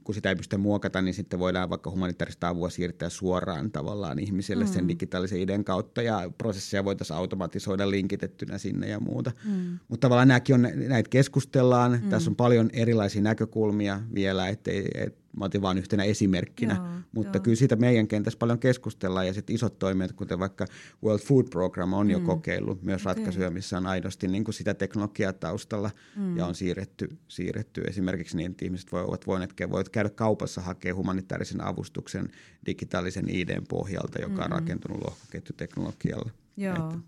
kun 0.05 0.15
sitä 0.15 0.29
ei 0.29 0.37
pysty 0.37 0.57
muokata, 0.57 1.03
niin 1.03 1.15
sitten 1.15 1.39
voidaan 1.39 1.71
vaikka 1.71 1.91
humanitaarista 1.91 2.49
avua 2.49 2.71
siirtää 2.71 3.09
suoraan 3.09 3.71
tavallaan 3.71 4.19
ihmisille 4.19 4.65
mm. 4.65 4.71
sen 4.71 4.89
digitaalisen 4.89 5.41
IDn 5.41 5.65
kautta 5.65 6.03
ja 6.03 6.31
prosesseja 6.39 6.85
voitaisiin 6.85 7.17
automatisoida 7.17 7.91
linkitettynä 7.91 8.59
sinne 8.59 8.89
ja 8.89 9.01
muuta. 9.01 9.33
Mm. 9.45 9.79
Mutta 9.89 10.05
tavallaan 10.05 10.29
nämäkin 10.29 10.55
on, 10.55 10.69
näitä 10.89 11.11
keskustellaan, 11.11 12.01
mm. 12.03 12.09
tässä 12.09 12.31
on 12.31 12.37
paljon 12.37 12.71
erilaisia 12.73 13.23
näkökulmia 13.23 14.01
vielä, 14.15 14.49
ettei, 14.49 14.89
et, 14.95 15.21
Mä 15.37 15.45
otin 15.45 15.63
vain 15.63 15.79
yhtenä 15.79 16.05
esimerkkinä, 16.05 16.75
joo, 16.75 16.87
mutta 17.13 17.39
joo. 17.39 17.43
kyllä 17.43 17.57
siitä 17.57 17.77
meidän 17.77 18.09
kentässä 18.09 18.39
paljon 18.39 18.59
keskustellaan 18.59 19.27
ja 19.27 19.35
sitten 19.35 19.55
isot 19.55 19.79
toimijat, 19.79 20.13
kuten 20.13 20.39
vaikka 20.39 20.67
World 21.05 21.21
Food 21.21 21.45
Program 21.51 21.93
on 21.93 22.07
mm. 22.07 22.11
jo 22.11 22.21
kokeillut 22.21 22.83
myös 22.83 23.03
okay. 23.03 23.15
ratkaisuja, 23.15 23.51
missä 23.51 23.79
on 23.79 23.87
aidosti 23.87 24.29
niin 24.29 24.45
kuin 24.45 24.55
sitä 24.55 24.75
teknologiaa 24.75 25.33
taustalla 25.33 25.91
mm. 26.17 26.37
ja 26.37 26.47
on 26.47 26.55
siirretty, 26.55 27.09
siirretty 27.29 27.81
esimerkiksi 27.81 28.37
niin, 28.37 28.51
että 28.51 28.65
ihmiset 28.65 28.93
voivat, 28.93 29.27
voineet, 29.27 29.55
voivat 29.71 29.89
käydä 29.89 30.11
kaupassa 30.11 30.61
hakemaan 30.61 30.97
humanitaarisen 30.97 31.65
avustuksen 31.65 32.29
digitaalisen 32.67 33.25
IDn 33.29 33.65
pohjalta, 33.69 34.21
joka 34.21 34.43
mm. 34.43 34.45
on 34.45 34.51
rakentunut 34.51 35.05
lohkoketjuteknologialla. 35.05 36.31
Joo, 36.57 36.75
että, 36.75 36.99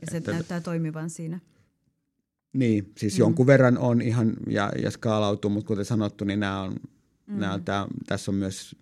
ja 0.00 0.06
se 0.10 0.16
että, 0.16 0.32
näyttää 0.32 0.60
toimivan 0.60 1.10
siinä. 1.10 1.40
Niin, 2.52 2.92
siis 2.96 3.14
mm. 3.14 3.18
jonkun 3.18 3.46
verran 3.46 3.78
on 3.78 4.02
ihan 4.02 4.36
ja, 4.48 4.72
ja 4.82 4.90
skaalautuu, 4.90 5.50
mutta 5.50 5.68
kuten 5.68 5.84
sanottu, 5.84 6.24
niin 6.24 6.40
nämä 6.40 6.62
on, 6.62 6.76
mm. 7.30 7.40
nämä 7.40 7.58
tää, 7.58 7.86
tässä 8.06 8.30
on 8.30 8.34
myös 8.34 8.76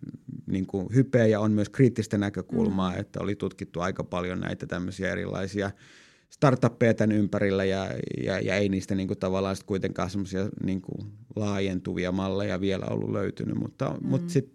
niin 0.47 0.67
kuin 0.67 0.89
hypeä 0.95 1.27
ja 1.27 1.41
on 1.41 1.53
myös 1.53 1.69
kriittistä 1.69 2.19
näkökulmaa, 2.19 2.93
mm. 2.93 3.01
että 3.01 3.21
oli 3.21 3.37
tutkittu 3.37 3.81
aika 3.81 4.05
paljon 4.05 4.41
näitä 4.41 4.67
tämmöisiä 4.67 5.13
erilaisia 5.13 5.71
startuppeja 6.31 6.95
tämän 6.95 7.17
ympärillä 7.17 7.65
ja, 7.65 7.91
ja, 8.25 8.41
ja 8.41 8.55
ei 8.55 8.69
niistä 8.69 8.95
niin 8.95 9.09
kuin 9.09 9.19
tavallaan 9.19 9.57
sit 9.57 9.67
kuitenkaan 9.67 10.11
semmoisia 10.11 10.49
niin 10.63 10.83
kuin 10.83 11.13
laajentuvia 11.37 12.13
malleja 12.13 12.61
vielä 12.61 12.87
ollut 12.91 13.11
löytynyt, 13.11 13.57
mutta, 13.57 13.91
mm. 13.91 14.09
mutta, 14.09 14.33
sit, 14.33 14.55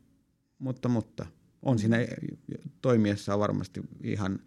mutta, 0.60 0.90
mutta 0.90 1.26
on 1.62 1.80
siinä 1.80 1.98
toimiessa 2.82 3.40
varmasti 3.40 3.82
ihan 4.04 4.40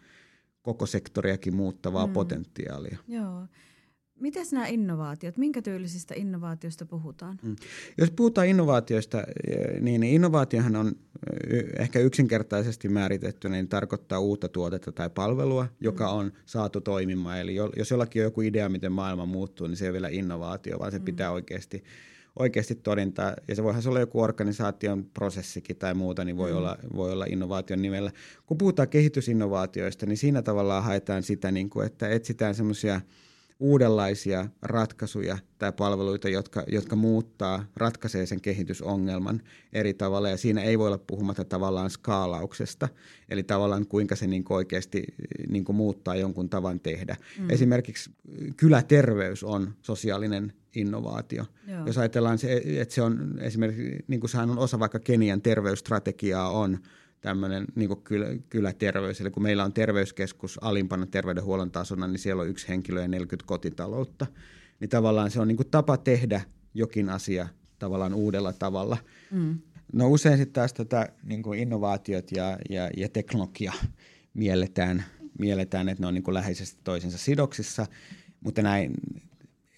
koko 0.62 0.86
sektoriakin 0.86 1.56
muuttavaa 1.56 2.06
mm. 2.06 2.12
potentiaalia. 2.12 2.98
Joo. 3.08 3.46
Miten 4.20 4.46
nämä 4.52 4.66
innovaatiot, 4.66 5.36
minkä 5.36 5.62
tyylisistä 5.62 6.14
innovaatioista 6.16 6.86
puhutaan? 6.86 7.38
Mm. 7.42 7.56
Jos 7.98 8.10
puhutaan 8.10 8.46
innovaatioista, 8.46 9.24
eh, 9.48 9.80
niin 9.80 10.02
innovaatiohan 10.02 10.76
on 10.76 10.92
eh, 11.50 11.64
ehkä 11.78 11.98
yksinkertaisesti 11.98 12.88
määritetty, 12.88 13.48
niin 13.48 13.68
tarkoittaa 13.68 14.18
uutta 14.18 14.48
tuotetta 14.48 14.92
tai 14.92 15.10
palvelua, 15.10 15.66
joka 15.80 16.12
mm. 16.12 16.18
on 16.18 16.32
saatu 16.46 16.80
toimimaan. 16.80 17.40
Eli 17.40 17.54
jos 17.54 17.90
jollakin 17.90 18.22
on 18.22 18.24
joku 18.24 18.40
idea, 18.40 18.68
miten 18.68 18.92
maailma 18.92 19.26
muuttuu, 19.26 19.66
niin 19.66 19.76
se 19.76 19.84
ei 19.84 19.88
ole 19.88 19.92
vielä 19.92 20.08
innovaatio, 20.08 20.78
vaan 20.78 20.92
se 20.92 20.98
mm. 20.98 21.04
pitää 21.04 21.30
oikeasti, 21.30 21.84
oikeasti 22.38 22.74
todentaa. 22.74 23.34
Ja 23.48 23.54
se 23.54 23.62
voihan 23.62 23.82
olla 23.88 24.00
joku 24.00 24.20
organisaation 24.20 25.04
prosessikin 25.04 25.76
tai 25.76 25.94
muuta, 25.94 26.24
niin 26.24 26.36
voi, 26.36 26.50
mm. 26.50 26.56
olla, 26.56 26.78
voi 26.94 27.12
olla 27.12 27.24
innovaation 27.28 27.82
nimellä. 27.82 28.10
Kun 28.46 28.58
puhutaan 28.58 28.88
kehitysinnovaatioista, 28.88 30.06
niin 30.06 30.18
siinä 30.18 30.42
tavallaan 30.42 30.84
haetaan 30.84 31.22
sitä, 31.22 31.50
niin 31.50 31.70
kuin, 31.70 31.86
että 31.86 32.08
etsitään 32.08 32.54
semmoisia– 32.54 33.00
uudenlaisia 33.60 34.46
ratkaisuja 34.62 35.38
tai 35.58 35.72
palveluita, 35.72 36.28
jotka, 36.28 36.64
jotka 36.66 36.96
muuttaa, 36.96 37.64
ratkaisee 37.76 38.26
sen 38.26 38.40
kehitysongelman 38.40 39.42
eri 39.72 39.94
tavalla. 39.94 40.28
Ja 40.28 40.36
siinä 40.36 40.62
ei 40.62 40.78
voi 40.78 40.86
olla 40.86 40.98
puhumatta 40.98 41.44
tavallaan 41.44 41.90
skaalauksesta, 41.90 42.88
eli 43.28 43.42
tavallaan 43.42 43.86
kuinka 43.86 44.16
se 44.16 44.26
niin 44.26 44.44
oikeasti 44.48 45.04
niin 45.48 45.64
muuttaa 45.72 46.16
jonkun 46.16 46.48
tavan 46.48 46.80
tehdä. 46.80 47.16
Mm. 47.38 47.50
Esimerkiksi 47.50 48.10
kyläterveys 48.56 49.44
on 49.44 49.74
sosiaalinen 49.82 50.52
innovaatio. 50.74 51.44
Joo. 51.66 51.86
Jos 51.86 51.98
ajatellaan, 51.98 52.38
se, 52.38 52.62
että 52.64 52.94
se 52.94 53.02
on 53.02 53.38
esimerkiksi, 53.40 54.04
niin 54.08 54.20
kuin 54.20 54.30
sehän 54.30 54.50
on 54.50 54.58
osa 54.58 54.78
vaikka 54.78 54.98
Kenian 54.98 55.42
terveysstrategiaa 55.42 56.50
on, 56.50 56.78
tämmöinen 57.20 57.64
niin 57.74 58.02
kylä, 58.04 58.26
kyläterveys. 58.48 59.20
Eli 59.20 59.30
kun 59.30 59.42
meillä 59.42 59.64
on 59.64 59.72
terveyskeskus 59.72 60.58
alimpana 60.62 61.06
terveydenhuollon 61.06 61.70
tasona, 61.70 62.06
niin 62.06 62.18
siellä 62.18 62.42
on 62.42 62.48
yksi 62.48 62.68
henkilö 62.68 63.02
ja 63.02 63.08
40 63.08 63.46
kotitaloutta. 63.46 64.26
Niin 64.80 64.90
tavallaan 64.90 65.30
se 65.30 65.40
on 65.40 65.48
niin 65.48 65.70
tapa 65.70 65.96
tehdä 65.96 66.40
jokin 66.74 67.08
asia 67.08 67.48
tavallaan 67.78 68.14
uudella 68.14 68.52
tavalla. 68.52 68.96
Mm. 69.30 69.58
No 69.92 70.08
usein 70.08 70.38
sitten 70.38 70.52
taas 70.52 70.72
tota, 70.72 71.06
niin 71.22 71.54
innovaatiot 71.56 72.32
ja, 72.32 72.58
ja, 72.70 72.90
ja 72.96 73.08
teknologia 73.08 73.72
mielletään, 74.34 75.04
mielletään, 75.38 75.88
että 75.88 76.02
ne 76.02 76.06
on 76.06 76.14
niin 76.14 76.34
läheisesti 76.34 76.80
toisensa 76.84 77.18
sidoksissa, 77.18 77.86
mutta 78.40 78.62
näin 78.62 78.94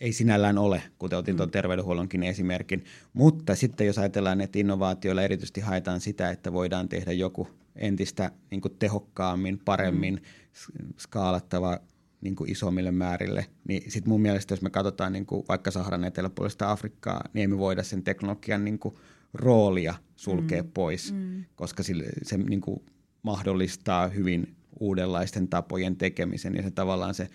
ei 0.01 0.13
sinällään 0.13 0.59
ole, 0.59 0.83
kuten 0.99 1.19
otin 1.19 1.37
tuon 1.37 1.49
mm. 1.49 1.53
terveydenhuollonkin 1.53 2.23
esimerkin. 2.23 2.85
Mutta 3.13 3.55
sitten 3.55 3.87
jos 3.87 3.99
ajatellaan, 3.99 4.41
että 4.41 4.59
innovaatioilla 4.59 5.23
erityisesti 5.23 5.61
haetaan 5.61 6.01
sitä, 6.01 6.31
että 6.31 6.53
voidaan 6.53 6.89
tehdä 6.89 7.13
joku 7.13 7.49
entistä 7.77 8.31
niin 8.51 8.61
kuin 8.61 8.77
tehokkaammin, 8.79 9.61
paremmin 9.65 10.15
mm. 10.15 10.89
skaalattava 10.99 11.79
niin 12.21 12.37
kuin 12.37 12.51
isommille 12.51 12.91
määrille, 12.91 13.47
niin 13.69 13.91
sitten 13.91 14.09
mun 14.09 14.21
mielestä, 14.21 14.53
jos 14.53 14.63
me 14.63 14.71
katsotaan 14.71 15.13
niin 15.13 15.27
kuin 15.27 15.45
vaikka 15.49 15.71
Saharan 15.71 16.05
eteläpuolista 16.05 16.71
Afrikkaa, 16.71 17.25
niin 17.33 17.45
emme 17.45 17.59
voida 17.59 17.83
sen 17.83 18.03
teknologian 18.03 18.65
niin 18.65 18.79
kuin 18.79 18.95
roolia 19.35 19.95
sulkea 20.17 20.63
mm. 20.63 20.71
pois, 20.75 21.13
mm. 21.13 21.45
koska 21.57 21.83
sille, 21.83 22.05
se 22.23 22.39
niin 22.39 22.61
kuin 22.61 22.83
mahdollistaa 23.23 24.09
hyvin 24.09 24.55
uudenlaisten 24.81 25.49
tapojen 25.49 25.97
tekemisen 25.97 26.55
ja 26.55 26.63
se 26.63 26.71
tavallaan 26.71 27.15
se 27.15 27.29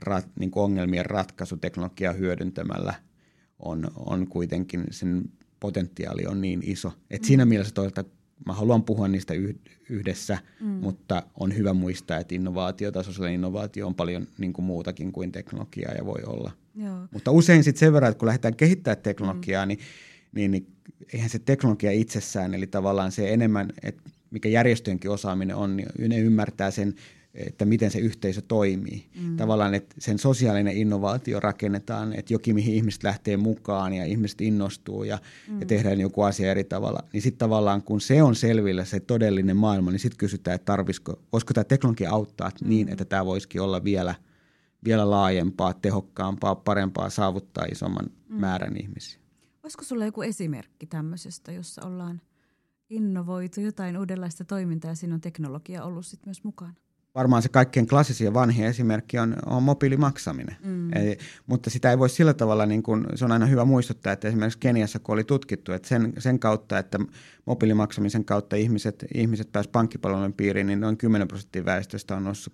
rat, 0.00 0.26
niin 0.38 0.50
kuin 0.50 0.64
ongelmien 0.64 1.06
ratkaisuteknologiaa 1.06 2.12
hyödyntämällä 2.12 2.94
on, 3.58 3.90
on 3.96 4.26
kuitenkin 4.26 4.84
sen 4.90 5.22
potentiaali 5.60 6.26
on 6.26 6.40
niin 6.40 6.60
iso. 6.64 6.92
Et 7.10 7.22
mm. 7.22 7.26
Siinä 7.26 7.44
mielessä 7.44 7.74
toisaalta 7.74 8.04
mä 8.46 8.52
haluan 8.52 8.82
puhua 8.82 9.08
niistä 9.08 9.34
yhdessä, 9.88 10.38
mm. 10.60 10.66
mutta 10.66 11.22
on 11.34 11.56
hyvä 11.56 11.72
muistaa, 11.72 12.18
että 12.18 12.34
innovaatio 12.34 12.92
tai 12.92 13.04
sosiaalinen 13.04 13.34
innovaatio 13.34 13.86
on 13.86 13.94
paljon 13.94 14.26
niin 14.38 14.52
kuin 14.52 14.64
muutakin 14.64 15.12
kuin 15.12 15.32
teknologiaa 15.32 15.92
ja 15.92 16.06
voi 16.06 16.22
olla. 16.26 16.52
Joo. 16.74 16.96
Mutta 17.10 17.30
usein 17.30 17.64
sitten 17.64 17.80
sen 17.80 17.92
verran, 17.92 18.10
että 18.10 18.18
kun 18.18 18.26
lähdetään 18.26 18.56
kehittämään 18.56 19.02
teknologiaa, 19.02 19.66
mm. 19.66 19.68
niin, 19.68 19.78
niin, 20.32 20.50
niin 20.50 20.66
eihän 21.12 21.30
se 21.30 21.38
teknologia 21.38 21.90
itsessään, 21.90 22.54
eli 22.54 22.66
tavallaan 22.66 23.12
se 23.12 23.32
enemmän, 23.32 23.72
että 23.82 24.02
mikä 24.30 24.48
järjestöjenkin 24.48 25.10
osaaminen 25.10 25.56
on, 25.56 25.76
niin 25.76 25.88
ne 26.08 26.18
ymmärtää 26.18 26.70
sen 26.70 26.94
että 27.34 27.64
miten 27.64 27.90
se 27.90 27.98
yhteisö 27.98 28.40
toimii. 28.40 29.06
Mm. 29.20 29.36
Tavallaan, 29.36 29.74
että 29.74 29.94
sen 29.98 30.18
sosiaalinen 30.18 30.76
innovaatio 30.76 31.40
rakennetaan, 31.40 32.12
että 32.12 32.34
jokin, 32.34 32.54
mihin 32.54 32.74
ihmiset 32.74 33.02
lähtee 33.02 33.36
mukaan 33.36 33.92
ja 33.92 34.04
ihmiset 34.04 34.40
innostuu 34.40 35.04
ja, 35.04 35.18
mm. 35.48 35.60
ja 35.60 35.66
tehdään 35.66 36.00
joku 36.00 36.22
asia 36.22 36.50
eri 36.50 36.64
tavalla. 36.64 37.04
Niin 37.12 37.22
sitten 37.22 37.38
tavallaan, 37.38 37.82
kun 37.82 38.00
se 38.00 38.22
on 38.22 38.34
selvillä 38.34 38.84
se 38.84 39.00
todellinen 39.00 39.56
maailma, 39.56 39.90
niin 39.90 40.00
sitten 40.00 40.18
kysytään, 40.18 40.54
että 40.54 40.64
tarvisiko, 40.64 41.22
voisiko 41.32 41.54
tämä 41.54 41.64
teknologia 41.64 42.10
auttaa 42.10 42.50
mm. 42.62 42.68
niin, 42.68 42.88
että 42.88 43.04
tämä 43.04 43.26
voisikin 43.26 43.60
olla 43.60 43.84
vielä, 43.84 44.14
vielä 44.84 45.10
laajempaa, 45.10 45.74
tehokkaampaa, 45.74 46.54
parempaa, 46.54 47.10
saavuttaa 47.10 47.64
isomman 47.64 48.06
mm. 48.28 48.40
määrän 48.40 48.76
ihmisiä. 48.76 49.20
Olisiko 49.62 49.84
sulla 49.84 50.04
joku 50.04 50.22
esimerkki 50.22 50.86
tämmöisestä, 50.86 51.52
jossa 51.52 51.86
ollaan 51.86 52.20
innovoitu 52.90 53.60
jotain 53.60 53.98
uudenlaista 53.98 54.44
toimintaa 54.44 54.90
ja 54.90 54.94
siinä 54.94 55.14
on 55.14 55.20
teknologia 55.20 55.84
ollut 55.84 56.06
sitten 56.06 56.28
myös 56.28 56.44
mukana? 56.44 56.74
Varmaan 57.14 57.42
se 57.42 57.48
kaikkein 57.48 57.86
klassisin 57.86 58.24
ja 58.24 58.34
vanhin 58.34 58.66
esimerkki 58.66 59.18
on, 59.18 59.36
on 59.46 59.62
mobiilimaksaminen. 59.62 60.56
Mm. 60.64 60.96
Eli, 60.96 61.18
mutta 61.46 61.70
sitä 61.70 61.90
ei 61.90 61.98
voi 61.98 62.08
sillä 62.08 62.34
tavalla, 62.34 62.66
niin 62.66 62.82
kuin, 62.82 63.06
se 63.14 63.24
on 63.24 63.32
aina 63.32 63.46
hyvä 63.46 63.64
muistuttaa, 63.64 64.12
että 64.12 64.28
esimerkiksi 64.28 64.58
Keniassa, 64.58 64.98
kun 64.98 65.12
oli 65.12 65.24
tutkittu, 65.24 65.72
että 65.72 65.88
sen, 65.88 66.12
sen 66.18 66.38
kautta, 66.38 66.78
että 66.78 66.98
mobiilimaksamisen 67.46 68.24
kautta 68.24 68.56
ihmiset, 68.56 69.04
ihmiset 69.14 69.52
pääsivät 69.52 69.72
pankkipalvelujen 69.72 70.32
piiriin, 70.32 70.66
niin 70.66 70.80
noin 70.80 70.96
10 70.96 71.28
prosenttia 71.28 71.64
väestöstä 71.64 72.16
on 72.16 72.24
noussut 72.24 72.52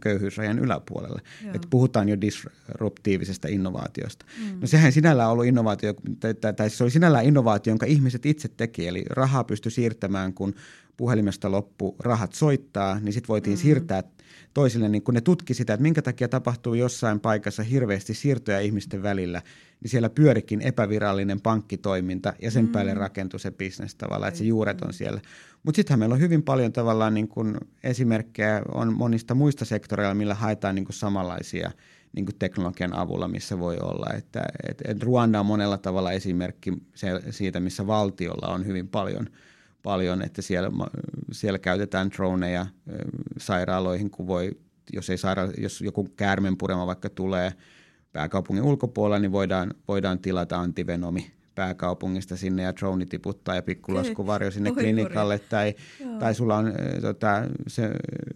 köyhyysrajan 0.00 0.58
yläpuolelle. 0.58 1.20
Että 1.54 1.68
puhutaan 1.70 2.08
jo 2.08 2.20
disruptiivisesta 2.20 3.48
innovaatiosta. 3.48 4.26
Mm. 4.38 4.60
No 4.60 4.66
sehän 4.66 4.92
sinällään 4.92 5.30
ollut 5.30 5.46
innovaatio, 5.46 5.94
tai, 6.20 6.52
tai 6.52 6.70
se 6.70 6.84
oli 6.84 6.90
sinällään 6.90 7.24
innovaatio, 7.24 7.70
jonka 7.70 7.86
ihmiset 7.86 8.26
itse 8.26 8.48
teki, 8.48 8.88
eli 8.88 9.04
rahaa 9.10 9.44
pystyi 9.44 9.72
siirtämään, 9.72 10.34
kun 10.34 10.54
puhelimesta 11.00 11.50
loppu 11.50 11.96
rahat 11.98 12.32
soittaa, 12.32 13.00
niin 13.00 13.12
sitten 13.12 13.28
voitiin 13.28 13.56
mm. 13.56 13.60
siirtää 13.60 14.02
toisille, 14.54 14.88
niin 14.88 15.02
kun 15.02 15.14
ne 15.14 15.20
tutki 15.20 15.54
sitä, 15.54 15.74
että 15.74 15.82
minkä 15.82 16.02
takia 16.02 16.28
tapahtuu 16.28 16.74
jossain 16.74 17.20
paikassa 17.20 17.62
hirveästi 17.62 18.14
siirtoja 18.14 18.60
ihmisten 18.60 19.02
välillä, 19.02 19.42
niin 19.80 19.90
siellä 19.90 20.10
pyörikin 20.10 20.60
epävirallinen 20.60 21.40
pankkitoiminta 21.40 22.32
ja 22.42 22.50
sen 22.50 22.64
mm. 22.64 22.72
päälle 22.72 22.94
rakentui 22.94 23.40
se 23.40 23.50
bisnes 23.50 23.94
tavallaan, 23.94 24.28
että 24.28 24.38
se 24.38 24.44
juuret 24.44 24.82
on 24.82 24.92
siellä. 24.92 25.20
Mutta 25.62 25.76
sittenhän 25.76 25.98
meillä 25.98 26.14
on 26.14 26.20
hyvin 26.20 26.42
paljon 26.42 26.72
tavallaan 26.72 27.14
niin 27.14 27.28
kun 27.28 27.58
esimerkkejä 27.82 28.62
on 28.74 28.94
monista 28.94 29.34
muista 29.34 29.64
sektoreilla, 29.64 30.14
millä 30.14 30.34
haetaan 30.34 30.74
niin 30.74 30.86
samanlaisia 30.90 31.70
niin 32.12 32.26
kuin 32.26 32.38
teknologian 32.38 32.96
avulla, 32.96 33.28
missä 33.28 33.58
voi 33.58 33.76
olla. 33.82 34.06
Että, 34.16 34.42
et, 34.68 34.82
et 34.84 35.02
Ruanda 35.02 35.40
on 35.40 35.46
monella 35.46 35.78
tavalla 35.78 36.12
esimerkki 36.12 36.72
se, 36.94 37.08
siitä, 37.30 37.60
missä 37.60 37.86
valtiolla 37.86 38.54
on 38.54 38.66
hyvin 38.66 38.88
paljon– 38.88 39.26
paljon, 39.82 40.22
että 40.22 40.42
siellä, 40.42 40.70
siellä 41.32 41.58
käytetään 41.58 42.10
droneja 42.10 42.66
sairaaloihin, 43.38 44.10
kun 44.10 44.26
voi, 44.26 44.50
jos, 44.92 45.10
ei 45.10 45.18
saira, 45.18 45.48
jos 45.58 45.80
joku 45.80 46.08
käärmenpurema 46.16 46.86
vaikka 46.86 47.10
tulee 47.10 47.52
pääkaupungin 48.12 48.64
ulkopuolella, 48.64 49.18
niin 49.18 49.32
voidaan, 49.32 49.74
voidaan 49.88 50.18
tilata 50.18 50.60
antivenomi 50.60 51.32
pääkaupungista 51.60 52.36
sinne 52.36 52.62
ja 52.62 52.76
drone 52.76 53.06
tiputtaa 53.06 53.54
ja 53.54 53.62
pikkulaskuvarjo 53.62 54.50
sinne 54.50 54.70
Ohi, 54.70 54.80
klinikalle. 54.80 55.38
Tai, 55.38 55.74
tai 56.18 56.34
sulla 56.34 56.56
on 56.56 56.72
tota, 57.00 57.42
se, 57.66 57.90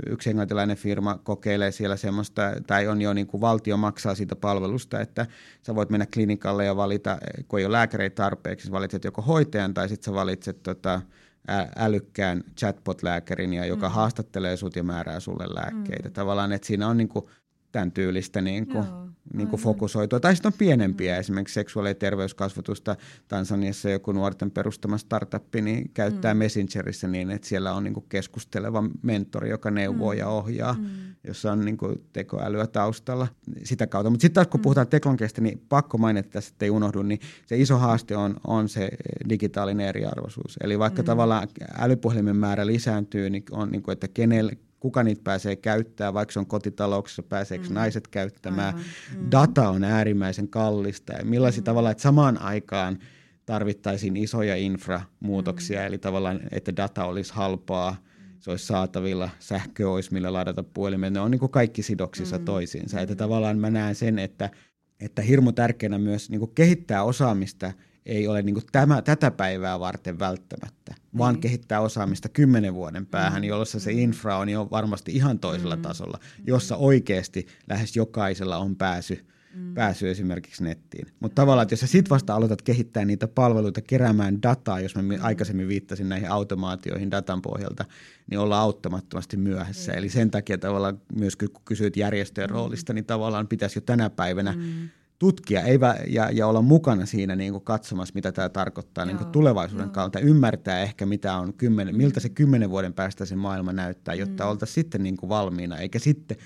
yksi 0.07 0.31
englantilainen 0.31 0.77
firma 0.77 1.19
kokeilee 1.23 1.71
siellä 1.71 1.97
semmoista, 1.97 2.43
tai 2.67 2.89
on 2.89 3.03
jo 3.03 3.13
niin 3.13 3.27
kuin 3.27 3.41
valtio 3.41 3.77
maksaa 3.77 4.15
siitä 4.15 4.37
palvelusta, 4.37 5.01
että 5.01 5.27
sä 5.63 5.75
voit 5.75 5.91
mennä 5.91 6.07
klinikalle 6.15 6.65
ja 6.65 6.77
valita, 6.77 7.19
kun 7.49 7.59
ei 7.59 7.65
ole 7.65 7.73
lääkäreitä 7.73 8.15
tarpeeksi, 8.15 8.73
valitset 8.73 9.05
joko 9.05 9.23
hoitajan 9.23 9.75
tai 9.75 9.89
sitten 9.89 10.13
sä 10.13 10.13
valitset 10.13 10.63
tota, 10.63 11.01
älykkään 11.77 12.45
chatbot-lääkärin, 12.61 13.55
ja 13.55 13.67
joka 13.67 13.89
mm. 13.89 13.95
haastattelee 13.95 14.57
sut 14.57 14.77
ja 14.77 14.83
määrää 14.83 15.21
sulle 15.21 15.55
lääkkeitä. 15.55 16.09
Mm. 16.09 16.13
Tavallaan, 16.13 16.53
että 16.53 16.67
siinä 16.67 16.89
on 16.89 16.97
niinku 16.97 17.31
tämän 17.75 17.93
tyylistä 17.93 18.41
niin 18.41 18.67
kuin, 18.67 18.85
niin 19.33 19.49
kuin 19.49 19.63
fokusoitua. 19.63 20.21
Tai 20.21 20.35
sitten 20.35 20.49
on 20.49 20.59
pienempiä, 20.59 21.15
mm. 21.15 21.21
esimerkiksi 21.21 21.55
seksuaali- 21.55 21.91
ja 21.91 21.95
terveyskasvatusta. 21.95 22.97
Tansaniassa 23.29 23.91
joku 23.91 24.13
nuorten 24.13 24.51
perustama 24.51 24.99
startup 24.99 25.55
niin 25.55 25.91
käyttää 25.95 26.35
mm. 26.35 26.39
Messengerissä 26.39 27.09
niin, 27.09 27.31
että 27.31 27.49
siellä 27.49 27.73
on 27.73 27.85
niin 27.85 27.95
kuin 27.95 28.07
keskusteleva 28.09 28.85
mentori, 29.03 29.51
joka 29.51 29.71
neuvoo 29.71 30.13
mm. 30.13 30.19
ja 30.19 30.29
ohjaa, 30.29 30.73
mm. 30.73 30.87
jossa 31.25 31.53
on 31.53 31.65
niin 31.65 31.77
kuin 31.77 32.03
tekoälyä 32.13 32.67
taustalla 32.67 33.29
sitä 33.65 33.87
kautta. 33.87 34.11
Mutta 34.11 34.23
sitten 34.23 34.35
taas 34.35 34.47
kun 34.47 34.61
mm. 34.61 34.63
puhutaan 34.63 34.87
teknologiasta, 34.87 35.41
niin 35.41 35.63
pakko 35.69 35.99
mainita 35.99 36.29
tässä, 36.29 36.51
että 36.53 36.65
ei 36.65 36.71
unohdu, 36.71 37.03
niin 37.03 37.21
se 37.47 37.57
iso 37.57 37.79
haaste 37.79 38.17
on, 38.17 38.37
on 38.47 38.69
se 38.69 38.89
digitaalinen 39.29 39.89
eriarvoisuus. 39.89 40.57
Eli 40.63 40.79
vaikka 40.79 41.03
mm. 41.03 41.07
tavallaan 41.07 41.49
älypuhelimen 41.79 42.37
määrä 42.37 42.67
lisääntyy, 42.67 43.31
niin 43.31 43.45
on 43.51 43.71
niin 43.71 43.83
kuin, 43.83 43.93
että 43.93 44.09
kenelle, 44.09 44.53
kuka 44.85 45.03
niitä 45.03 45.21
pääsee 45.25 45.57
käyttämään, 45.57 46.15
vaikka 46.15 46.33
se 46.33 46.39
on 46.39 46.47
kotitalouksissa, 46.47 47.23
pääseekö 47.23 47.69
mm. 47.69 47.75
naiset 47.75 48.09
käyttämään. 48.09 48.75
Mm. 48.75 49.31
Data 49.31 49.69
on 49.69 49.85
äärimmäisen 49.85 50.49
kallista 50.49 51.13
ja 51.13 51.25
millaisia 51.25 51.61
mm. 51.61 51.65
tavalla, 51.65 51.91
että 51.91 52.03
samaan 52.03 52.43
aikaan 52.43 52.99
tarvittaisiin 53.47 54.17
isoja 54.17 54.57
inframuutoksia, 54.57 55.81
mm. 55.81 55.87
eli 55.87 55.99
tavallaan, 55.99 56.41
että 56.53 56.77
data 56.77 57.05
olisi 57.05 57.33
halpaa, 57.35 57.97
se 58.41 58.51
olisi 58.51 58.67
saatavilla, 58.67 59.31
sähkö 59.39 59.91
olisi 59.91 60.13
millä 60.13 60.33
ladata 60.33 60.63
puhelimeen, 60.63 61.13
ne 61.13 61.21
on 61.21 61.31
niin 61.31 61.39
kuin 61.39 61.53
kaikki 61.53 61.83
sidoksissa 61.83 62.39
mm. 62.39 62.45
toisiinsa. 62.45 62.97
Mm. 62.97 63.03
Että 63.03 63.15
tavallaan 63.15 63.59
mä 63.59 63.71
näen 63.71 63.95
sen, 63.95 64.19
että, 64.19 64.51
että 65.01 65.23
hirmu 65.23 65.53
tärkeänä 65.53 65.99
myös 65.99 66.31
niin 66.31 66.41
kuin 66.41 66.55
kehittää 66.55 67.05
osaamista 67.05 67.73
ei 68.07 68.29
ole 68.29 68.43
niin 68.43 68.57
tämä, 68.73 69.03
tätä 69.03 69.31
päivää 69.31 69.81
varten 69.81 70.19
välttämättä, 70.19 70.95
vaan 71.19 71.35
mm. 71.35 71.41
kehittää 71.41 71.81
osaamista 71.81 72.29
kymmenen 72.29 72.75
vuoden 72.75 73.07
päähän, 73.07 73.43
mm. 73.43 73.49
jolloin 73.49 73.67
se 73.67 73.93
infra 73.93 74.37
on 74.37 74.49
jo 74.49 74.69
varmasti 74.71 75.13
ihan 75.13 75.39
toisella 75.39 75.77
mm. 75.77 75.83
tasolla, 75.83 76.19
jossa 76.47 76.77
oikeasti 76.77 77.47
lähes 77.69 77.97
jokaisella 77.97 78.57
on 78.57 78.77
pääsy, 78.77 79.27
mm. 79.55 79.75
pääsy 79.75 80.11
esimerkiksi 80.11 80.65
nettiin. 80.65 81.07
Mutta 81.21 81.43
tavallaan, 81.43 81.63
että 81.63 81.73
jos 81.73 81.81
sä 81.81 81.87
sit 81.87 82.11
vasta 82.11 82.35
aloitat 82.35 82.63
kehittää 82.63 83.05
niitä 83.05 83.29
palveluita, 83.29 83.81
keräämään 83.81 84.43
dataa, 84.43 84.81
jos 84.81 84.95
mä 84.97 85.03
mm. 85.03 85.11
aikaisemmin 85.21 85.69
viittasin 85.69 86.09
näihin 86.09 86.31
automaatioihin 86.31 87.11
datan 87.11 87.43
pohjalta, 87.43 87.85
niin 88.31 88.39
ollaan 88.39 88.63
auttamattomasti 88.63 89.37
myöhässä. 89.37 89.93
Mm. 89.93 89.99
Eli 89.99 90.09
sen 90.09 90.31
takia 90.31 90.59
tavallaan 90.59 91.01
myös 91.17 91.37
kun 91.37 91.49
kysyit 91.65 91.97
järjestöjen 91.97 92.51
mm. 92.51 92.55
roolista, 92.55 92.93
niin 92.93 93.05
tavallaan 93.05 93.49
pitäisi 93.49 93.77
jo 93.77 93.81
tänä 93.81 94.11
päivänä 94.11 94.53
mm 94.53 94.89
tutkia 95.19 95.63
ei 95.63 95.79
ja, 96.09 96.31
ja 96.31 96.47
olla 96.47 96.63
mukana 96.63 97.07
siinä 97.07 97.37
niin 97.37 97.53
kuin 97.53 97.65
katsomassa, 97.65 98.15
mitä 98.15 98.33
tämä 98.33 98.49
tarkoittaa 98.49 99.05
niin 99.05 99.19
kuin 99.19 99.31
tulevaisuuden 99.31 99.87
joo. 99.87 99.93
kautta. 99.93 100.19
Ymmärtää 100.19 100.81
ehkä, 100.81 101.07
mitä 101.07 101.37
on 101.37 101.55
kymmenen, 101.55 101.97
miltä 101.97 102.21
se 102.21 102.29
kymmenen 102.29 102.71
vuoden 102.71 102.95
päästä 102.95 103.25
se 103.25 103.37
maailma 103.37 103.73
näyttää, 103.73 104.15
jotta 104.15 104.45
mm. 104.45 104.51
oltaisiin 104.51 104.75
sitten 104.75 105.03
niin 105.03 105.17
kuin 105.17 105.29
valmiina, 105.29 105.79
eikä 105.79 105.99
sitten 105.99 106.37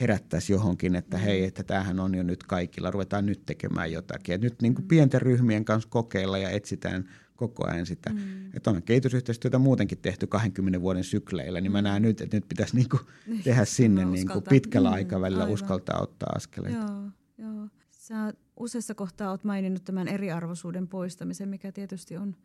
herättäisi 0.00 0.52
johonkin, 0.52 0.96
että 0.96 1.16
mm. 1.16 1.22
hei, 1.22 1.44
että 1.44 1.62
tämähän 1.62 2.00
on 2.00 2.14
jo 2.14 2.22
nyt 2.22 2.42
kaikilla, 2.42 2.90
ruvetaan 2.90 3.26
nyt 3.26 3.46
tekemään 3.46 3.92
jotakin. 3.92 4.34
Et 4.34 4.40
nyt 4.40 4.62
niin 4.62 4.74
kuin 4.74 4.84
mm. 4.84 4.88
pienten 4.88 5.22
ryhmien 5.22 5.64
kanssa 5.64 5.88
kokeilla 5.88 6.38
ja 6.38 6.50
etsitään 6.50 7.04
koko 7.36 7.66
ajan 7.70 7.86
sitä. 7.86 8.10
Mm. 8.10 8.46
Että 8.54 8.70
on 8.70 8.82
kehitysyhteistyötä 8.82 9.58
muutenkin 9.58 9.98
tehty 9.98 10.26
20 10.26 10.80
vuoden 10.80 11.04
sykleillä, 11.04 11.60
niin 11.60 11.72
mä 11.72 11.80
mm. 11.80 11.84
näen 11.84 12.02
nyt, 12.02 12.20
että 12.20 12.36
nyt 12.36 12.48
pitäisi 12.48 12.76
niinku 12.76 13.00
niin, 13.26 13.42
tehdä 13.42 13.64
sinne 13.76 14.04
niinku 14.04 14.40
pitkällä 14.40 14.88
mm, 14.88 14.94
aikavälillä 14.94 15.42
aivan. 15.42 15.54
uskaltaa 15.54 16.02
ottaa 16.02 16.32
askeleita. 16.36 16.78
Joo. 16.78 17.10
Sä 18.04 18.32
useassa 18.56 18.94
kohtaa 18.94 19.30
olet 19.30 19.44
maininnut 19.44 19.84
tämän 19.84 20.08
eriarvoisuuden 20.08 20.88
poistamisen, 20.88 21.48
mikä 21.48 21.72
tietysti 21.72 22.16
on 22.16 22.36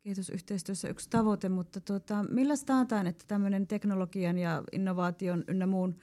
kehitysyhteistyössä 0.00 0.88
yksi 0.88 1.10
tavoite, 1.10 1.48
mutta 1.48 1.80
tuota, 1.80 2.24
millä 2.30 2.54
taataan, 2.66 3.06
että 3.06 3.24
tämmöinen 3.28 3.66
teknologian 3.66 4.38
ja 4.38 4.62
innovaation 4.72 5.44
ynnä 5.48 5.66
muun 5.66 5.96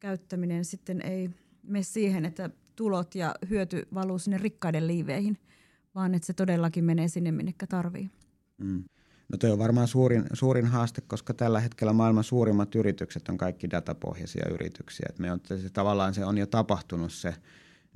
käyttäminen 0.00 0.64
sitten 0.64 1.00
ei 1.00 1.30
mene 1.62 1.82
siihen, 1.82 2.24
että 2.24 2.50
tulot 2.76 3.14
ja 3.14 3.34
hyöty 3.50 3.88
valuu 3.94 4.18
sinne 4.18 4.38
rikkaiden 4.38 4.86
liiveihin, 4.86 5.38
vaan 5.94 6.14
että 6.14 6.26
se 6.26 6.32
todellakin 6.32 6.84
menee 6.84 7.08
sinne, 7.08 7.32
minne 7.32 7.54
tarvii. 7.68 8.10
Mm. 8.58 8.84
No 9.28 9.38
toi 9.38 9.50
on 9.50 9.58
varmaan 9.58 9.88
suurin, 9.88 10.24
suurin 10.32 10.66
haaste, 10.66 11.00
koska 11.00 11.34
tällä 11.34 11.60
hetkellä 11.60 11.92
maailman 11.92 12.24
suurimmat 12.24 12.74
yritykset 12.74 13.28
on 13.28 13.38
kaikki 13.38 13.70
datapohjaisia 13.70 14.48
yrityksiä. 14.50 15.06
Et 15.10 15.18
me 15.18 15.32
on, 15.32 15.40
se, 15.44 15.70
tavallaan 15.70 16.14
se 16.14 16.24
on 16.24 16.38
jo 16.38 16.46
tapahtunut 16.46 17.12
se 17.12 17.34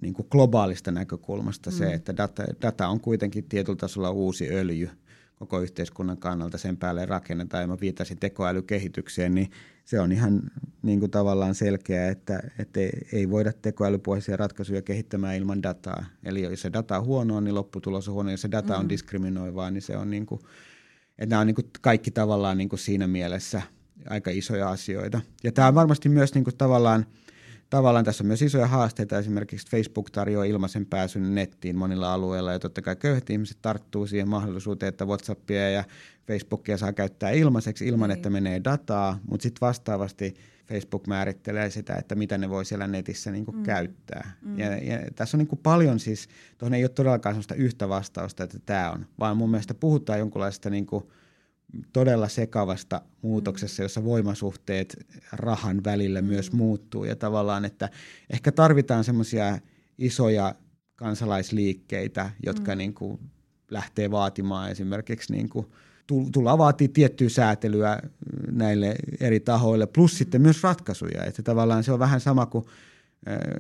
niin 0.02 0.14
kuin 0.14 0.26
globaalista 0.30 0.90
näkökulmasta 0.90 1.70
mm. 1.70 1.76
se, 1.76 1.92
että 1.92 2.16
data, 2.16 2.44
data 2.62 2.88
on 2.88 3.00
kuitenkin 3.00 3.44
tietyllä 3.44 3.76
tasolla 3.76 4.10
uusi 4.10 4.48
öljy 4.50 4.90
koko 5.34 5.60
yhteiskunnan 5.60 6.16
kannalta, 6.16 6.58
sen 6.58 6.76
päälle 6.76 7.06
rakennetaan, 7.06 7.62
ja 7.62 7.66
mä 7.66 7.76
viittasin 7.80 8.18
tekoälykehitykseen, 8.18 9.34
niin 9.34 9.50
se 9.84 10.00
on 10.00 10.12
ihan 10.12 10.42
niin 10.82 11.00
kuin 11.00 11.10
tavallaan 11.10 11.54
selkeää, 11.54 12.10
että, 12.10 12.42
että 12.58 12.80
ei 13.12 13.30
voida 13.30 13.52
tekoälypohjaisia 13.52 14.36
ratkaisuja 14.36 14.82
kehittämään 14.82 15.36
ilman 15.36 15.62
dataa. 15.62 16.04
Eli 16.24 16.42
jos 16.42 16.62
se 16.62 16.72
data 16.72 16.98
on 16.98 17.04
huonoa, 17.04 17.40
niin 17.40 17.54
lopputulos 17.54 18.08
on 18.08 18.14
huono. 18.14 18.30
Jos 18.30 18.40
se 18.40 18.50
data 18.50 18.78
on 18.78 18.84
mm. 18.84 18.88
diskriminoivaa, 18.88 19.70
niin 19.70 19.82
se 19.82 19.96
on 19.96 20.10
niin 20.10 20.26
kuin, 20.26 20.40
että 21.18 21.26
nämä 21.26 21.40
on 21.40 21.46
niin 21.46 21.54
kuin 21.54 21.70
kaikki 21.80 22.10
tavallaan 22.10 22.58
niin 22.58 22.68
kuin 22.68 22.80
siinä 22.80 23.06
mielessä 23.06 23.62
aika 24.08 24.30
isoja 24.30 24.70
asioita. 24.70 25.20
Ja 25.44 25.52
tämä 25.52 25.68
on 25.68 25.74
varmasti 25.74 26.08
myös 26.08 26.34
niin 26.34 26.44
kuin 26.44 26.56
tavallaan– 26.56 27.06
tavallaan 27.72 28.04
tässä 28.04 28.24
on 28.24 28.26
myös 28.26 28.42
isoja 28.42 28.66
haasteita. 28.66 29.18
Esimerkiksi 29.18 29.70
Facebook 29.70 30.10
tarjoaa 30.10 30.44
ilmaisen 30.44 30.86
pääsyn 30.86 31.34
nettiin 31.34 31.76
monilla 31.76 32.14
alueilla 32.14 32.52
ja 32.52 32.58
totta 32.58 32.82
kai 32.82 32.96
köyhät 32.96 33.30
ihmiset 33.30 33.58
tarttuu 33.62 34.06
siihen 34.06 34.28
mahdollisuuteen, 34.28 34.88
että 34.88 35.04
Whatsappia 35.04 35.70
ja 35.70 35.84
Facebookia 36.26 36.78
saa 36.78 36.92
käyttää 36.92 37.30
ilmaiseksi 37.30 37.86
ilman. 37.86 38.08
Niin. 38.08 38.16
että 38.16 38.30
menee 38.30 38.60
dataa, 38.64 39.18
mutta 39.30 39.42
sitten 39.42 39.66
vastaavasti 39.66 40.34
Facebook 40.66 41.06
määrittelee 41.06 41.70
sitä, 41.70 41.94
että 41.94 42.14
mitä 42.14 42.38
ne 42.38 42.50
voi 42.50 42.64
siellä 42.64 42.86
netissä 42.86 43.30
niin 43.30 43.44
kuin 43.44 43.56
mm. 43.56 43.62
käyttää. 43.62 44.32
Mm. 44.42 44.58
Ja, 44.58 44.76
ja 44.76 44.98
tässä 45.16 45.36
on 45.36 45.38
niin 45.38 45.48
kuin 45.48 45.60
paljon 45.62 46.00
siis, 46.00 46.28
tuohon 46.58 46.74
ei 46.74 46.84
ole 46.84 46.88
todellakaan 46.88 47.34
sellaista 47.34 47.54
yhtä 47.54 47.88
vastausta, 47.88 48.44
että 48.44 48.58
tämä 48.66 48.90
on, 48.90 49.06
vaan 49.18 49.36
mun 49.36 49.50
mielestä 49.50 49.74
puhutaan 49.74 50.18
jonkunlaista 50.18 50.70
niin 50.70 50.86
kuin– 50.86 51.04
todella 51.92 52.28
sekavasta 52.28 53.02
muutoksessa, 53.22 53.82
jossa 53.82 54.04
voimasuhteet 54.04 55.06
rahan 55.32 55.84
välillä 55.84 56.20
mm. 56.20 56.28
myös 56.28 56.52
muuttuu 56.52 57.04
ja 57.04 57.16
tavallaan, 57.16 57.64
että 57.64 57.90
ehkä 58.30 58.52
tarvitaan 58.52 59.04
semmoisia 59.04 59.58
isoja 59.98 60.54
kansalaisliikkeitä, 60.96 62.30
jotka 62.46 62.72
mm. 62.72 62.78
niin 62.78 62.94
kuin 62.94 63.20
lähtee 63.70 64.10
vaatimaan 64.10 64.70
esimerkiksi 64.70 65.32
niin 65.32 65.48
kuin 65.48 65.66
tullaan 66.32 66.58
vaatii 66.58 66.88
tiettyä 66.88 67.28
säätelyä 67.28 67.98
näille 68.50 68.96
eri 69.20 69.40
tahoille, 69.40 69.86
plus 69.86 70.12
mm. 70.12 70.16
sitten 70.16 70.42
myös 70.42 70.62
ratkaisuja. 70.62 71.24
Että 71.24 71.42
tavallaan 71.42 71.84
se 71.84 71.92
on 71.92 71.98
vähän 71.98 72.20
sama 72.20 72.46
kuin 72.46 72.64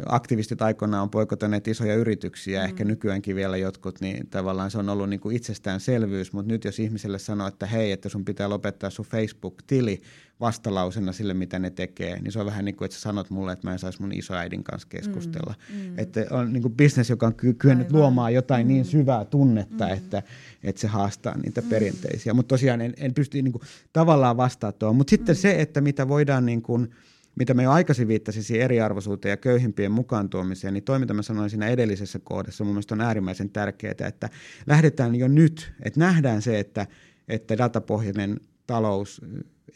aktivistit 0.06 0.62
aikoinaan 0.62 1.02
on 1.02 1.10
poikotaneet 1.10 1.68
isoja 1.68 1.94
yrityksiä, 1.94 2.60
mm. 2.60 2.64
ehkä 2.64 2.84
nykyäänkin 2.84 3.36
vielä 3.36 3.56
jotkut, 3.56 4.00
niin 4.00 4.26
tavallaan 4.26 4.70
se 4.70 4.78
on 4.78 4.88
ollut 4.88 5.08
niin 5.08 5.20
kuin 5.20 5.36
itsestäänselvyys, 5.36 6.32
mutta 6.32 6.52
nyt 6.52 6.64
jos 6.64 6.78
ihmiselle 6.78 7.18
sanoo, 7.18 7.48
että 7.48 7.66
hei, 7.66 7.92
että 7.92 8.08
sun 8.08 8.24
pitää 8.24 8.48
lopettaa 8.48 8.90
sun 8.90 9.04
Facebook-tili 9.04 10.00
vastalausena 10.40 11.12
sille, 11.12 11.34
mitä 11.34 11.58
ne 11.58 11.70
tekee, 11.70 12.20
niin 12.20 12.32
se 12.32 12.40
on 12.40 12.46
vähän 12.46 12.64
niin 12.64 12.76
kuin, 12.76 12.86
että 12.86 12.94
sä 12.94 13.00
sanot 13.00 13.30
mulle, 13.30 13.52
että 13.52 13.66
mä 13.66 13.72
en 13.72 13.78
saisi 13.78 14.00
mun 14.00 14.12
isoäidin 14.12 14.64
kanssa 14.64 14.88
keskustella. 14.88 15.54
Mm. 15.68 15.80
Mm. 15.80 15.98
Että 15.98 16.26
on 16.30 16.52
niin 16.52 16.62
kuin 16.62 16.74
business, 16.74 17.10
joka 17.10 17.26
on 17.26 17.34
kyennyt 17.34 17.86
Aivan. 17.86 18.00
luomaan 18.00 18.34
jotain 18.34 18.68
niin 18.68 18.76
mm. 18.76 18.82
niin 18.82 18.90
syvää 18.90 19.24
tunnetta, 19.24 19.86
mm. 19.86 19.92
että, 19.92 20.22
että 20.62 20.80
se 20.80 20.88
haastaa 20.88 21.38
niitä 21.38 21.60
mm. 21.60 21.68
perinteisiä. 21.68 22.34
Mutta 22.34 22.48
tosiaan 22.48 22.80
en, 22.80 22.94
en 22.96 23.14
pysty 23.14 23.42
niin 23.42 23.52
kuin, 23.52 23.62
tavallaan 23.92 24.36
vastaamaan 24.36 24.78
tuohon. 24.78 24.96
Mutta 24.96 25.10
sitten 25.10 25.34
mm. 25.34 25.38
se, 25.38 25.60
että 25.60 25.80
mitä 25.80 26.08
voidaan... 26.08 26.46
Niin 26.46 26.62
kuin, 26.62 26.90
mitä 27.38 27.54
me 27.54 27.62
jo 27.62 27.70
aikaisin 27.70 28.08
viittasin 28.08 28.60
eriarvoisuuteen 28.60 29.30
ja 29.30 29.36
köyhimpien 29.36 29.92
mukaan 29.92 30.28
tuomiseen, 30.28 30.74
niin 30.74 30.84
toi, 30.84 30.98
mitä 30.98 31.14
mä 31.14 31.22
sanoin 31.22 31.50
siinä 31.50 31.68
edellisessä 31.68 32.18
kohdassa, 32.18 32.64
mun 32.64 32.72
mielestä 32.74 32.94
on 32.94 33.00
äärimmäisen 33.00 33.50
tärkeää, 33.50 33.94
että 34.08 34.30
lähdetään 34.66 35.14
jo 35.14 35.28
nyt, 35.28 35.72
että 35.82 36.00
nähdään 36.00 36.42
se, 36.42 36.58
että, 36.58 36.86
että 37.28 37.58
datapohjainen 37.58 38.40
talous 38.66 39.20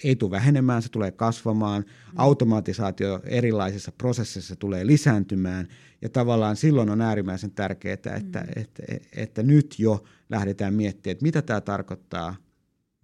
ei 0.05 0.17
tule 0.17 0.31
vähenemään, 0.31 0.83
se 0.83 0.89
tulee 0.89 1.11
kasvamaan, 1.11 1.83
mm. 1.83 2.13
automatisaatio 2.17 3.21
erilaisissa 3.25 3.93
prosesseissa 3.93 4.57
tulee 4.57 4.87
lisääntymään 4.87 5.69
ja 6.03 6.09
tavallaan 6.09 6.57
silloin 6.57 6.91
on 6.91 7.01
äärimmäisen 7.01 7.51
tärkeää, 7.51 7.95
että, 7.95 8.11
mm. 8.11 8.17
että, 8.17 8.45
että, 8.57 8.83
että 9.17 9.43
nyt 9.43 9.75
jo 9.79 10.05
lähdetään 10.31 10.75
miettimään, 10.75 11.13
että 11.13 11.23
mitä 11.23 11.43
tämä 11.43 11.61
tarkoittaa 11.61 12.37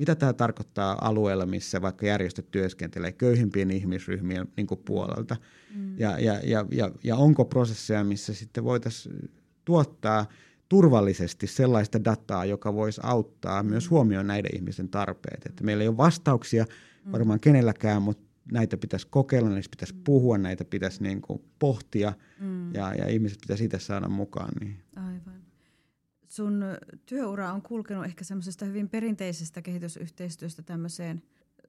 mitä 0.02 0.14
tämä 0.14 0.32
tarkoittaa 0.32 0.98
alueella, 1.00 1.46
missä 1.46 1.82
vaikka 1.82 2.06
järjestöt 2.06 2.50
työskentelee 2.50 3.12
köyhimpien 3.12 3.70
ihmisryhmien 3.70 4.48
niin 4.56 4.66
puolelta. 4.84 5.36
Mm. 5.74 5.98
Ja, 5.98 6.18
ja, 6.18 6.40
ja, 6.44 6.66
ja, 6.70 6.90
ja 7.04 7.16
onko 7.16 7.44
prosesseja, 7.44 8.04
missä 8.04 8.34
sitten 8.34 8.64
voitaisiin 8.64 9.30
tuottaa 9.64 10.26
turvallisesti 10.68 11.46
sellaista 11.46 12.04
dataa, 12.04 12.44
joka 12.44 12.74
voisi 12.74 13.00
auttaa 13.04 13.62
mm. 13.62 13.68
myös 13.68 13.90
huomioon 13.90 14.26
näiden 14.26 14.56
ihmisten 14.56 14.88
tarpeet. 14.88 15.46
Että 15.46 15.64
meillä 15.64 15.82
ei 15.82 15.88
ole 15.88 15.96
vastauksia 15.96 16.64
mm. 17.04 17.12
varmaan 17.12 17.40
kenelläkään, 17.40 18.02
mutta 18.02 18.24
näitä 18.52 18.76
pitäisi 18.76 19.06
kokeilla, 19.10 19.50
näistä 19.50 19.70
pitäisi 19.70 19.94
mm. 19.94 20.04
puhua, 20.04 20.38
näitä 20.38 20.64
pitäisi 20.64 21.02
niin 21.02 21.22
kuin 21.22 21.42
pohtia 21.58 22.12
mm. 22.40 22.74
ja, 22.74 22.94
ja 22.94 23.08
ihmiset 23.08 23.38
pitäisi 23.40 23.64
itse 23.64 23.78
saada 23.78 24.08
mukaan. 24.08 24.52
Niin. 24.60 24.76
Aivan 24.96 25.41
sun 26.32 26.64
työura 27.06 27.52
on 27.52 27.62
kulkenut 27.62 28.04
ehkä 28.04 28.24
semmoisesta 28.24 28.64
hyvin 28.64 28.88
perinteisestä 28.88 29.62
kehitysyhteistyöstä 29.62 30.62
tämmöiseen, 30.62 31.22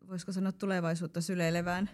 voisiko 0.10 0.32
sanoa 0.32 0.52
tulevaisuutta 0.52 1.22
syleilevään 1.22 1.90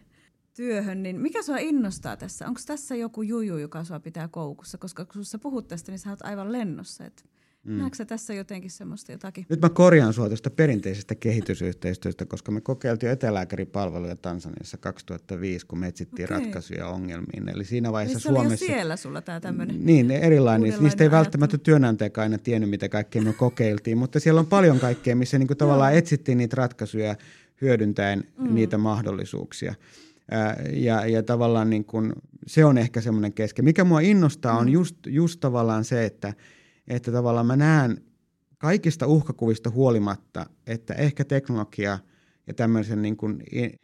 työhön, 0.53 1.03
niin 1.03 1.21
mikä 1.21 1.41
sua 1.41 1.57
innostaa 1.57 2.17
tässä? 2.17 2.47
Onko 2.47 2.61
tässä 2.65 2.95
joku 2.95 3.21
juju, 3.21 3.57
joka 3.57 3.83
sua 3.83 3.99
pitää 3.99 4.27
koukussa? 4.27 4.77
Koska 4.77 5.05
kun 5.05 5.25
sä 5.25 5.39
puhut 5.39 5.67
tästä, 5.67 5.91
niin 5.91 5.99
sä 5.99 6.09
oot 6.09 6.21
aivan 6.21 6.51
lennossa. 6.51 7.05
Et 7.05 7.29
mm. 7.63 7.73
Näetkö 7.73 8.05
tässä 8.05 8.33
jotenkin 8.33 8.71
semmoista 8.71 9.11
jotakin? 9.11 9.45
Nyt 9.49 9.61
mä 9.61 9.69
korjaan 9.69 10.13
sua 10.13 10.27
tuosta 10.27 10.49
perinteisestä 10.49 11.15
kehitysyhteistyöstä, 11.15 12.25
koska 12.25 12.51
me 12.51 12.61
kokeiltiin 12.61 13.11
etelääkäripalveluja 13.11 14.15
Tansaniassa 14.15 14.77
2005, 14.77 15.65
kun 15.65 15.79
me 15.79 15.87
etsittiin 15.87 16.33
okay. 16.33 16.39
ratkaisuja 16.39 16.87
ongelmiin. 16.87 17.49
Eli 17.49 17.65
siinä 17.65 17.91
vaiheessa 17.91 18.29
niin 18.29 18.35
Suomessa... 18.35 18.65
Oli 18.65 18.71
siellä 18.73 18.95
sulla 18.95 19.21
tämä 19.21 19.39
tämmöinen 19.39 19.85
Niin, 19.85 20.11
erilainen. 20.11 20.73
Niistä 20.79 21.03
ei 21.03 21.11
välttämättä 21.11 21.57
työnantajakaan 21.57 22.23
aina 22.23 22.37
tiennyt, 22.37 22.69
mitä 22.69 22.89
kaikkea 22.89 23.21
me 23.21 23.33
kokeiltiin, 23.33 23.97
mutta 23.97 24.19
siellä 24.19 24.39
on 24.39 24.47
paljon 24.47 24.79
kaikkea, 24.79 25.15
missä 25.15 25.39
niin 25.39 25.47
kuin 25.47 25.57
tavallaan 25.57 25.93
etsittiin 25.93 26.37
niitä 26.37 26.55
ratkaisuja 26.55 27.15
hyödyntäen 27.61 28.23
mm. 28.37 28.55
niitä 28.55 28.77
mahdollisuuksia. 28.77 29.75
Ja, 30.73 31.05
ja 31.05 31.23
tavallaan 31.23 31.69
niin 31.69 31.85
kun, 31.85 32.13
se 32.47 32.65
on 32.65 32.77
ehkä 32.77 33.01
semmoinen 33.01 33.33
kesken. 33.33 33.65
Mikä 33.65 33.83
mua 33.83 33.99
innostaa 33.99 34.57
on 34.57 34.67
mm. 34.67 34.73
just, 34.73 34.95
just 35.07 35.39
tavallaan 35.39 35.85
se, 35.85 36.05
että, 36.05 36.33
että 36.89 37.11
tavallaan 37.11 37.45
mä 37.45 37.55
näen 37.55 38.01
kaikista 38.57 39.07
uhkakuvista 39.07 39.69
huolimatta, 39.69 40.45
että 40.67 40.93
ehkä 40.93 41.25
teknologia 41.25 41.99
ja 42.47 42.53
tämmöisen 42.53 43.01
niin 43.01 43.17
kuin 43.17 43.43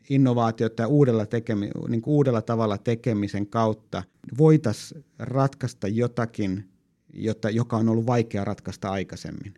innovaatiot 0.09 0.79
ja 0.79 0.87
uudella, 0.87 1.25
tekemi, 1.25 1.69
niin 1.87 2.01
kuin 2.01 2.13
uudella 2.13 2.41
tavalla 2.41 2.77
tekemisen 2.77 3.47
kautta 3.47 4.03
voitaisiin 4.37 5.05
ratkaista 5.19 5.87
jotakin, 5.87 6.69
jota, 7.13 7.49
joka 7.49 7.77
on 7.77 7.89
ollut 7.89 8.05
vaikea 8.05 8.45
ratkaista 8.45 8.91
aikaisemmin. 8.91 9.53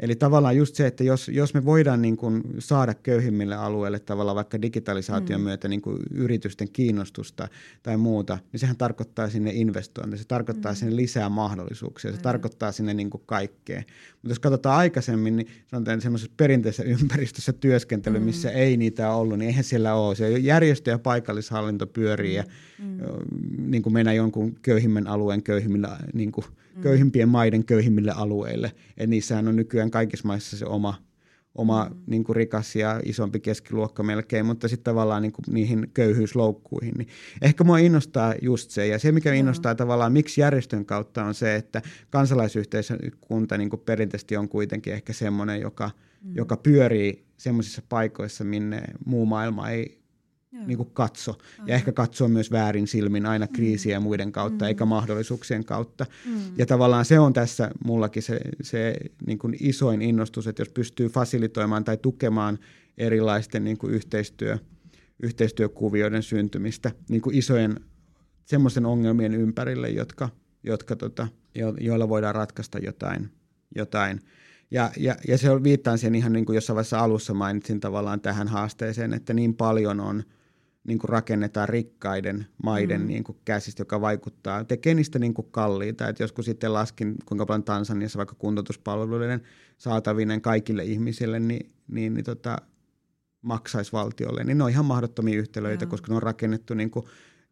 Eli 0.00 0.16
tavallaan 0.16 0.56
just 0.56 0.74
se, 0.74 0.86
että 0.86 1.04
jos, 1.04 1.28
jos 1.28 1.54
me 1.54 1.64
voidaan 1.64 2.02
niin 2.02 2.16
kuin 2.16 2.42
saada 2.58 2.94
köyhimmille 2.94 3.54
alueille 3.54 3.98
tavallaan 3.98 4.36
vaikka 4.36 4.62
digitalisaation 4.62 5.40
mm. 5.40 5.44
myötä 5.44 5.68
niin 5.68 5.82
kuin 5.82 5.98
yritysten 6.10 6.68
kiinnostusta 6.72 7.48
tai 7.82 7.96
muuta, 7.96 8.38
niin 8.52 8.60
sehän 8.60 8.76
tarkoittaa 8.76 9.28
sinne 9.28 9.50
investointeja, 9.54 10.18
se 10.18 10.28
tarkoittaa 10.28 10.72
mm. 10.72 10.76
sinne 10.76 10.96
lisää 10.96 11.28
mahdollisuuksia, 11.28 12.10
se 12.10 12.16
mm. 12.16 12.22
tarkoittaa 12.22 12.72
sinne 12.72 12.94
niin 12.94 13.10
kuin 13.10 13.22
kaikkea. 13.26 13.78
Mutta 14.12 14.28
jos 14.28 14.38
katsotaan 14.38 14.78
aikaisemmin, 14.78 15.36
niin 15.36 15.48
sanotaan 15.66 16.00
semmoisessa 16.00 16.32
perinteisessä 16.36 16.84
ympäristössä 17.00 17.52
työskentely, 17.52 18.18
mm. 18.18 18.24
missä 18.24 18.50
ei 18.50 18.76
niitä 18.76 19.12
ollut, 19.12 19.38
niin 19.38 19.48
eihän 19.48 19.64
siellä 19.64 19.94
ole. 19.94 20.14
Se 20.14 20.30
järjestö 20.30 20.90
ja 20.90 20.98
paikallishallinto 20.98 21.86
pyörii 21.86 22.30
mm. 22.30 22.36
ja 22.36 22.44
mm. 22.78 23.70
niin 23.70 23.82
kuin 23.82 23.92
mennään 23.92 24.16
jonkun 24.16 24.58
köyhimmän 24.62 25.06
alueen 25.06 25.42
köyhimmillä 25.42 25.98
niin 26.12 26.32
kuin 26.32 26.44
mm. 26.76 26.82
köyhimpien 26.82 27.28
maiden 27.28 27.64
köyhimmille 27.64 28.12
alueille. 28.12 28.72
Et 28.96 29.10
niissähän 29.10 29.48
on 29.48 29.56
nykyään 29.56 29.90
kaikissa 29.90 30.26
maissa 30.26 30.56
se 30.56 30.66
oma, 30.66 30.94
oma 31.54 31.84
mm. 31.84 31.96
niin 32.06 32.24
kuin 32.24 32.36
rikas 32.36 32.76
ja 32.76 33.00
isompi 33.04 33.40
keskiluokka 33.40 34.02
melkein, 34.02 34.46
mutta 34.46 34.68
sitten 34.68 34.84
tavallaan 34.84 35.22
niin 35.22 35.32
kuin 35.32 35.44
niihin 35.48 35.90
köyhyysloukkuihin. 35.94 36.94
Niin 36.98 37.08
ehkä 37.42 37.64
mua 37.64 37.78
innostaa 37.78 38.34
just 38.42 38.70
se, 38.70 38.86
ja 38.86 38.98
se 38.98 39.12
mikä 39.12 39.30
mm. 39.30 39.36
innostaa 39.36 39.74
tavallaan 39.74 40.12
miksi 40.12 40.40
järjestön 40.40 40.86
kautta 40.86 41.24
on 41.24 41.34
se, 41.34 41.54
että 41.54 41.82
kansalaisyhteiskunta 42.10 43.58
niin 43.58 43.70
kuin 43.70 43.80
perinteisesti 43.80 44.36
on 44.36 44.48
kuitenkin 44.48 44.92
ehkä 44.92 45.12
semmoinen, 45.12 45.60
joka, 45.60 45.90
mm. 46.22 46.34
joka 46.34 46.56
pyörii 46.56 47.26
semmoisissa 47.36 47.82
paikoissa, 47.88 48.44
minne 48.44 48.82
muu 49.06 49.26
maailma 49.26 49.70
ei 49.70 50.05
niin 50.66 50.76
kuin 50.76 50.90
katso. 50.92 51.30
Aha. 51.30 51.68
Ja 51.68 51.74
ehkä 51.74 51.92
katsoa 51.92 52.28
myös 52.28 52.50
väärin 52.50 52.86
silmin 52.86 53.26
aina 53.26 53.46
kriisiä 53.46 53.92
ja 53.92 54.00
mm. 54.00 54.04
muiden 54.04 54.32
kautta, 54.32 54.64
mm. 54.64 54.68
eikä 54.68 54.84
mahdollisuuksien 54.84 55.64
kautta. 55.64 56.06
Mm. 56.26 56.40
Ja 56.58 56.66
tavallaan 56.66 57.04
se 57.04 57.18
on 57.18 57.32
tässä 57.32 57.70
mullakin 57.84 58.22
se, 58.22 58.40
se 58.62 58.94
niin 59.26 59.38
kuin 59.38 59.56
isoin 59.60 60.02
innostus, 60.02 60.46
että 60.46 60.60
jos 60.60 60.68
pystyy 60.68 61.08
fasilitoimaan 61.08 61.84
tai 61.84 61.96
tukemaan 61.96 62.58
erilaisten 62.98 63.64
niin 63.64 63.78
kuin 63.78 63.94
yhteistyö, 63.94 64.58
yhteistyökuvioiden 65.22 66.22
syntymistä 66.22 66.90
niin 67.08 67.22
kuin 67.22 67.36
isojen 67.36 67.80
semmoisten 68.44 68.86
ongelmien 68.86 69.34
ympärille, 69.34 69.88
jotka, 69.88 70.28
jotka 70.62 70.96
tota, 70.96 71.28
jo, 71.54 71.74
joilla 71.80 72.08
voidaan 72.08 72.34
ratkaista 72.34 72.78
jotain. 72.78 73.30
jotain. 73.74 74.20
Ja, 74.70 74.90
ja, 74.96 75.16
ja 75.28 75.38
se 75.38 75.62
viittaan 75.62 75.98
siihen 75.98 76.14
ihan 76.14 76.32
niin 76.32 76.44
kuin 76.44 76.54
jossain 76.54 76.74
vaiheessa 76.74 76.98
alussa 76.98 77.34
mainitsin 77.34 77.80
tavallaan 77.80 78.20
tähän 78.20 78.48
haasteeseen, 78.48 79.14
että 79.14 79.34
niin 79.34 79.54
paljon 79.54 80.00
on– 80.00 80.22
niin 80.86 80.98
kuin 80.98 81.08
rakennetaan 81.08 81.68
rikkaiden 81.68 82.46
maiden 82.62 83.00
mm. 83.00 83.06
niin 83.06 83.24
kuin 83.24 83.38
käsistä, 83.44 83.80
joka 83.80 84.00
vaikuttaa, 84.00 84.64
tekee 84.64 84.94
niistä 84.94 85.18
niin 85.18 85.34
kuin 85.34 85.48
kalliita. 85.50 86.08
Et 86.08 86.20
joskus 86.20 86.44
sitten 86.44 86.72
laskin, 86.72 87.14
kuinka 87.26 87.46
paljon 87.46 87.64
Tansaniassa 87.64 88.16
vaikka 88.16 88.34
kuntoutuspalveluiden 88.38 89.42
saatavinen 89.78 90.40
kaikille 90.40 90.84
ihmisille, 90.84 91.40
niin, 91.40 91.72
niin, 91.88 92.14
niin 92.14 92.24
tota, 92.24 92.56
maksaisi 93.42 93.92
valtiolle. 93.92 94.44
Niin 94.44 94.58
ne 94.58 94.64
on 94.64 94.70
ihan 94.70 94.84
mahdottomia 94.84 95.38
yhtälöitä, 95.38 95.84
Joo. 95.84 95.90
koska 95.90 96.12
ne 96.12 96.16
on 96.16 96.22
rakennettu 96.22 96.74
niin 96.74 96.90
kuin 96.90 97.06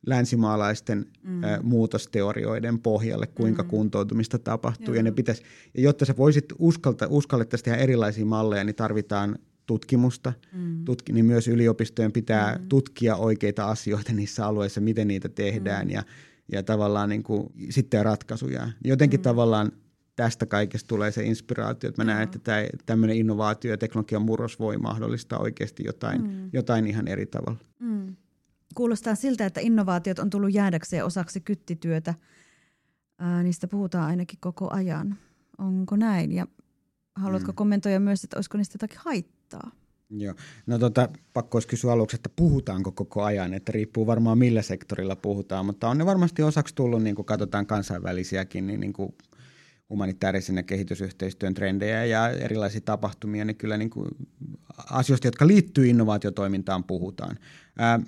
länsimaalaisten 0.06 1.06
mm. 1.22 1.44
ä, 1.44 1.60
muutosteorioiden 1.62 2.78
pohjalle, 2.78 3.26
kuinka 3.26 3.62
mm. 3.62 3.68
kuntoutumista 3.68 4.38
tapahtuu. 4.38 4.86
Joo. 4.86 4.94
Ja, 4.94 5.02
ne 5.02 5.10
pitäisi, 5.10 5.42
ja 5.74 5.82
jotta 5.82 6.04
sä 6.04 6.14
voisit 6.16 6.44
uskalta, 6.58 7.06
uskallettaisiin 7.10 7.64
tehdä 7.64 7.78
erilaisia 7.78 8.26
malleja, 8.26 8.64
niin 8.64 8.76
tarvitaan 8.76 9.38
tutkimusta, 9.66 10.32
mm. 10.52 10.84
tutki, 10.84 11.12
niin 11.12 11.24
myös 11.24 11.48
yliopistojen 11.48 12.12
pitää 12.12 12.58
mm. 12.58 12.68
tutkia 12.68 13.16
oikeita 13.16 13.68
asioita 13.68 14.12
niissä 14.12 14.46
alueissa, 14.46 14.80
miten 14.80 15.08
niitä 15.08 15.28
tehdään 15.28 15.86
mm. 15.86 15.90
ja, 15.90 16.02
ja 16.52 16.62
tavallaan 16.62 17.08
niin 17.08 17.22
kuin, 17.22 17.46
sitten 17.70 18.04
ratkaisuja. 18.04 18.68
Jotenkin 18.84 19.20
mm. 19.20 19.22
tavallaan 19.22 19.72
tästä 20.16 20.46
kaikesta 20.46 20.88
tulee 20.88 21.10
se 21.10 21.24
inspiraatio, 21.24 21.88
että 21.88 22.04
mä 22.04 22.12
näen, 22.12 22.22
että 22.22 22.38
tämä, 22.38 22.58
tämmöinen 22.86 23.16
innovaatio 23.16 23.70
ja 23.70 23.78
teknologian 23.78 24.22
murros 24.22 24.58
voi 24.58 24.78
mahdollistaa 24.78 25.38
oikeasti 25.38 25.82
jotain, 25.86 26.22
mm. 26.22 26.50
jotain 26.52 26.86
ihan 26.86 27.08
eri 27.08 27.26
tavalla. 27.26 27.58
Mm. 27.78 28.16
Kuulostaa 28.74 29.14
siltä, 29.14 29.46
että 29.46 29.60
innovaatiot 29.60 30.18
on 30.18 30.30
tullut 30.30 30.54
jäädäkseen 30.54 31.04
osaksi 31.04 31.40
kyttityötä. 31.40 32.14
Ää, 33.18 33.42
niistä 33.42 33.68
puhutaan 33.68 34.04
ainakin 34.04 34.38
koko 34.40 34.68
ajan. 34.72 35.18
Onko 35.58 35.96
näin? 35.96 36.32
Ja 36.32 36.46
haluatko 37.16 37.52
mm. 37.52 37.56
kommentoida 37.56 38.00
myös, 38.00 38.24
että 38.24 38.36
olisiko 38.36 38.58
niistä 38.58 38.74
jotakin 38.74 38.98
haittaa? 39.04 39.33
Haittaa? 39.44 39.70
Joo. 40.10 40.34
No 40.66 40.78
tota, 40.78 41.08
pakko 41.32 41.56
olisi 41.56 41.68
kysyä 41.68 41.92
aluksi, 41.92 42.16
että 42.16 42.30
puhutaanko 42.36 42.92
koko 42.92 43.22
ajan, 43.22 43.54
että 43.54 43.72
riippuu 43.72 44.06
varmaan 44.06 44.38
millä 44.38 44.62
sektorilla 44.62 45.16
puhutaan, 45.16 45.66
mutta 45.66 45.88
on 45.88 45.98
ne 45.98 46.06
varmasti 46.06 46.42
osaksi 46.42 46.74
tullut, 46.74 47.02
niin 47.02 47.14
kuin 47.14 47.26
katsotaan 47.26 47.66
kansainvälisiäkin, 47.66 48.66
niin, 48.66 48.80
niin 48.80 48.92
kuin 48.92 49.14
humanitaarisen 49.90 50.56
ja 50.56 50.62
kehitysyhteistyön 50.62 51.54
trendejä 51.54 52.04
ja 52.04 52.30
erilaisia 52.30 52.80
tapahtumia, 52.80 53.44
niin 53.44 53.56
kyllä 53.56 53.76
niin 53.76 53.90
kuin 53.90 54.08
asioista, 54.90 55.26
jotka 55.26 55.46
liittyy 55.46 55.86
innovaatiotoimintaan, 55.86 56.84
puhutaan. 56.84 57.38
Ää, 57.78 58.00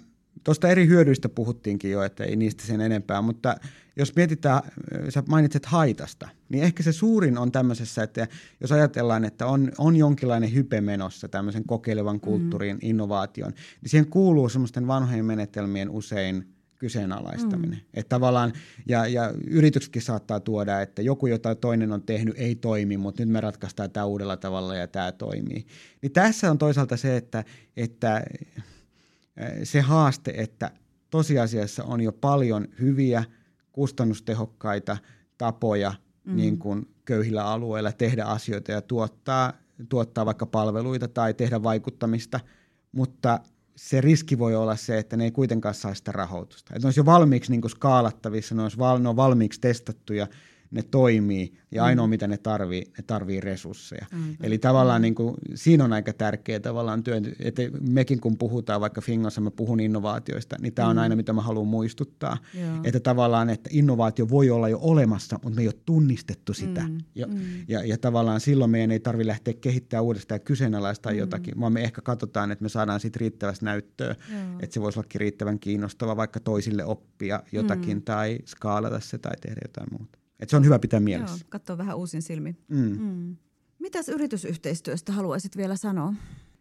Tuosta 0.46 0.68
eri 0.68 0.86
hyödyistä 0.86 1.28
puhuttiinkin 1.28 1.90
jo, 1.90 2.02
että 2.02 2.24
ei 2.24 2.36
niistä 2.36 2.64
sen 2.66 2.80
enempää, 2.80 3.22
mutta 3.22 3.56
jos 3.96 4.16
mietitään, 4.16 4.62
sä 5.08 5.22
mainitset 5.28 5.66
haitasta, 5.66 6.28
niin 6.48 6.64
ehkä 6.64 6.82
se 6.82 6.92
suurin 6.92 7.38
on 7.38 7.52
tämmöisessä, 7.52 8.02
että 8.02 8.28
jos 8.60 8.72
ajatellaan, 8.72 9.24
että 9.24 9.46
on, 9.46 9.72
on 9.78 9.96
jonkinlainen 9.96 10.54
hype 10.54 10.80
menossa 10.80 11.28
tämmöisen 11.28 11.64
kokeilevan 11.64 12.20
kulttuurin, 12.20 12.76
mm. 12.76 12.80
innovaation, 12.82 13.52
niin 13.82 13.90
siihen 13.90 14.06
kuuluu 14.06 14.48
semmoisten 14.48 14.86
vanhojen 14.86 15.24
menetelmien 15.24 15.90
usein 15.90 16.48
kyseenalaistaminen. 16.78 17.78
Mm. 17.78 17.86
Että 17.94 18.08
tavallaan, 18.08 18.52
ja, 18.88 19.06
ja 19.06 19.34
yrityksetkin 19.46 20.02
saattaa 20.02 20.40
tuoda, 20.40 20.80
että 20.80 21.02
joku, 21.02 21.26
jota 21.26 21.54
toinen 21.54 21.92
on 21.92 22.02
tehnyt, 22.02 22.34
ei 22.38 22.54
toimi, 22.54 22.96
mutta 22.96 23.22
nyt 23.22 23.32
me 23.32 23.40
ratkaistaan 23.40 23.90
tämä 23.90 24.06
uudella 24.06 24.36
tavalla 24.36 24.74
ja 24.76 24.86
tämä 24.86 25.12
toimii. 25.12 25.66
Niin 26.02 26.12
tässä 26.12 26.50
on 26.50 26.58
toisaalta 26.58 26.96
se, 26.96 27.16
että, 27.16 27.44
että 27.76 28.24
se 29.64 29.80
haaste, 29.80 30.32
että 30.36 30.70
tosiasiassa 31.10 31.84
on 31.84 32.00
jo 32.00 32.12
paljon 32.12 32.68
hyviä, 32.80 33.24
kustannustehokkaita 33.72 34.96
tapoja 35.38 35.94
mm. 36.24 36.36
niin 36.36 36.58
kuin 36.58 36.94
köyhillä 37.04 37.44
alueilla 37.44 37.92
tehdä 37.92 38.24
asioita 38.24 38.72
ja 38.72 38.82
tuottaa, 38.82 39.52
tuottaa 39.88 40.26
vaikka 40.26 40.46
palveluita 40.46 41.08
tai 41.08 41.34
tehdä 41.34 41.62
vaikuttamista, 41.62 42.40
mutta 42.92 43.40
se 43.76 44.00
riski 44.00 44.38
voi 44.38 44.54
olla 44.54 44.76
se, 44.76 44.98
että 44.98 45.16
ne 45.16 45.24
ei 45.24 45.30
kuitenkaan 45.30 45.74
saa 45.74 45.94
sitä 45.94 46.12
rahoitusta. 46.12 46.74
Että 46.74 46.84
ne 46.84 46.86
olisi 46.86 47.00
jo 47.00 47.06
valmiiksi 47.06 47.50
niin 47.50 47.60
kuin 47.60 47.70
skaalattavissa, 47.70 48.54
ne, 48.54 48.62
olisi 48.62 48.78
val, 48.78 48.98
ne 48.98 49.08
on 49.08 49.16
valmiiksi 49.16 49.60
testattuja 49.60 50.26
ne 50.76 50.82
toimii 50.82 51.52
ja 51.70 51.82
mm. 51.82 51.86
ainoa 51.86 52.06
mitä 52.06 52.26
ne 52.26 52.36
tarvii, 52.36 52.84
ne 52.98 53.04
tarvii 53.06 53.40
resursseja. 53.40 54.06
Mm. 54.12 54.36
Eli 54.42 54.58
tavallaan 54.58 55.00
mm. 55.00 55.02
niin 55.02 55.14
kuin, 55.14 55.34
siinä 55.54 55.84
on 55.84 55.92
aika 55.92 56.12
tärkeä 56.12 56.60
tavallaan 56.60 57.02
työ, 57.02 57.20
että 57.38 57.62
mekin 57.80 58.20
kun 58.20 58.38
puhutaan 58.38 58.80
vaikka 58.80 59.00
Fingossa, 59.00 59.40
mä 59.40 59.50
puhun 59.50 59.80
innovaatioista, 59.80 60.56
niin 60.60 60.74
tämä 60.74 60.88
on 60.88 60.96
mm. 60.96 61.02
aina 61.02 61.16
mitä 61.16 61.32
mä 61.32 61.40
haluan 61.40 61.66
muistuttaa. 61.66 62.38
Joo. 62.54 62.76
Että 62.84 63.00
tavallaan, 63.00 63.50
että 63.50 63.70
innovaatio 63.72 64.28
voi 64.28 64.50
olla 64.50 64.68
jo 64.68 64.78
olemassa, 64.80 65.38
mutta 65.42 65.56
me 65.56 65.62
ei 65.62 65.68
ole 65.68 65.74
tunnistettu 65.86 66.54
sitä. 66.54 66.82
Mm. 66.88 66.98
Ja, 67.14 67.26
mm. 67.26 67.40
ja, 67.68 67.84
ja 67.84 67.98
tavallaan 67.98 68.40
silloin 68.40 68.70
meidän 68.70 68.90
ei 68.90 69.00
tarvitse 69.00 69.28
lähteä 69.28 69.54
kehittämään 69.54 70.04
uudestaan 70.04 70.36
ja 70.36 70.44
kyseenalaistaa 70.44 71.12
mm. 71.12 71.18
jotakin, 71.18 71.60
vaan 71.60 71.72
me 71.72 71.82
ehkä 71.82 72.00
katsotaan, 72.02 72.52
että 72.52 72.62
me 72.62 72.68
saadaan 72.68 73.00
siitä 73.00 73.18
riittävästi 73.20 73.64
näyttöä, 73.64 74.16
Joo. 74.32 74.40
että 74.60 74.74
se 74.74 74.80
voisi 74.80 74.98
olla 74.98 75.08
riittävän 75.14 75.58
kiinnostava 75.58 76.16
vaikka 76.16 76.40
toisille 76.40 76.84
oppia 76.84 77.42
jotakin 77.52 77.96
mm. 77.96 78.02
tai 78.02 78.38
skaalata 78.44 79.00
se 79.00 79.18
tai 79.18 79.36
tehdä 79.40 79.60
jotain 79.64 79.88
muuta. 79.90 80.25
Et 80.40 80.50
se 80.50 80.56
on 80.56 80.64
hyvä 80.64 80.78
pitää 80.78 81.00
mielessä. 81.00 81.36
Joo, 81.36 81.46
katsoa 81.48 81.78
vähän 81.78 81.96
uusin 81.96 82.22
silmin. 82.22 82.56
Mm. 82.68 82.98
Mm. 83.00 83.36
Mitäs 83.78 84.08
yritysyhteistyöstä 84.08 85.12
haluaisit 85.12 85.56
vielä 85.56 85.76
sanoa? 85.76 86.14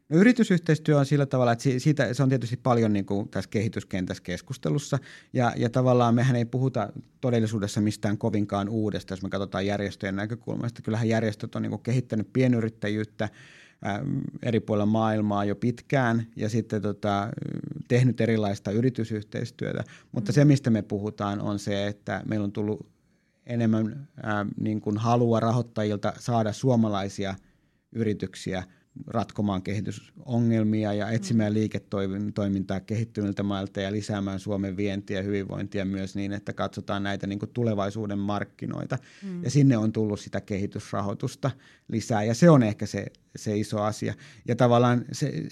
No, 0.10 0.18
yritysyhteistyö 0.18 0.98
on 0.98 1.06
sillä 1.06 1.26
tavalla, 1.26 1.52
että 1.52 1.64
siitä, 1.78 2.14
se 2.14 2.24
on 2.24 2.30
tietysti 2.30 2.58
paljon 2.58 2.94
niin 2.94 3.06
kuin 3.06 3.30
tässä 3.30 3.50
kehityskentässä 3.50 4.24
keskustelussa, 4.24 5.00
ja, 5.34 5.54
ja 5.58 5.70
tavallaan 5.70 6.16
mehän 6.16 6.36
ei 6.36 6.46
puhuta 6.46 6.90
todellisuudessa 7.22 7.82
mistään 7.82 8.18
kovinkaan 8.18 8.70
uudesta, 8.70 9.14
jos 9.14 9.24
me 9.24 9.30
katsotaan 9.30 9.66
järjestöjen 9.66 10.16
näkökulmasta. 10.16 10.82
Kyllähän 10.82 11.10
järjestöt 11.10 11.56
on 11.56 11.62
niin 11.62 11.70
kuin 11.70 11.84
kehittänyt 11.84 12.34
pienyrittäjyyttä 12.34 13.30
eri 14.44 14.60
puolilla 14.60 14.86
maailmaa 14.86 15.46
jo 15.46 15.56
pitkään, 15.56 16.28
ja 16.36 16.50
sitten 16.50 16.82
tota, 16.82 17.30
tehnyt 17.88 18.22
erilaista 18.22 18.72
yritysyhteistyötä, 18.72 19.84
mutta 20.12 20.32
mm. 20.32 20.34
se, 20.34 20.46
mistä 20.46 20.70
me 20.70 20.82
puhutaan, 20.82 21.42
on 21.42 21.60
se, 21.60 21.88
että 21.88 22.22
meillä 22.26 22.44
on 22.44 22.52
tullut 22.52 22.95
enemmän 23.46 24.08
ää, 24.24 24.46
niin 24.60 24.82
kuin 24.82 24.98
halua 24.98 25.40
rahoittajilta 25.40 26.14
saada 26.20 26.54
suomalaisia 26.54 27.36
yrityksiä– 27.92 28.64
ratkomaan 29.08 29.62
kehitysongelmia 29.62 30.94
ja 30.94 31.10
etsimään 31.10 31.52
mm. 31.52 31.54
liiketoimintaa 31.54 32.80
kehittyneiltä 32.80 33.44
mailta 33.44 33.82
ja 33.82 33.92
lisäämään 33.92 34.40
Suomen 34.40 34.78
vientiä 34.78 35.18
ja 35.18 35.24
hyvinvointia 35.24 35.86
myös 35.86 36.16
niin, 36.16 36.34
että 36.34 36.54
katsotaan 36.54 37.04
näitä 37.04 37.28
niin 37.28 37.40
kuin 37.40 37.52
tulevaisuuden 37.54 38.20
markkinoita. 38.20 38.98
Mm. 39.24 39.44
Ja 39.44 39.52
sinne 39.52 39.78
on 39.78 39.92
tullut 39.92 40.20
sitä 40.20 40.42
kehitysrahoitusta 40.42 41.52
lisää 41.88 42.24
ja 42.24 42.34
se 42.34 42.50
on 42.50 42.64
ehkä 42.64 42.86
se, 42.86 43.06
se 43.36 43.58
iso 43.58 43.82
asia. 43.82 44.14
Ja 44.48 44.56
tavallaan 44.56 45.06
se, 45.12 45.48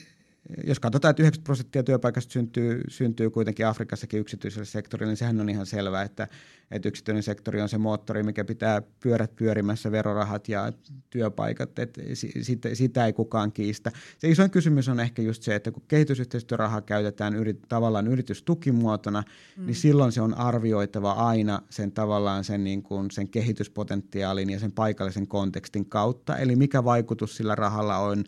jos 0.67 0.79
katsotaan, 0.79 1.09
että 1.09 1.23
90 1.23 1.45
prosenttia 1.45 1.83
työpaikasta 1.83 2.31
syntyy, 2.31 2.81
syntyy 2.87 3.29
kuitenkin 3.29 3.67
Afrikassakin 3.67 4.19
yksityisellä 4.19 4.65
sektorilla, 4.65 5.09
niin 5.09 5.17
sehän 5.17 5.41
on 5.41 5.49
ihan 5.49 5.65
selvää, 5.65 6.03
että, 6.03 6.27
että 6.71 6.87
yksityinen 6.87 7.23
sektori 7.23 7.61
on 7.61 7.69
se 7.69 7.77
moottori, 7.77 8.23
mikä 8.23 8.43
pitää 8.43 8.81
pyörät 8.99 9.35
pyörimässä, 9.35 9.91
verorahat 9.91 10.49
ja 10.49 10.73
työpaikat, 11.09 11.79
että 11.79 12.01
sitä, 12.41 12.75
sitä 12.75 13.05
ei 13.05 13.13
kukaan 13.13 13.51
kiistä. 13.51 13.91
Se 14.17 14.29
isoin 14.29 14.51
kysymys 14.51 14.89
on 14.89 14.99
ehkä 14.99 15.21
just 15.21 15.43
se, 15.43 15.55
että 15.55 15.71
kun 15.71 15.83
kehitysyhteistyörahaa 15.87 16.81
käytetään 16.81 17.35
yrit, 17.35 17.61
tavallaan 17.69 18.07
yritystukimuotona, 18.07 19.23
mm. 19.57 19.65
niin 19.65 19.75
silloin 19.75 20.11
se 20.11 20.21
on 20.21 20.33
arvioitava 20.33 21.11
aina 21.11 21.61
sen 21.69 21.91
tavallaan 21.91 22.43
sen, 22.43 22.63
niin 22.63 22.83
kuin, 22.83 23.11
sen 23.11 23.29
kehityspotentiaalin 23.29 24.49
ja 24.49 24.59
sen 24.59 24.71
paikallisen 24.71 25.27
kontekstin 25.27 25.85
kautta, 25.85 26.37
eli 26.37 26.55
mikä 26.55 26.83
vaikutus 26.83 27.37
sillä 27.37 27.55
rahalla 27.55 27.97
on 27.97 28.23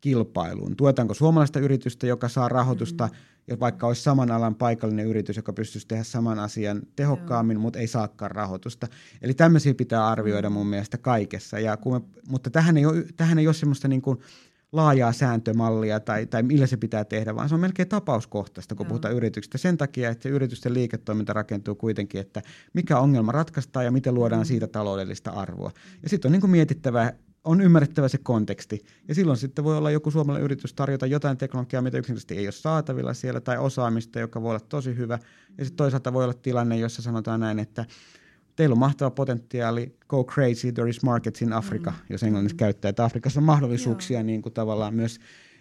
kilpailuun? 0.00 0.76
Tuetaanko 0.76 1.14
suomalaista 1.14 1.60
yritystä, 1.60 2.06
joka 2.06 2.28
saa 2.28 2.48
rahoitusta, 2.48 3.06
mm. 3.06 3.12
ja 3.48 3.60
vaikka 3.60 3.86
olisi 3.86 4.02
saman 4.02 4.30
alan 4.30 4.54
paikallinen 4.54 5.06
yritys, 5.06 5.36
joka 5.36 5.52
pystyisi 5.52 5.88
tehdä 5.88 6.04
saman 6.04 6.38
asian 6.38 6.82
tehokkaammin, 6.96 7.54
Joo. 7.54 7.62
mutta 7.62 7.78
ei 7.78 7.86
saakaan 7.86 8.30
rahoitusta. 8.30 8.86
Eli 9.22 9.34
tämmöisiä 9.34 9.74
pitää 9.74 10.06
arvioida 10.06 10.50
mun 10.50 10.66
mielestä 10.66 10.98
kaikessa. 10.98 11.58
Ja 11.58 11.76
kun 11.76 11.94
me, 11.94 12.00
mutta 12.28 12.50
tähän 12.50 12.76
ei 12.76 12.86
ole, 12.86 13.04
tähän 13.16 13.38
ei 13.38 13.46
ole 13.46 13.54
semmoista 13.54 13.88
niin 13.88 14.02
kuin 14.02 14.18
laajaa 14.72 15.12
sääntömallia 15.12 16.00
tai, 16.00 16.26
tai 16.26 16.42
millä 16.42 16.66
se 16.66 16.76
pitää 16.76 17.04
tehdä, 17.04 17.34
vaan 17.34 17.48
se 17.48 17.54
on 17.54 17.60
melkein 17.60 17.88
tapauskohtaista, 17.88 18.74
kun 18.74 18.84
Joo. 18.84 18.88
puhutaan 18.88 19.14
yrityksistä. 19.14 19.58
Sen 19.58 19.76
takia, 19.76 20.10
että 20.10 20.28
yritysten 20.28 20.74
liiketoiminta 20.74 21.32
rakentuu 21.32 21.74
kuitenkin, 21.74 22.20
että 22.20 22.42
mikä 22.72 22.98
ongelma 22.98 23.32
ratkaistaan 23.32 23.84
ja 23.84 23.90
miten 23.90 24.14
luodaan 24.14 24.42
mm. 24.42 24.46
siitä 24.46 24.66
taloudellista 24.66 25.30
arvoa. 25.30 25.72
Ja 26.02 26.08
sitten 26.08 26.28
on 26.28 26.32
niin 26.32 26.40
kuin 26.40 26.50
mietittävä 26.50 27.12
on 27.48 27.60
ymmärrettävä 27.60 28.08
se 28.08 28.18
konteksti. 28.18 28.84
Ja 29.08 29.14
silloin 29.14 29.38
sitten 29.38 29.64
voi 29.64 29.76
olla 29.76 29.90
joku 29.90 30.10
suomalainen 30.10 30.44
yritys 30.44 30.74
tarjota 30.74 31.06
jotain 31.06 31.36
teknologiaa, 31.36 31.82
mitä 31.82 31.98
yksinkertaisesti 31.98 32.36
ei 32.36 32.46
ole 32.46 32.52
saatavilla 32.52 33.14
siellä, 33.14 33.40
tai 33.40 33.58
osaamista, 33.58 34.18
joka 34.18 34.42
voi 34.42 34.50
olla 34.50 34.60
tosi 34.60 34.96
hyvä. 34.96 35.18
Ja 35.58 35.64
sitten 35.64 35.76
toisaalta 35.76 36.12
voi 36.12 36.24
olla 36.24 36.34
tilanne, 36.34 36.76
jossa 36.76 37.02
sanotaan 37.02 37.40
näin, 37.40 37.58
että 37.58 37.84
teillä 38.56 38.72
on 38.72 38.78
mahtava 38.78 39.10
potentiaali, 39.10 39.96
go 40.08 40.24
crazy, 40.24 40.72
there 40.72 40.90
is 40.90 41.02
markets 41.02 41.42
in 41.42 41.52
Africa, 41.52 41.90
mm. 41.90 41.96
jos 42.10 42.22
englanniksi 42.22 42.54
mm. 42.54 42.58
käyttää, 42.58 42.88
että 42.88 43.04
Afrikassa 43.04 43.40
on 43.40 43.44
mahdollisuuksia 43.44 44.22
niin 44.22 44.42
kuin 44.42 44.52
tavallaan 44.52 44.94
myös, 44.94 45.18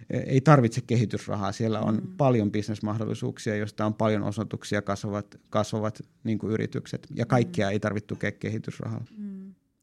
e, 0.10 0.18
ei 0.18 0.42
tarvitse 0.42 0.82
kehitysrahaa, 0.82 1.52
siellä 1.52 1.80
on 1.80 1.96
mm. 1.96 2.08
paljon 2.18 2.52
bisnesmahdollisuuksia, 2.52 3.56
joista 3.56 3.86
on 3.86 3.94
paljon 3.94 4.24
osoituksia 4.24 4.82
kasvavat, 4.82 5.40
kasvavat 5.50 6.02
niin 6.24 6.38
kuin 6.38 6.54
yritykset, 6.54 7.08
ja 7.16 7.26
kaikkia 7.26 7.68
mm. 7.68 7.72
ei 7.72 7.80
tarvitse 7.80 8.08
tukea 8.08 8.32
kehitysrahalla. 8.32 9.06
Mm 9.18 9.37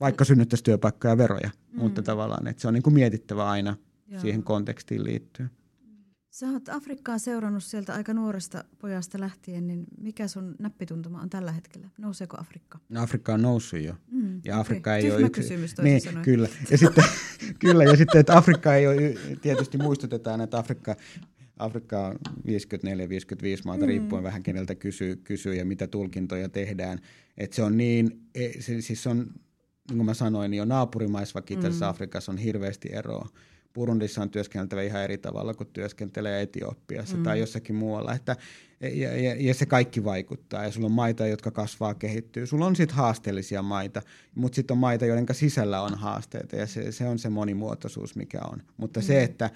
vaikka 0.04 0.24
synnyttäisi 0.24 0.64
työpaikkoja 0.64 1.12
ja 1.12 1.18
veroja, 1.18 1.50
mm. 1.72 1.80
mutta 1.80 2.02
tavallaan, 2.02 2.46
että 2.46 2.60
se 2.60 2.68
on 2.68 2.74
niin 2.74 2.82
kuin 2.82 2.94
mietittävä 2.94 3.48
aina 3.48 3.76
Joo. 4.08 4.20
siihen 4.20 4.42
kontekstiin 4.42 5.04
liittyen. 5.04 5.50
Sä 6.30 6.46
oot 6.46 6.68
Afrikkaa 6.68 7.18
seurannut 7.18 7.64
sieltä 7.64 7.94
aika 7.94 8.14
nuoresta 8.14 8.64
pojasta 8.78 9.20
lähtien, 9.20 9.66
niin 9.66 9.84
mikä 10.00 10.28
sun 10.28 10.54
näppituntuma 10.58 11.20
on 11.20 11.30
tällä 11.30 11.52
hetkellä? 11.52 11.88
Nouseeko 11.98 12.36
Afrikka? 12.40 12.78
No 12.88 13.02
Afrikka 13.02 13.34
on 13.34 13.42
noussut 13.42 13.80
jo. 13.80 13.94
Mm, 14.10 14.40
ja 14.44 14.60
Afrikka 14.60 14.90
okay. 14.90 14.96
ei 14.96 15.02
Tyhmä 15.02 15.16
ole 15.16 15.26
yksi... 15.26 15.40
kysymys 15.40 15.78
niin, 15.82 16.00
sanoen. 16.00 16.24
Kyllä. 16.24 16.48
Ja 16.70 16.78
sitten, 16.78 17.04
kyllä, 17.64 17.84
ja 17.84 17.96
sitten, 17.96 18.20
että 18.20 18.36
Afrikka 18.36 18.74
ei 18.74 18.86
ole, 18.86 19.14
tietysti 19.42 19.78
muistutetaan, 19.78 20.40
että 20.40 20.58
Afrikka 20.58 20.96
Afrikka 21.58 22.06
on 22.06 22.18
54-55 22.46 22.48
maata, 23.64 23.82
mm. 23.82 23.88
riippuen 23.88 24.22
vähän 24.22 24.42
keneltä 24.42 24.74
kysyy, 24.74 25.16
kysyy 25.16 25.54
ja 25.54 25.64
mitä 25.64 25.86
tulkintoja 25.86 26.48
tehdään. 26.48 26.98
Että 27.38 27.56
se 27.56 27.62
on 27.62 27.76
niin, 27.76 28.20
e, 28.34 28.62
se, 28.62 28.80
siis 28.80 29.06
on 29.06 29.26
niin 29.88 29.96
kuin 29.96 30.06
mä 30.06 30.14
sanoin, 30.14 30.50
niin 30.50 30.58
jo 30.58 30.64
naapurimaissakin 30.64 31.58
mm. 31.58 31.62
tässä 31.62 31.88
Afrikassa 31.88 32.32
on 32.32 32.38
hirveästi 32.38 32.88
eroa. 32.92 33.28
Burundissa 33.74 34.22
on 34.22 34.30
työskenneltävä 34.30 34.82
ihan 34.82 35.02
eri 35.02 35.18
tavalla 35.18 35.54
kuin 35.54 35.68
työskentelee 35.72 36.42
Etiopiassa 36.42 37.16
mm. 37.16 37.22
tai 37.22 37.40
jossakin 37.40 37.76
muualla. 37.76 38.14
Että, 38.14 38.36
ja, 38.80 39.16
ja, 39.18 39.34
ja 39.38 39.54
se 39.54 39.66
kaikki 39.66 40.04
vaikuttaa. 40.04 40.64
Ja 40.64 40.70
sulla 40.70 40.86
on 40.86 40.92
maita, 40.92 41.26
jotka 41.26 41.50
kasvaa, 41.50 41.94
kehittyy. 41.94 42.46
Sulla 42.46 42.66
on 42.66 42.76
sitten 42.76 42.96
haasteellisia 42.96 43.62
maita, 43.62 44.02
mutta 44.34 44.56
sitten 44.56 44.74
on 44.74 44.78
maita, 44.78 45.06
joiden 45.06 45.26
sisällä 45.32 45.80
on 45.82 45.94
haasteita. 45.94 46.56
Ja 46.56 46.66
se, 46.66 46.92
se 46.92 47.08
on 47.08 47.18
se 47.18 47.28
monimuotoisuus, 47.28 48.16
mikä 48.16 48.40
on. 48.52 48.62
Mutta 48.76 49.00
mm. 49.00 49.04
se, 49.04 49.22
että 49.22 49.50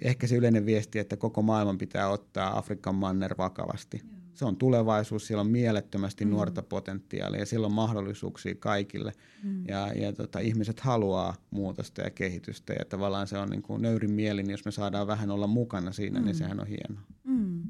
ehkä 0.00 0.26
se 0.26 0.36
yleinen 0.36 0.66
viesti, 0.66 0.98
että 0.98 1.16
koko 1.16 1.42
maailman 1.42 1.78
pitää 1.78 2.08
ottaa 2.08 2.58
Afrikan 2.58 2.94
manner 2.94 3.34
vakavasti. 3.38 4.00
Mm 4.04 4.17
se 4.38 4.44
on 4.44 4.56
tulevaisuus, 4.56 5.26
siellä 5.26 5.40
on 5.40 5.50
mielettömästi 5.50 6.24
mm. 6.24 6.30
nuorta 6.30 6.62
potentiaalia 6.62 7.40
ja 7.40 7.46
siellä 7.46 7.66
on 7.66 7.72
mahdollisuuksia 7.72 8.54
kaikille. 8.54 9.12
Mm. 9.42 9.64
Ja, 9.68 9.92
ja 9.92 10.12
tota, 10.12 10.38
ihmiset 10.38 10.80
haluaa 10.80 11.34
muutosta 11.50 12.02
ja 12.02 12.10
kehitystä 12.10 12.72
ja 12.72 12.84
tavallaan 12.84 13.26
se 13.26 13.38
on 13.38 13.50
niin 13.50 13.62
kuin 13.62 13.82
nöyrin 13.82 14.10
mielin, 14.10 14.46
niin 14.46 14.52
jos 14.52 14.64
me 14.64 14.70
saadaan 14.70 15.06
vähän 15.06 15.30
olla 15.30 15.46
mukana 15.46 15.92
siinä, 15.92 16.14
niin 16.14 16.22
mm. 16.22 16.26
niin 16.26 16.34
sehän 16.34 16.60
on 16.60 16.66
hienoa. 16.66 17.02
Mm. 17.24 17.62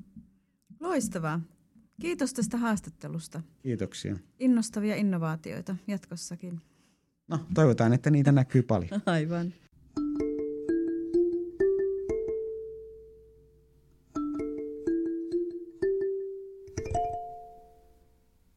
Loistavaa. 0.80 1.40
Kiitos 2.00 2.32
tästä 2.32 2.56
haastattelusta. 2.56 3.42
Kiitoksia. 3.62 4.16
Innostavia 4.38 4.96
innovaatioita 4.96 5.76
jatkossakin. 5.86 6.60
No, 7.28 7.38
toivotaan, 7.54 7.92
että 7.92 8.10
niitä 8.10 8.32
näkyy 8.32 8.62
paljon. 8.62 9.02
Aivan. 9.06 9.52